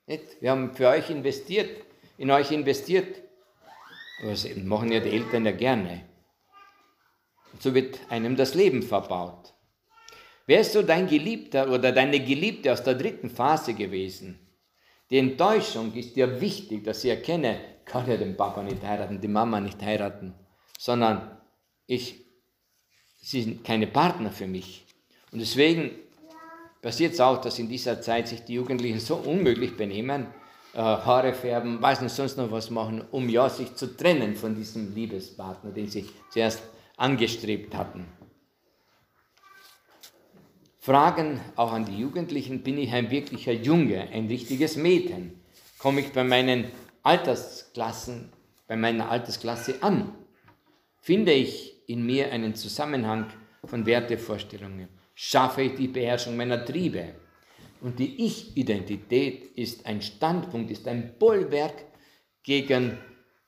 Nicht? 0.07 0.41
Wir 0.41 0.51
haben 0.51 0.75
für 0.75 0.89
euch 0.89 1.09
investiert, 1.11 1.71
in 2.19 2.31
euch 2.31 2.51
investiert. 2.51 3.23
Das 4.23 4.47
machen 4.57 4.93
ja 4.93 5.01
die 5.01 5.11
Eltern 5.11 5.47
ja 5.47 5.53
gerne. 5.53 6.05
Und 7.53 7.63
so 7.63 7.75
wird 7.75 7.99
einem 8.11 8.37
das 8.37 8.55
Leben 8.55 8.83
verbaut. 8.83 9.55
Wer 10.47 10.61
ist 10.61 10.73
so 10.73 10.83
dein 10.83 11.09
Geliebter 11.09 11.71
oder 11.71 11.91
deine 11.91 12.21
Geliebte 12.21 12.73
aus 12.73 12.83
der 12.83 12.95
dritten 12.95 13.31
Phase 13.31 13.75
gewesen? 13.75 14.39
Die 15.11 15.19
Enttäuschung 15.19 15.95
ist 15.95 16.17
dir 16.17 16.41
wichtig, 16.41 16.85
dass 16.85 17.03
sie 17.03 17.11
erkenne, 17.11 17.59
kann 17.87 18.09
ja 18.11 18.17
den 18.17 18.37
Papa 18.37 18.63
nicht 18.63 18.83
heiraten, 18.83 19.21
die 19.21 19.29
Mama 19.29 19.61
nicht 19.61 19.81
heiraten, 19.81 20.35
sondern 20.79 21.39
ich, 21.87 22.27
sie 23.17 23.43
sind 23.43 23.65
keine 23.65 23.87
Partner 23.87 24.31
für 24.31 24.47
mich. 24.47 24.85
Und 25.33 25.39
deswegen 25.39 25.91
passiert 26.83 27.15
es 27.15 27.21
auch, 27.21 27.41
dass 27.41 27.59
in 27.59 27.69
dieser 27.69 28.03
Zeit 28.03 28.29
sich 28.29 28.45
die 28.45 28.55
Jugendlichen 28.55 29.01
so 29.01 29.17
unmöglich 29.17 29.77
benehmen, 29.77 30.27
äh, 30.75 30.79
Haare 30.79 31.33
färben, 31.33 31.81
weiß 31.81 32.03
nicht, 32.03 32.15
sonst 32.15 32.37
noch 32.37 32.51
was 32.51 32.71
machen, 32.71 33.03
um 33.13 33.29
ja 33.29 33.49
sich 33.49 33.75
zu 33.77 33.97
trennen 33.97 34.35
von 34.35 34.55
diesem 34.55 34.95
Liebespartner, 34.95 35.71
den 35.71 35.89
sie 35.89 36.07
zuerst 36.31 36.63
angestrebt 36.97 37.75
hatten. 37.75 38.07
Fragen 40.81 41.41
auch 41.57 41.73
an 41.73 41.85
die 41.85 41.99
Jugendlichen, 41.99 42.63
bin 42.63 42.79
ich 42.79 42.93
ein 42.93 43.11
wirklicher 43.11 43.53
Junge, 43.53 44.09
ein 44.13 44.29
richtiges 44.29 44.77
Mädchen? 44.77 45.41
Komme 45.79 46.01
ich 46.01 46.13
bei 46.13 46.23
meinen 46.23 46.67
Altersklassen, 47.07 48.33
bei 48.67 48.77
meiner 48.77 49.09
Altersklasse 49.09 49.77
an? 49.81 50.13
Finde 51.01 51.33
ich 51.33 51.89
in 51.89 52.05
mir 52.05 52.33
einen 52.33 52.57
Zusammenhang 52.57 53.29
von 53.65 53.87
Wertevorstellungen? 53.87 54.89
Schaffe 55.15 55.63
ich 55.63 55.77
die 55.77 55.87
Beherrschung 55.87 56.37
meiner 56.37 56.65
Triebe? 56.65 57.15
Und 57.81 58.01
die 58.01 58.27
Ich-Identität 58.27 59.57
ist 59.57 59.87
ein 59.87 60.03
Standpunkt, 60.03 60.73
ist 60.73 60.89
ein 60.89 61.15
Bollwerk 61.17 61.85
gegen 62.43 62.99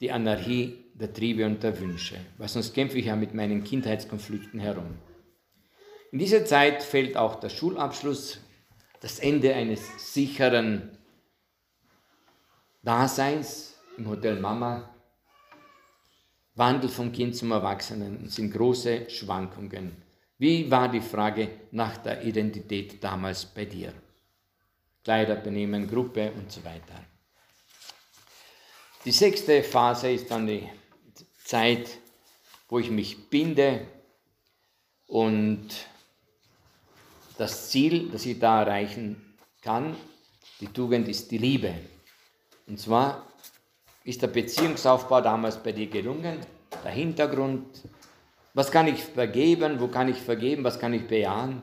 die 0.01 0.13
Anarchie 0.13 0.85
der 0.95 1.13
Triebe 1.13 1.45
und 1.45 1.61
der 1.63 1.81
Wünsche, 1.81 2.17
weil 2.37 2.47
sonst 2.47 2.75
kämpfe 2.75 2.99
ich 2.99 3.07
ja 3.07 3.17
mit 3.17 3.35
meinen 3.35 3.65
Kindheitskonflikten 3.65 4.61
herum. 4.61 4.99
In 6.13 6.21
dieser 6.21 6.45
Zeit 6.45 6.85
fällt 6.85 7.17
auch 7.17 7.37
der 7.37 7.49
Schulabschluss, 7.49 8.41
das 9.01 9.19
Ende 9.19 9.53
eines 9.55 10.13
sicheren 10.13 10.98
Daseins 12.83 13.74
im 13.97 14.09
Hotel 14.09 14.39
Mama, 14.39 14.89
Wandel 16.55 16.89
vom 16.89 17.12
Kind 17.12 17.37
zum 17.37 17.51
Erwachsenen 17.51 18.29
sind 18.29 18.53
große 18.53 19.11
Schwankungen. 19.11 20.03
Wie 20.39 20.70
war 20.70 20.89
die 20.89 21.01
Frage 21.01 21.51
nach 21.72 21.97
der 21.99 22.22
Identität 22.24 23.03
damals 23.03 23.45
bei 23.47 23.64
dir? 23.64 23.93
Kleider, 25.03 25.37
Benehmen, 25.37 25.89
Gruppe 25.89 26.31
und 26.33 26.53
so 26.53 26.64
weiter. 26.64 27.05
Die 29.05 29.12
sechste 29.12 29.62
Phase 29.62 30.12
ist 30.12 30.31
dann 30.31 30.47
die 30.47 30.68
Zeit, 31.45 31.99
wo 32.68 32.79
ich 32.79 32.91
mich 32.91 33.29
binde 33.29 33.87
und 35.07 35.68
das 37.39 37.70
Ziel, 37.70 38.11
das 38.11 38.26
ich 38.26 38.39
da 38.39 38.62
erreichen 38.62 39.37
kann, 39.62 39.97
die 40.61 40.68
Tugend 40.68 41.09
ist 41.09 41.31
die 41.31 41.39
Liebe. 41.39 41.74
Und 42.69 42.79
zwar 42.79 43.27
ist 44.05 44.23
der 44.23 44.29
Beziehungsaufbau 44.29 45.21
damals 45.21 45.57
bei 45.57 45.73
dir 45.73 45.89
gelungen, 45.89 46.39
der 46.85 46.93
Hintergrund, 46.93 47.66
was 48.55 48.71
kann 48.71 48.87
ich 48.87 49.03
vergeben, 49.03 49.81
wo 49.81 49.89
kann 49.89 50.09
ich 50.09 50.16
vergeben, 50.16 50.64
was 50.64 50.79
kann 50.79 50.93
ich 50.93 51.07
bejahen, 51.07 51.62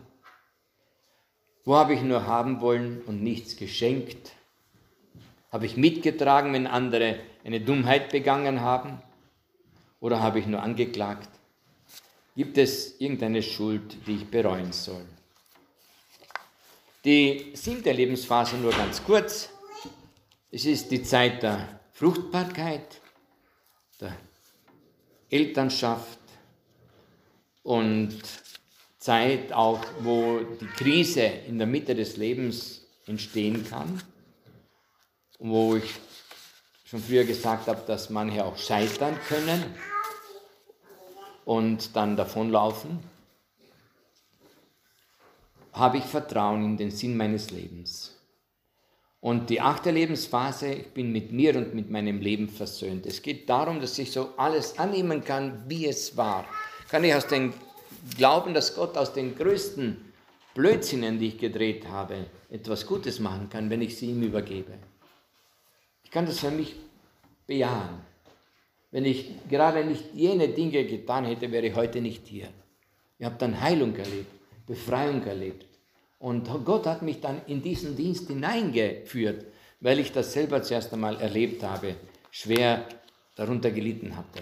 wo 1.63 1.75
habe 1.75 1.93
ich 1.93 2.01
nur 2.01 2.25
haben 2.25 2.61
wollen 2.61 3.01
und 3.05 3.21
nichts 3.23 3.55
geschenkt, 3.55 4.33
habe 5.51 5.65
ich 5.65 5.77
mitgetragen, 5.77 6.53
wenn 6.53 6.67
andere 6.67 7.19
eine 7.43 7.61
Dummheit 7.61 8.11
begangen 8.11 8.61
haben? 8.61 9.01
Oder 9.99 10.21
habe 10.21 10.39
ich 10.39 10.47
nur 10.47 10.61
angeklagt? 10.61 11.29
Gibt 12.35 12.57
es 12.57 12.99
irgendeine 12.99 13.41
Schuld, 13.41 13.97
die 14.05 14.15
ich 14.15 14.29
bereuen 14.29 14.73
soll? 14.73 15.05
Die 17.05 17.51
siebte 17.53 17.91
Lebensphase 17.91 18.57
nur 18.57 18.71
ganz 18.71 19.03
kurz 19.03 19.49
Es 20.55 20.63
ist 20.63 20.89
die 20.89 21.03
Zeit 21.03 21.43
der 21.43 21.81
Fruchtbarkeit, 21.91 23.01
der 23.99 24.15
Elternschaft 25.29 26.17
und 27.61 28.21
Zeit 28.97 29.51
auch, 29.51 29.81
wo 29.99 30.39
die 30.39 30.67
Krise 30.67 31.23
in 31.23 31.57
der 31.57 31.67
Mitte 31.67 31.93
des 31.93 32.15
Lebens 32.15 32.87
entstehen 33.05 33.67
kann, 33.69 34.01
wo 35.39 35.75
ich 35.75 35.93
schon 36.85 37.01
früher 37.01 37.25
gesagt 37.25 37.67
habe, 37.67 37.83
dass 37.85 38.09
manche 38.09 38.45
auch 38.45 38.57
scheitern 38.57 39.19
können 39.27 39.61
und 41.43 41.97
dann 41.97 42.15
davonlaufen, 42.15 43.03
habe 45.73 45.97
ich 45.97 46.05
Vertrauen 46.05 46.63
in 46.63 46.77
den 46.77 46.91
Sinn 46.91 47.17
meines 47.17 47.51
Lebens. 47.51 48.14
Und 49.25 49.49
die 49.49 49.59
achte 49.59 49.89
Lebensphase, 49.89 50.71
ich 50.71 50.89
bin 50.89 51.11
mit 51.11 51.31
mir 51.31 51.55
und 51.55 51.73
mit 51.73 51.89
meinem 51.89 52.19
Leben 52.19 52.47
versöhnt. 52.47 53.07
Es 53.07 53.23
geht 53.23 53.49
darum, 53.49 53.81
dass 53.81 53.97
ich 53.97 54.11
so 54.11 54.29
alles 54.37 54.77
annehmen 54.77 55.23
kann, 55.23 55.63
wie 55.67 55.87
es 55.87 56.15
war. 56.15 56.45
Kann 56.89 57.03
ich 57.03 57.15
aus 57.15 57.25
dem 57.25 57.51
Glauben, 58.15 58.53
dass 58.53 58.75
Gott 58.75 58.95
aus 58.95 59.13
den 59.13 59.35
größten 59.35 59.97
Blödsinnen, 60.53 61.17
die 61.17 61.29
ich 61.29 61.39
gedreht 61.39 61.87
habe, 61.87 62.27
etwas 62.51 62.85
Gutes 62.85 63.19
machen 63.19 63.49
kann, 63.49 63.71
wenn 63.71 63.81
ich 63.81 63.97
sie 63.97 64.11
ihm 64.11 64.21
übergebe. 64.21 64.73
Ich 66.03 66.11
kann 66.11 66.27
das 66.27 66.41
für 66.41 66.51
mich 66.51 66.75
bejahen. 67.47 68.01
Wenn 68.91 69.05
ich 69.05 69.31
gerade 69.49 69.83
nicht 69.85 70.03
jene 70.13 70.49
Dinge 70.49 70.85
getan 70.85 71.25
hätte, 71.25 71.51
wäre 71.51 71.65
ich 71.65 71.73
heute 71.73 71.99
nicht 71.99 72.27
hier. 72.27 72.49
Ich 73.17 73.25
habe 73.25 73.37
dann 73.39 73.59
Heilung 73.59 73.95
erlebt, 73.95 74.31
Befreiung 74.67 75.23
erlebt. 75.25 75.65
Und 76.19 76.49
Gott 76.63 76.87
hat 76.87 77.01
mich 77.01 77.21
dann 77.21 77.41
in 77.47 77.61
diesen 77.61 77.95
Dienst 77.95 78.27
hineingeführt, 78.27 79.45
weil 79.79 79.99
ich 79.99 80.11
das 80.11 80.33
selber 80.33 80.63
zuerst 80.63 80.93
einmal 80.93 81.19
erlebt 81.21 81.63
habe, 81.63 81.95
schwer 82.31 82.87
darunter 83.35 83.71
gelitten 83.71 84.15
hatte. 84.15 84.41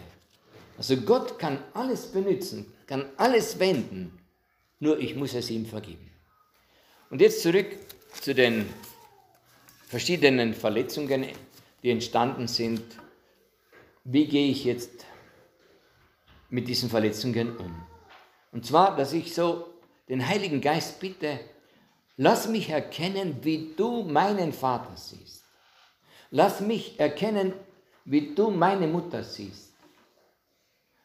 Also 0.78 0.98
Gott 0.98 1.38
kann 1.40 1.60
alles 1.74 2.08
benutzen, 2.08 2.72
kann 2.88 3.06
alles 3.18 3.60
wenden, 3.60 4.20
nur 4.80 5.00
ich 5.00 5.16
muss 5.16 5.34
es 5.34 5.50
ihm 5.50 5.66
vergeben. 5.66 6.10
Und 7.10 7.22
jetzt 7.22 7.42
zurück 7.42 7.68
zu 8.22 8.34
den 8.34 8.66
verschiedenen 9.88 10.54
Verletzungen, 10.54 11.26
die 11.84 11.92
entstanden 11.92 12.48
sind. 12.48 12.82
Wie 14.04 14.26
gehe 14.26 14.50
ich 14.50 14.66
jetzt 14.66 15.06
mit 16.50 16.68
diesen 16.68 16.90
Verletzungen 16.90 17.56
um? 17.58 17.84
Und 18.52 18.66
zwar, 18.66 18.96
dass 18.96 19.14
ich 19.14 19.34
so 19.34 19.68
den 20.10 20.28
Heiligen 20.28 20.62
Geist 20.62 21.00
bitte, 21.00 21.40
Lass 22.18 22.48
mich 22.48 22.70
erkennen, 22.70 23.38
wie 23.42 23.74
du 23.76 24.04
meinen 24.04 24.54
Vater 24.54 24.96
siehst. 24.96 25.44
Lass 26.30 26.62
mich 26.62 27.00
erkennen, 27.00 27.54
wie 28.06 28.36
du 28.36 28.50
meine 28.52 28.88
Mutter 28.88 29.24
siehst. 29.24 29.74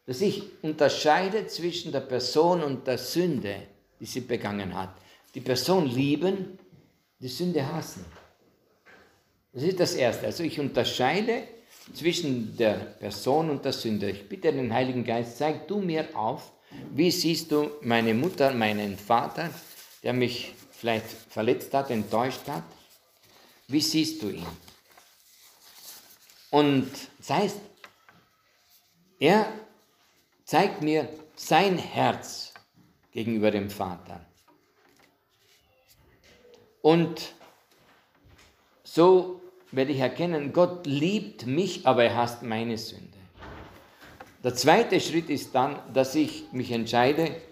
Dass 0.06 0.20
ich 0.20 0.42
unterscheide 0.62 1.46
zwischen 1.46 1.92
der 1.92 2.00
Person 2.00 2.62
und 2.62 2.86
der 2.86 2.98
Sünde, 2.98 3.62
die 4.00 4.06
sie 4.06 4.20
begangen 4.20 4.74
hat. 4.74 4.94
Die 5.34 5.40
Person 5.40 5.86
lieben, 5.86 6.59
die 7.20 7.28
Sünde 7.28 7.66
hassen. 7.72 8.04
Das 9.52 9.62
ist 9.62 9.80
das 9.80 9.94
Erste. 9.94 10.26
Also 10.26 10.42
ich 10.42 10.61
unterscheide 10.61 11.44
zwischen 11.94 12.56
der 12.56 12.74
Person 12.74 13.50
und 13.50 13.64
der 13.64 13.72
Sünde. 13.72 14.11
Ich 14.11 14.28
bitte 14.28 14.52
den 14.52 14.72
Heiligen 14.72 15.04
Geist, 15.04 15.38
zeig 15.38 15.66
du 15.68 15.78
mir 15.78 16.09
auf, 16.14 16.52
wie 16.94 17.11
siehst 17.11 17.50
du 17.50 17.70
meine 17.82 18.14
Mutter, 18.14 18.52
meinen 18.52 18.96
Vater, 18.96 19.50
der 20.02 20.12
mich 20.12 20.54
vielleicht 20.78 21.08
verletzt 21.08 21.74
hat, 21.74 21.90
enttäuscht 21.90 22.46
hat? 22.46 22.62
Wie 23.66 23.80
siehst 23.80 24.22
du 24.22 24.30
ihn? 24.30 24.46
Und 26.50 26.88
das 27.18 27.30
heißt, 27.30 27.60
er 29.18 29.52
zeigt 30.44 30.80
mir 30.82 31.08
sein 31.34 31.78
Herz 31.78 32.54
gegenüber 33.10 33.50
dem 33.50 33.70
Vater. 33.70 34.24
Und 36.80 37.34
so 38.84 39.42
werde 39.72 39.92
ich 39.92 39.98
erkennen, 39.98 40.52
Gott 40.52 40.86
liebt 40.86 41.44
mich, 41.44 41.86
aber 41.86 42.04
er 42.04 42.16
hasst 42.16 42.42
meine 42.42 42.78
Sünde. 42.78 43.18
Der 44.44 44.54
zweite 44.54 45.00
Schritt 45.00 45.28
ist 45.28 45.54
dann, 45.54 45.80
dass 45.92 46.14
ich 46.14 46.44
mich 46.52 46.70
entscheide, 46.70 47.42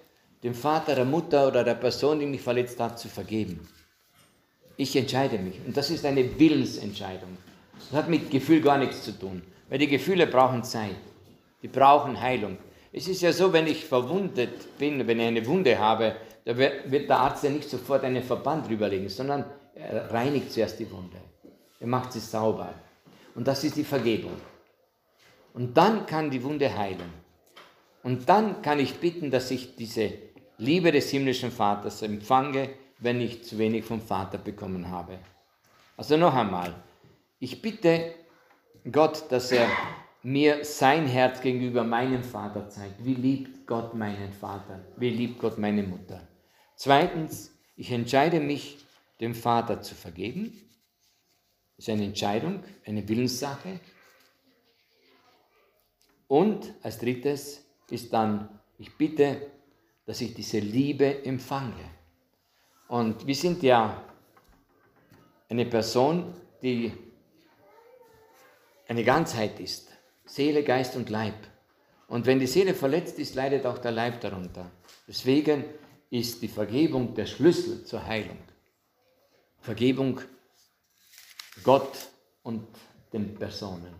dem 0.42 0.54
Vater, 0.54 0.94
der 0.94 1.04
Mutter 1.04 1.48
oder 1.48 1.64
der 1.64 1.74
Person, 1.74 2.18
die 2.18 2.26
mich 2.26 2.40
verletzt 2.40 2.78
hat, 2.80 2.98
zu 2.98 3.08
vergeben. 3.08 3.66
Ich 4.76 4.94
entscheide 4.94 5.38
mich. 5.38 5.58
Und 5.66 5.76
das 5.76 5.90
ist 5.90 6.04
eine 6.04 6.38
Willensentscheidung. 6.38 7.36
Das 7.78 7.92
hat 7.92 8.08
mit 8.08 8.30
Gefühl 8.30 8.60
gar 8.60 8.78
nichts 8.78 9.02
zu 9.02 9.18
tun. 9.18 9.42
Weil 9.68 9.78
die 9.78 9.88
Gefühle 9.88 10.26
brauchen 10.26 10.62
Zeit. 10.62 10.96
Die 11.62 11.68
brauchen 11.68 12.20
Heilung. 12.20 12.58
Es 12.92 13.08
ist 13.08 13.22
ja 13.22 13.32
so, 13.32 13.52
wenn 13.52 13.66
ich 13.66 13.84
verwundet 13.84 14.78
bin, 14.78 15.06
wenn 15.06 15.20
ich 15.20 15.26
eine 15.26 15.46
Wunde 15.46 15.78
habe, 15.78 16.16
da 16.44 16.56
wird 16.56 17.08
der 17.08 17.18
Arzt 17.18 17.44
ja 17.44 17.50
nicht 17.50 17.68
sofort 17.68 18.04
einen 18.04 18.22
Verband 18.22 18.68
drüberlegen, 18.68 19.08
sondern 19.08 19.44
er 19.74 20.10
reinigt 20.12 20.52
zuerst 20.52 20.78
die 20.78 20.90
Wunde. 20.90 21.16
Er 21.80 21.86
macht 21.86 22.12
sie 22.12 22.20
sauber. 22.20 22.72
Und 23.34 23.46
das 23.48 23.64
ist 23.64 23.76
die 23.76 23.84
Vergebung. 23.84 24.32
Und 25.54 25.76
dann 25.76 26.06
kann 26.06 26.30
die 26.30 26.42
Wunde 26.42 26.74
heilen. 26.74 27.25
Und 28.06 28.28
dann 28.28 28.62
kann 28.62 28.78
ich 28.78 29.00
bitten, 29.00 29.32
dass 29.32 29.50
ich 29.50 29.74
diese 29.74 30.12
Liebe 30.58 30.92
des 30.92 31.10
himmlischen 31.10 31.50
Vaters 31.50 32.02
empfange, 32.02 32.70
wenn 33.00 33.20
ich 33.20 33.42
zu 33.42 33.58
wenig 33.58 33.84
vom 33.84 34.00
Vater 34.00 34.38
bekommen 34.38 34.90
habe. 34.92 35.18
Also 35.96 36.16
noch 36.16 36.32
einmal, 36.32 36.72
ich 37.40 37.60
bitte 37.60 38.14
Gott, 38.92 39.24
dass 39.30 39.50
er 39.50 39.68
mir 40.22 40.64
sein 40.64 41.06
Herz 41.06 41.40
gegenüber 41.40 41.82
meinem 41.82 42.22
Vater 42.22 42.68
zeigt. 42.68 43.04
Wie 43.04 43.14
liebt 43.14 43.66
Gott 43.66 43.92
meinen 43.94 44.32
Vater? 44.32 44.84
Wie 44.96 45.10
liebt 45.10 45.40
Gott 45.40 45.58
meine 45.58 45.82
Mutter? 45.82 46.28
Zweitens, 46.76 47.58
ich 47.74 47.90
entscheide 47.90 48.38
mich, 48.38 48.78
dem 49.20 49.34
Vater 49.34 49.82
zu 49.82 49.96
vergeben. 49.96 50.52
Das 51.76 51.88
ist 51.88 51.92
eine 51.92 52.04
Entscheidung, 52.04 52.62
eine 52.84 53.08
Willenssache. 53.08 53.80
Und 56.28 56.72
als 56.84 56.98
drittes, 56.98 57.65
ist 57.90 58.12
dann, 58.12 58.48
ich 58.78 58.96
bitte, 58.96 59.50
dass 60.04 60.20
ich 60.20 60.34
diese 60.34 60.58
Liebe 60.58 61.24
empfange. 61.24 61.90
Und 62.88 63.26
wir 63.26 63.34
sind 63.34 63.62
ja 63.62 64.02
eine 65.48 65.66
Person, 65.66 66.34
die 66.62 66.92
eine 68.88 69.04
Ganzheit 69.04 69.58
ist. 69.60 69.90
Seele, 70.24 70.62
Geist 70.62 70.96
und 70.96 71.10
Leib. 71.10 71.34
Und 72.08 72.26
wenn 72.26 72.38
die 72.38 72.46
Seele 72.46 72.74
verletzt 72.74 73.18
ist, 73.18 73.34
leidet 73.34 73.66
auch 73.66 73.78
der 73.78 73.92
Leib 73.92 74.20
darunter. 74.20 74.70
Deswegen 75.08 75.64
ist 76.10 76.42
die 76.42 76.48
Vergebung 76.48 77.14
der 77.14 77.26
Schlüssel 77.26 77.84
zur 77.84 78.04
Heilung. 78.04 78.38
Vergebung 79.60 80.20
Gott 81.64 82.08
und 82.42 82.66
den 83.12 83.34
Personen. 83.34 83.94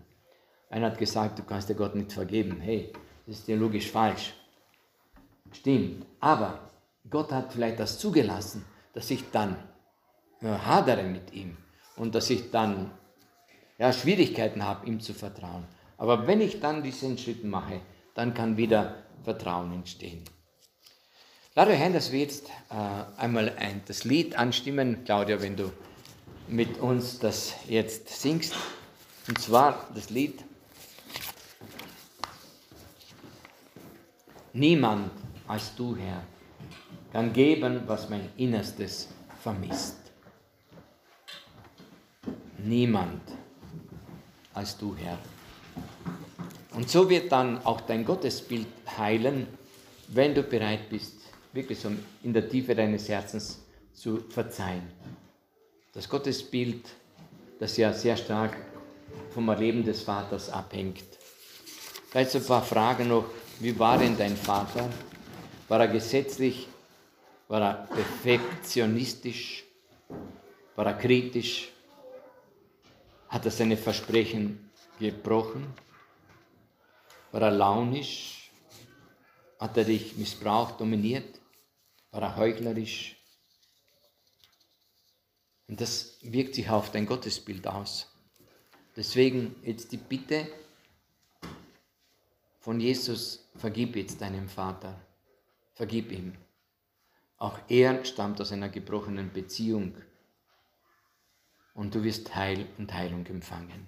Einer 0.69 0.91
hat 0.91 0.97
gesagt, 0.97 1.39
du 1.39 1.43
kannst 1.43 1.69
dir 1.69 1.75
Gott 1.75 1.95
nicht 1.95 2.13
vergeben. 2.13 2.59
Hey, 2.61 2.93
das 3.27 3.39
ist 3.39 3.45
theologisch 3.45 3.91
falsch. 3.91 4.33
Stimmt. 5.51 6.05
Aber 6.19 6.59
Gott 7.09 7.31
hat 7.31 7.53
vielleicht 7.53 7.79
das 7.79 7.99
zugelassen, 7.99 8.65
dass 8.93 9.11
ich 9.11 9.29
dann 9.31 9.57
ja, 10.41 10.65
hadere 10.65 11.03
mit 11.03 11.33
ihm 11.33 11.57
und 11.97 12.15
dass 12.15 12.29
ich 12.29 12.51
dann 12.51 12.91
ja, 13.77 13.91
Schwierigkeiten 13.91 14.63
habe, 14.63 14.87
ihm 14.87 14.99
zu 14.99 15.13
vertrauen. 15.13 15.65
Aber 15.97 16.25
wenn 16.25 16.41
ich 16.41 16.59
dann 16.59 16.83
diesen 16.83 17.17
Schritt 17.17 17.43
mache, 17.43 17.81
dann 18.13 18.33
kann 18.33 18.57
wieder 18.57 19.03
Vertrauen 19.23 19.73
entstehen. 19.73 20.23
Lade 21.53 21.73
ein, 21.73 21.93
dass 21.93 22.11
wir 22.11 22.19
jetzt 22.19 22.49
äh, 22.69 23.19
einmal 23.19 23.49
ein, 23.57 23.81
das 23.87 24.03
Lied 24.03 24.37
anstimmen, 24.37 25.03
Claudia, 25.05 25.41
wenn 25.41 25.55
du 25.55 25.71
mit 26.47 26.77
uns 26.79 27.19
das 27.19 27.55
jetzt 27.67 28.09
singst. 28.09 28.55
Und 29.27 29.39
zwar 29.39 29.89
das 29.93 30.09
Lied 30.09 30.43
Niemand 34.57 35.11
als 35.47 35.75
du, 35.75 35.95
Herr, 35.95 36.23
kann 37.13 37.31
geben, 37.31 37.83
was 37.85 38.09
mein 38.09 38.27
Innerstes 38.37 39.07
vermisst. 39.39 39.97
Niemand 42.57 43.21
als 44.55 44.75
du, 44.75 44.95
Herr. 44.95 45.19
Und 46.73 46.89
so 46.89 47.07
wird 47.07 47.31
dann 47.31 47.63
auch 47.65 47.81
dein 47.81 48.03
Gottesbild 48.03 48.65
heilen, 48.97 49.45
wenn 50.07 50.33
du 50.33 50.41
bereit 50.41 50.89
bist, 50.89 51.21
wirklich 51.53 51.79
so 51.79 51.91
in 52.23 52.33
der 52.33 52.49
Tiefe 52.49 52.73
deines 52.73 53.07
Herzens 53.07 53.63
zu 53.93 54.21
verzeihen. 54.27 54.89
Das 55.93 56.09
Gottesbild, 56.09 56.89
das 57.59 57.77
ja 57.77 57.93
sehr 57.93 58.17
stark 58.17 58.57
vom 59.29 59.49
Erleben 59.49 59.83
des 59.83 60.01
Vaters 60.01 60.49
abhängt. 60.49 61.05
Vielleicht 62.09 62.31
so 62.31 62.39
ein 62.39 62.45
paar 62.45 62.63
Fragen 62.63 63.09
noch 63.09 63.25
wie 63.59 63.77
war 63.79 63.97
denn 63.97 64.17
dein 64.17 64.37
Vater? 64.37 64.89
War 65.67 65.79
er 65.79 65.87
gesetzlich? 65.87 66.67
War 67.47 67.61
er 67.61 67.73
perfektionistisch? 67.87 69.63
War 70.75 70.85
er 70.85 70.93
kritisch? 70.93 71.69
Hat 73.29 73.45
er 73.45 73.51
seine 73.51 73.77
Versprechen 73.77 74.69
gebrochen? 74.99 75.65
War 77.31 77.41
er 77.41 77.51
launisch? 77.51 78.51
Hat 79.59 79.75
er 79.77 79.85
dich 79.85 80.15
missbraucht, 80.17 80.79
dominiert? 80.79 81.39
War 82.11 82.21
er 82.21 82.37
heuchlerisch? 82.37 83.15
Und 85.67 85.81
das 85.81 86.17
wirkt 86.21 86.55
sich 86.55 86.69
auf 86.69 86.91
dein 86.91 87.05
Gottesbild 87.05 87.67
aus. 87.67 88.07
Deswegen 88.95 89.55
jetzt 89.63 89.91
die 89.91 89.97
Bitte 89.97 90.47
von 92.67 92.81
Jesus, 92.81 93.49
vergib 93.55 93.95
jetzt 93.95 94.19
deinem 94.19 94.49
Vater, 94.49 94.99
vergib 95.71 96.11
ihm. 96.11 96.33
Auch 97.37 97.57
er 97.69 98.03
stammt 98.03 98.41
aus 98.41 98.51
einer 98.51 98.67
gebrochenen 98.67 99.31
Beziehung 99.31 99.95
und 101.73 101.95
du 101.95 102.03
wirst 102.03 102.35
Heil 102.35 102.67
und 102.77 102.93
Heilung 102.93 103.25
empfangen. 103.27 103.87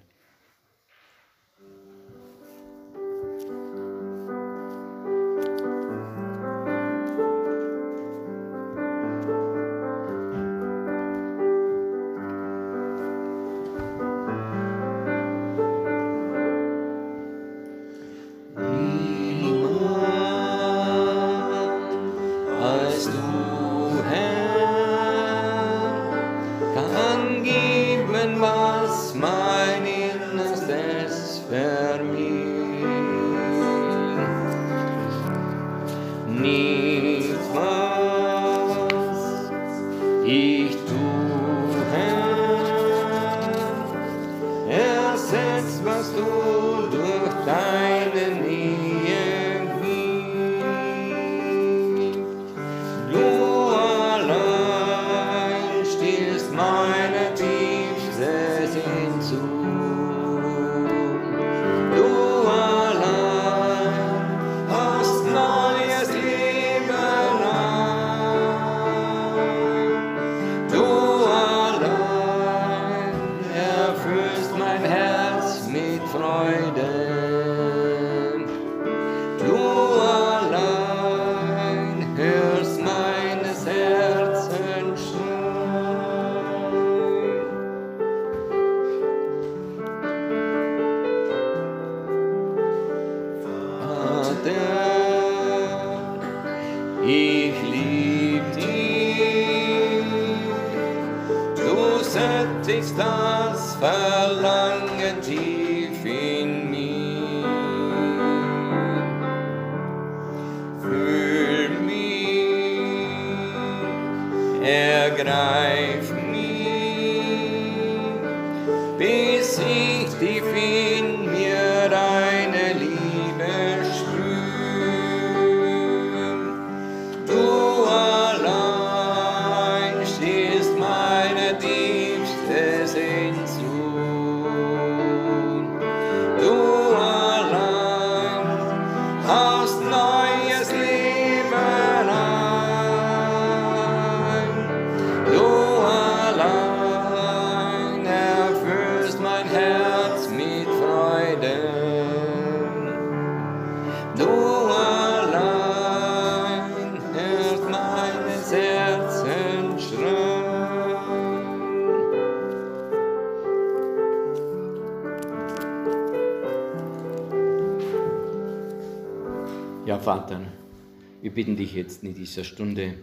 Bitten 171.40 171.56
dich 171.56 171.72
jetzt 171.72 172.04
in 172.04 172.12
dieser 172.12 172.44
Stunde 172.44 172.98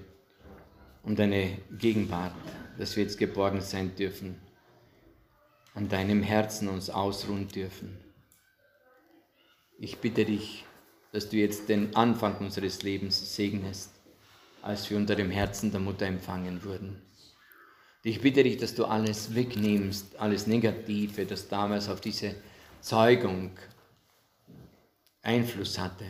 um 1.01 1.15
deine 1.15 1.57
Gegenwart, 1.71 2.35
dass 2.77 2.95
wir 2.95 3.01
jetzt 3.01 3.17
geborgen 3.17 3.61
sein 3.61 3.95
dürfen, 3.95 4.35
an 5.73 5.89
deinem 5.89 6.21
Herzen 6.21 6.67
uns 6.67 6.91
ausruhen 6.91 7.47
dürfen. 7.47 7.97
Ich 9.79 9.97
bitte 9.97 10.23
dich, 10.23 10.65
dass 11.11 11.29
du 11.29 11.37
jetzt 11.37 11.67
den 11.67 11.95
Anfang 11.95 12.37
unseres 12.37 12.83
Lebens 12.83 13.35
segnest, 13.35 13.89
als 14.61 14.87
wir 14.91 14.97
unter 14.97 15.15
dem 15.15 15.31
Herzen 15.31 15.71
der 15.71 15.79
Mutter 15.79 16.05
empfangen 16.05 16.63
wurden. 16.63 17.01
Ich 18.03 18.21
bitte 18.21 18.43
dich, 18.43 18.57
dass 18.57 18.75
du 18.75 18.85
alles 18.85 19.33
wegnimmst, 19.33 20.19
alles 20.19 20.45
Negative, 20.45 21.25
das 21.25 21.47
damals 21.47 21.89
auf 21.89 22.01
diese 22.01 22.35
Zeugung 22.81 23.57
Einfluss 25.23 25.79
hatte 25.79 26.05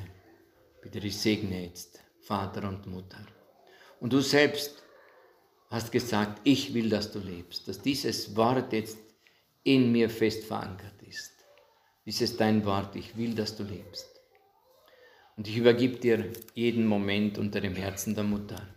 Bitte 0.87 1.01
dich 1.01 1.17
segne 1.17 1.65
jetzt, 1.65 2.01
Vater 2.27 2.67
und 2.67 2.85
Mutter. 2.87 3.25
Und 4.01 4.11
du 4.11 4.19
selbst 4.19 4.83
hast 5.69 5.93
gesagt, 5.93 6.41
ich 6.43 6.73
will, 6.73 6.89
dass 6.89 7.09
du 7.11 7.19
lebst, 7.19 7.67
dass 7.69 7.81
dieses 7.81 8.35
Wort 8.35 8.73
jetzt 8.73 8.97
in 9.63 9.93
mir 9.93 10.09
fest 10.09 10.43
verankert 10.43 11.01
ist. 11.07 11.31
Dieses 12.05 12.35
dein 12.35 12.65
Wort, 12.65 12.97
ich 12.97 13.15
will, 13.15 13.33
dass 13.33 13.55
du 13.55 13.63
lebst. 13.63 14.09
Und 15.37 15.47
ich 15.47 15.55
übergib 15.55 16.01
dir 16.01 16.31
jeden 16.53 16.85
Moment 16.85 17.37
unter 17.37 17.61
dem 17.61 17.75
Herzen 17.75 18.13
der 18.13 18.25
Mutter, 18.25 18.67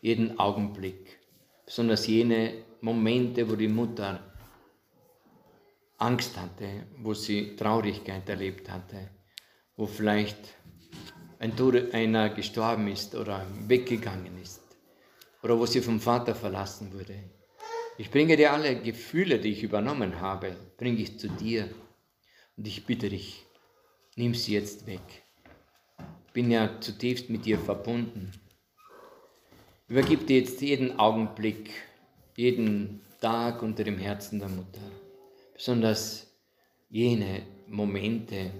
jeden 0.00 0.38
Augenblick, 0.38 1.18
besonders 1.66 2.06
jene 2.06 2.64
Momente, 2.80 3.50
wo 3.50 3.56
die 3.56 3.68
Mutter 3.68 4.20
Angst 5.98 6.34
hatte, 6.38 6.86
wo 6.96 7.12
sie 7.12 7.56
Traurigkeit 7.56 8.26
erlebt 8.26 8.70
hatte, 8.70 9.10
wo 9.76 9.86
vielleicht 9.86 10.54
ein 11.40 11.56
Tod 11.56 11.94
einer 11.94 12.28
gestorben 12.28 12.86
ist 12.88 13.14
oder 13.14 13.46
weggegangen 13.66 14.38
ist 14.40 14.60
oder 15.42 15.58
wo 15.58 15.64
sie 15.64 15.80
vom 15.80 15.98
Vater 15.98 16.34
verlassen 16.34 16.92
wurde. 16.92 17.18
Ich 17.96 18.10
bringe 18.10 18.36
dir 18.36 18.52
alle 18.52 18.80
Gefühle, 18.80 19.38
die 19.38 19.52
ich 19.52 19.62
übernommen 19.62 20.20
habe, 20.20 20.54
bringe 20.76 21.00
ich 21.00 21.18
zu 21.18 21.28
dir 21.28 21.68
und 22.56 22.66
ich 22.66 22.84
bitte 22.84 23.08
dich, 23.08 23.46
nimm 24.16 24.34
sie 24.34 24.52
jetzt 24.52 24.86
weg. 24.86 25.00
Bin 26.34 26.50
ja 26.50 26.78
zutiefst 26.78 27.30
mit 27.30 27.46
dir 27.46 27.58
verbunden. 27.58 28.30
Übergib 29.88 30.26
dir 30.26 30.40
jetzt 30.40 30.60
jeden 30.60 30.98
Augenblick, 30.98 31.70
jeden 32.36 33.00
Tag 33.20 33.62
unter 33.62 33.82
dem 33.82 33.98
Herzen 33.98 34.40
der 34.40 34.50
Mutter, 34.50 34.80
besonders 35.54 36.30
jene 36.90 37.42
Momente, 37.66 38.52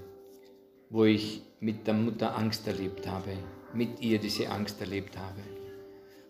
wo 0.89 1.05
ich 1.05 1.43
mit 1.61 1.87
der 1.87 1.95
Mutter 1.95 2.37
Angst 2.37 2.67
erlebt 2.67 3.07
habe, 3.07 3.33
mit 3.75 4.01
ihr 4.01 4.19
diese 4.19 4.51
Angst 4.51 4.81
erlebt 4.81 5.17
habe. 5.19 5.41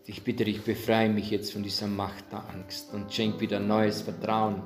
Ich 0.07 0.25
bitte 0.25 0.45
dich, 0.45 0.63
befreie 0.63 1.09
mich 1.09 1.31
jetzt 1.31 1.53
von 1.53 1.63
dieser 1.63 1.87
Macht 1.87 2.33
der 2.33 2.49
Angst 2.51 2.93
und 2.93 3.13
schenk 3.13 3.41
wieder 3.41 3.61
neues 3.61 4.03
Vertrauen, 4.03 4.61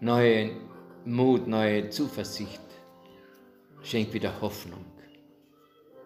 neuen 0.00 0.50
Mut, 1.06 1.48
neue 1.48 1.88
Zuversicht. 1.88 2.60
Schenk 3.82 4.12
wieder 4.12 4.42
Hoffnung, 4.42 4.84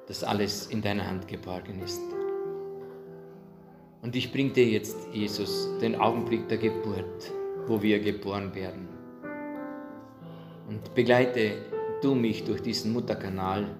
dass 0.06 0.22
alles 0.22 0.66
in 0.66 0.80
deiner 0.80 1.04
Hand 1.04 1.26
geborgen 1.26 1.82
ist. 1.82 2.00
Und 4.00 4.14
ich 4.14 4.30
bringe 4.30 4.52
dir 4.52 4.66
jetzt, 4.66 4.96
Jesus, 5.12 5.68
den 5.80 5.96
Augenblick 5.96 6.46
der 6.48 6.58
Geburt, 6.58 7.32
wo 7.66 7.82
wir 7.82 7.98
geboren 7.98 8.54
werden. 8.54 8.88
Und 10.68 10.94
begleite 10.94 11.71
du 12.02 12.14
mich 12.14 12.44
durch 12.44 12.60
diesen 12.60 12.92
Mutterkanal 12.92 13.76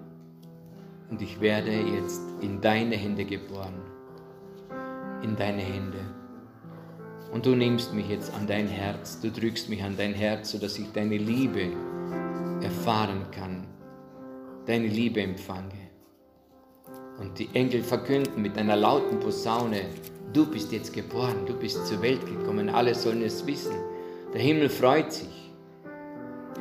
und 1.11 1.21
ich 1.21 1.41
werde 1.41 1.73
jetzt 1.73 2.23
in 2.41 2.61
deine 2.61 2.97
Hände 2.97 3.25
geboren. 3.25 3.75
In 5.23 5.37
deine 5.37 5.63
Hände. 5.63 5.99
Und 7.33 7.47
du 7.47 7.55
nimmst 7.55 7.93
mich 7.95 8.09
jetzt 8.09 8.33
an 8.35 8.47
dein 8.47 8.67
Herz, 8.67 9.21
du 9.21 9.31
drückst 9.31 9.69
mich 9.69 9.83
an 9.83 9.97
dein 9.97 10.15
Herz, 10.15 10.53
sodass 10.53 10.79
ich 10.79 10.91
deine 10.93 11.17
Liebe 11.17 11.69
erfahren 12.63 13.27
kann, 13.31 13.67
deine 14.67 14.87
Liebe 14.87 15.21
empfange. 15.21 15.91
Und 17.19 17.39
die 17.39 17.49
Engel 17.55 17.83
verkünden 17.83 18.41
mit 18.41 18.57
einer 18.57 18.77
lauten 18.77 19.19
Posaune, 19.21 19.83
du 20.33 20.47
bist 20.47 20.73
jetzt 20.73 20.93
geboren, 20.93 21.47
du 21.47 21.55
bist 21.55 21.87
zur 21.87 22.03
Welt 22.03 22.25
gekommen, 22.27 22.69
alle 22.69 22.95
sollen 22.95 23.23
es 23.23 23.47
wissen. 23.47 23.75
Der 24.33 24.41
Himmel 24.41 24.69
freut 24.69 25.13
sich 25.13 25.42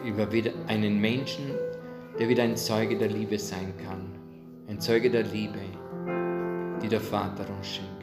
über 0.06 0.32
wieder 0.32 0.52
einen 0.68 1.00
Menschen, 1.00 1.52
der 2.20 2.28
wieder 2.30 2.44
ein 2.44 2.58
Zeuge 2.58 2.98
der 2.98 3.10
Liebe 3.10 3.38
sein 3.38 3.74
kann. 3.86 4.12
Ein 4.68 4.80
Zeuge 4.80 5.10
der 5.10 5.24
Liebe, 5.24 5.60
die 6.82 6.88
der 6.88 7.02
Vater 7.02 7.46
uns 7.56 7.68
schenkt. 7.68 8.02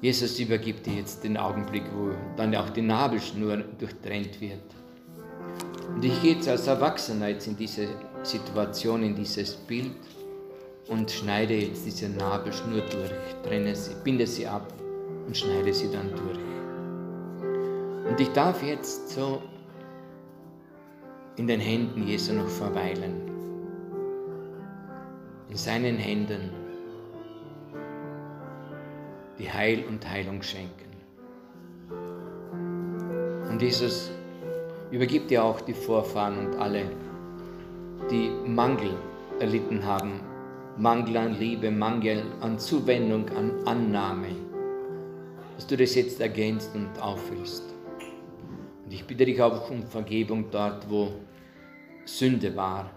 Jesus 0.00 0.38
übergibt 0.38 0.86
dir 0.86 0.94
jetzt 0.94 1.24
den 1.24 1.36
Augenblick, 1.36 1.82
wo 1.92 2.10
dann 2.36 2.54
auch 2.54 2.70
die 2.70 2.82
Nabelschnur 2.82 3.56
durchtrennt 3.78 4.40
wird. 4.40 4.62
Und 5.94 6.04
ich 6.04 6.22
gehe 6.22 6.34
jetzt 6.34 6.48
als 6.48 6.68
Erwachsener 6.68 7.28
jetzt 7.28 7.48
in 7.48 7.56
diese 7.56 7.88
Situation, 8.22 9.02
in 9.02 9.16
dieses 9.16 9.56
Bild 9.56 9.96
und 10.88 11.10
schneide 11.10 11.54
jetzt 11.54 11.84
diese 11.84 12.08
Nabelschnur 12.08 12.82
durch, 12.82 13.12
trenne 13.42 13.74
sie, 13.74 13.94
binde 14.04 14.26
sie 14.26 14.46
ab 14.46 14.72
und 15.26 15.36
schneide 15.36 15.72
sie 15.72 15.90
dann 15.90 16.10
durch. 16.10 16.38
Und 18.08 18.20
ich 18.20 18.30
darf 18.32 18.62
jetzt 18.62 19.10
so 19.10 19.42
in 21.36 21.46
den 21.46 21.60
Händen 21.60 22.06
Jesu 22.06 22.32
noch 22.32 22.48
verweilen. 22.48 23.14
In 25.48 25.56
seinen 25.56 25.96
Händen 25.96 26.50
die 29.38 29.50
Heil 29.50 29.84
und 29.88 30.08
Heilung 30.08 30.42
schenken. 30.42 30.88
Und 33.48 33.62
Jesus 33.62 34.10
übergibt 34.90 35.30
dir 35.30 35.44
auch 35.44 35.60
die 35.60 35.74
Vorfahren 35.74 36.38
und 36.38 36.56
alle, 36.58 36.90
die 38.10 38.30
Mangel 38.46 38.90
erlitten 39.38 39.84
haben. 39.84 40.20
Mangel 40.76 41.16
an 41.16 41.38
Liebe, 41.38 41.70
Mangel 41.70 42.22
an 42.40 42.58
Zuwendung, 42.58 43.28
an 43.30 43.52
Annahme. 43.64 44.28
Dass 45.56 45.66
du 45.66 45.76
das 45.76 45.94
jetzt 45.94 46.20
ergänzt 46.20 46.70
und 46.74 47.00
auffüllst. 47.00 47.77
Und 48.88 48.94
ich 48.94 49.04
bitte 49.04 49.26
dich 49.26 49.42
auch 49.42 49.70
um 49.70 49.82
Vergebung 49.82 50.46
dort, 50.50 50.88
wo 50.88 51.12
Sünde 52.06 52.56
war, 52.56 52.88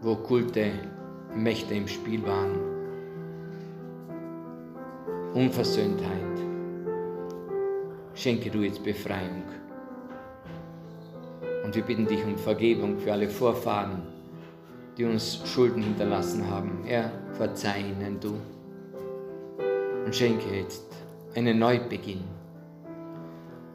wo 0.00 0.16
Kulte, 0.16 0.72
Mächte 1.36 1.72
im 1.72 1.86
Spiel 1.86 2.20
waren, 2.26 2.58
Unversöhntheit. 5.34 6.40
Schenke 8.12 8.50
du 8.50 8.62
jetzt 8.62 8.82
Befreiung. 8.82 9.44
Und 11.64 11.76
wir 11.76 11.82
bitten 11.82 12.08
dich 12.08 12.24
um 12.24 12.36
Vergebung 12.36 12.98
für 12.98 13.12
alle 13.12 13.28
Vorfahren, 13.28 14.02
die 14.96 15.04
uns 15.04 15.42
Schulden 15.44 15.84
hinterlassen 15.84 16.44
haben. 16.50 16.80
Herr, 16.86 17.12
verzeih 17.34 17.82
ihnen 17.82 18.18
du. 18.18 18.34
Und 20.04 20.12
schenke 20.12 20.56
jetzt 20.56 20.82
einen 21.36 21.60
Neubeginn. 21.60 22.37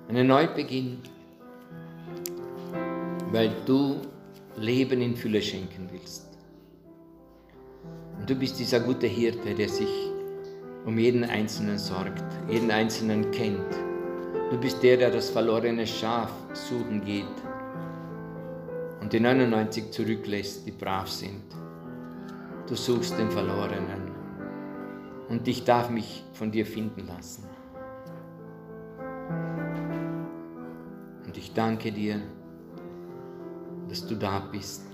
Einen 0.09 0.27
Neubeginn 0.27 0.99
weil 3.33 3.51
du 3.65 3.99
Leben 4.57 5.01
in 5.01 5.15
Fülle 5.15 5.41
schenken 5.41 5.89
willst. 5.91 6.37
Und 8.19 8.29
du 8.29 8.35
bist 8.35 8.59
dieser 8.59 8.79
gute 8.79 9.07
Hirte, 9.07 9.55
der 9.55 9.67
sich 9.67 9.89
um 10.85 10.99
jeden 10.99 11.23
Einzelnen 11.23 11.79
sorgt, 11.79 12.23
jeden 12.47 12.69
Einzelnen 12.69 13.31
kennt. 13.31 13.73
Du 14.51 14.57
bist 14.59 14.83
der, 14.83 14.97
der 14.97 15.09
das 15.09 15.31
verlorene 15.31 15.87
Schaf 15.87 16.31
suchen 16.53 17.03
geht 17.03 17.25
und 19.01 19.11
die 19.11 19.19
99 19.19 19.89
zurücklässt, 19.89 20.67
die 20.67 20.71
brav 20.71 21.09
sind. 21.09 21.41
Du 22.67 22.75
suchst 22.75 23.17
den 23.17 23.31
Verlorenen 23.31 24.11
und 25.27 25.47
ich 25.47 25.63
darf 25.63 25.89
mich 25.89 26.23
von 26.33 26.51
dir 26.51 26.67
finden 26.67 27.07
lassen. 27.07 27.52
Ich 31.53 31.55
danke 31.55 31.91
dir, 31.91 32.19
dass 33.87 34.07
du 34.07 34.15
da 34.15 34.39
bist 34.39 34.87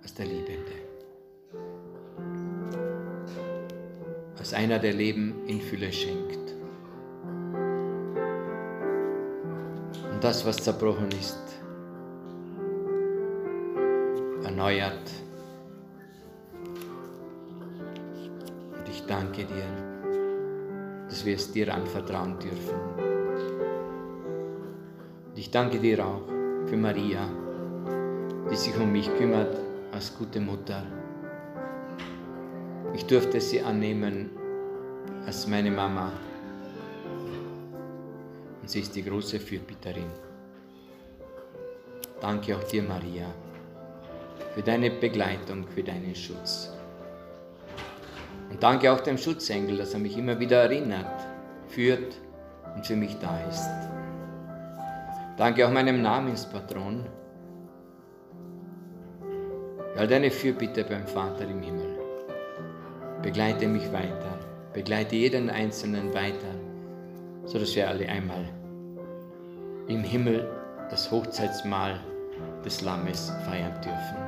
als 0.00 0.14
der 0.14 0.26
Liebende. 0.26 0.72
Als 4.38 4.54
einer, 4.54 4.78
der 4.78 4.92
Leben 4.92 5.44
in 5.48 5.60
Fülle 5.60 5.92
schenkt. 5.92 6.54
Und 10.12 10.22
das, 10.22 10.46
was 10.46 10.58
zerbrochen 10.58 11.10
ist, 11.10 11.60
erneuert. 14.44 15.10
Und 18.78 18.88
ich 18.88 19.04
danke 19.06 19.44
dir, 19.44 19.66
dass 21.08 21.24
wir 21.24 21.34
es 21.34 21.50
dir 21.50 21.74
anvertrauen 21.74 22.38
dürfen. 22.38 23.17
Ich 25.48 25.52
danke 25.52 25.78
dir 25.78 26.04
auch 26.04 26.20
für 26.66 26.76
Maria, 26.76 27.26
die 28.50 28.54
sich 28.54 28.76
um 28.76 28.92
mich 28.92 29.08
kümmert 29.16 29.56
als 29.92 30.14
gute 30.14 30.40
Mutter. 30.40 30.82
Ich 32.92 33.06
durfte 33.06 33.40
sie 33.40 33.62
annehmen 33.62 34.28
als 35.24 35.46
meine 35.46 35.70
Mama. 35.70 36.12
Und 38.60 38.68
sie 38.68 38.80
ist 38.80 38.94
die 38.94 39.02
große 39.02 39.40
Fürbitterin. 39.40 40.10
Danke 42.20 42.54
auch 42.54 42.64
dir, 42.64 42.82
Maria, 42.82 43.32
für 44.54 44.60
deine 44.60 44.90
Begleitung, 44.90 45.66
für 45.66 45.82
deinen 45.82 46.14
Schutz. 46.14 46.70
Und 48.50 48.62
danke 48.62 48.92
auch 48.92 49.00
dem 49.00 49.16
Schutzengel, 49.16 49.78
dass 49.78 49.94
er 49.94 50.00
mich 50.00 50.18
immer 50.18 50.38
wieder 50.38 50.64
erinnert, 50.64 51.26
führt 51.68 52.18
und 52.76 52.86
für 52.86 52.96
mich 52.96 53.16
da 53.18 53.48
ist. 53.48 53.87
Danke 55.38 55.64
auch 55.64 55.70
meinem 55.70 56.02
Namenspatron. 56.02 57.06
All 59.96 60.08
deine 60.08 60.32
Fürbitte 60.32 60.82
beim 60.82 61.06
Vater 61.06 61.48
im 61.48 61.62
Himmel. 61.62 61.96
Begleite 63.22 63.68
mich 63.68 63.92
weiter, 63.92 64.38
begleite 64.72 65.14
jeden 65.14 65.48
Einzelnen 65.48 66.12
weiter, 66.12 66.54
sodass 67.44 67.76
wir 67.76 67.88
alle 67.88 68.08
einmal 68.08 68.48
im 69.86 70.02
Himmel 70.02 70.48
das 70.90 71.08
Hochzeitsmahl 71.10 72.00
des 72.64 72.82
Lammes 72.82 73.32
feiern 73.44 73.80
dürfen. 73.80 74.27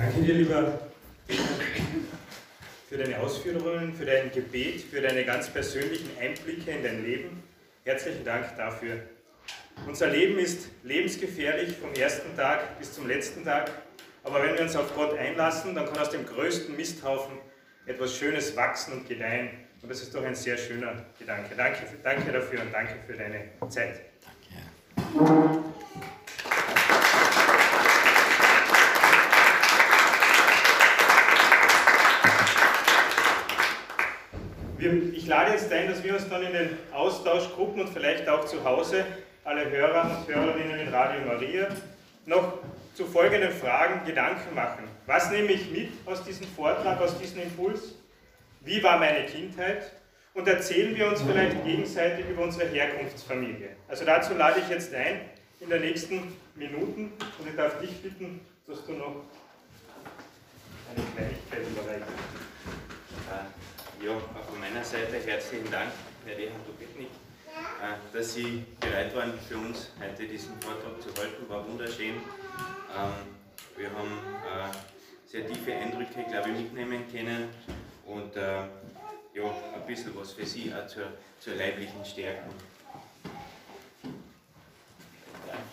Danke 0.00 0.22
dir, 0.22 0.32
lieber, 0.32 0.78
für 2.88 2.96
deine 2.96 3.20
Ausführungen, 3.20 3.92
für 3.92 4.06
dein 4.06 4.32
Gebet, 4.32 4.80
für 4.80 5.02
deine 5.02 5.26
ganz 5.26 5.50
persönlichen 5.50 6.08
Einblicke 6.18 6.70
in 6.70 6.82
dein 6.82 7.04
Leben. 7.04 7.42
Herzlichen 7.84 8.24
Dank 8.24 8.56
dafür. 8.56 8.96
Unser 9.86 10.06
Leben 10.06 10.38
ist 10.38 10.70
lebensgefährlich 10.84 11.76
vom 11.76 11.92
ersten 11.92 12.34
Tag 12.34 12.78
bis 12.78 12.94
zum 12.94 13.08
letzten 13.08 13.44
Tag. 13.44 13.70
Aber 14.24 14.42
wenn 14.42 14.54
wir 14.54 14.62
uns 14.62 14.74
auf 14.74 14.94
Gott 14.94 15.18
einlassen, 15.18 15.74
dann 15.74 15.84
kann 15.84 15.98
aus 15.98 16.10
dem 16.10 16.24
größten 16.24 16.74
Misthaufen 16.74 17.36
etwas 17.84 18.16
Schönes 18.16 18.56
wachsen 18.56 18.94
und 18.94 19.06
gedeihen. 19.06 19.50
Und 19.82 19.90
das 19.90 20.00
ist 20.00 20.14
doch 20.14 20.24
ein 20.24 20.34
sehr 20.34 20.56
schöner 20.56 21.04
Gedanke. 21.18 21.54
Danke, 21.54 21.80
danke 22.02 22.32
dafür 22.32 22.62
und 22.62 22.72
danke 22.72 22.94
für 23.06 23.12
deine 23.12 23.50
Zeit. 23.68 24.00
Danke. 24.24 25.49
Ich 35.14 35.26
lade 35.26 35.52
jetzt 35.52 35.72
ein, 35.72 35.88
dass 35.88 36.02
wir 36.02 36.14
uns 36.14 36.28
dann 36.28 36.42
in 36.42 36.52
den 36.52 36.78
Austauschgruppen 36.92 37.82
und 37.82 37.88
vielleicht 37.90 38.28
auch 38.28 38.44
zu 38.44 38.64
Hause, 38.64 39.04
alle 39.44 39.70
Hörer 39.70 40.18
und 40.18 40.34
Hörerinnen 40.34 40.80
in 40.80 40.88
Radio 40.88 41.26
Maria, 41.26 41.68
noch 42.26 42.58
zu 42.94 43.06
folgenden 43.06 43.52
Fragen 43.52 44.04
Gedanken 44.06 44.54
machen. 44.54 44.84
Was 45.06 45.30
nehme 45.30 45.52
ich 45.52 45.70
mit 45.70 45.90
aus 46.06 46.22
diesem 46.24 46.46
Vortrag, 46.48 47.00
aus 47.00 47.18
diesem 47.18 47.42
Impuls? 47.42 47.94
Wie 48.60 48.82
war 48.82 48.98
meine 48.98 49.26
Kindheit? 49.26 49.92
Und 50.34 50.46
erzählen 50.46 50.94
wir 50.94 51.08
uns 51.08 51.22
vielleicht 51.22 51.64
gegenseitig 51.64 52.26
über 52.28 52.42
unsere 52.42 52.68
Herkunftsfamilie. 52.68 53.70
Also 53.88 54.04
dazu 54.04 54.34
lade 54.34 54.60
ich 54.60 54.68
jetzt 54.68 54.94
ein, 54.94 55.22
in 55.60 55.68
den 55.68 55.80
nächsten 55.80 56.36
Minuten, 56.54 57.12
und 57.38 57.48
ich 57.48 57.56
darf 57.56 57.80
dich 57.80 57.90
bitten, 58.00 58.40
dass 58.66 58.84
du 58.86 58.92
noch 58.92 59.24
eine 60.94 61.04
Kleinigkeit 61.14 61.60
überreichen. 61.72 62.04
Äh, 64.00 64.06
ja, 64.06 64.12
auch 64.12 64.44
von 64.48 64.60
meiner 64.60 64.84
Seite 64.84 65.18
herzlichen 65.24 65.70
Dank, 65.70 65.92
Herr 66.26 66.36
Rehard 66.36 66.66
Dubetnik, 66.66 67.08
äh, 67.48 68.16
dass 68.16 68.34
Sie 68.34 68.64
bereit 68.80 69.14
waren, 69.14 69.38
für 69.48 69.56
uns 69.56 69.90
heute 70.00 70.26
diesen 70.26 70.60
Vortrag 70.60 71.00
zu 71.00 71.08
halten. 71.20 71.48
War 71.48 71.66
wunderschön. 71.66 72.16
Ähm, 72.16 73.12
wir 73.76 73.90
haben 73.90 74.18
äh, 74.44 74.70
sehr 75.26 75.46
tiefe 75.46 75.72
Eindrücke, 75.74 76.24
glaube 76.28 76.50
ich, 76.50 76.56
mitnehmen 76.56 77.04
können 77.10 77.48
und 78.06 78.34
ja, 78.36 79.44
ein 79.74 79.86
bisschen 79.86 80.16
was 80.16 80.32
für 80.32 80.44
Sie 80.44 80.72
auch 80.74 80.86
zur, 80.88 81.04
zur 81.38 81.54
leiblichen 81.54 82.04
Stärkung. 82.04 82.52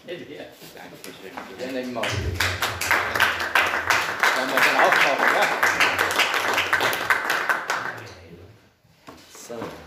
Danke 0.05 0.25
dir. 0.25 0.45
Dankeschön. 0.75 1.31
Wir 1.49 1.73
werden 1.73 1.89
immer. 1.89 2.03
Sollen 4.35 4.49
wir 4.49 4.55
dann 4.55 4.77
aufmachen, 4.85 5.35
ja? 5.35 5.96
sun. 9.47 9.86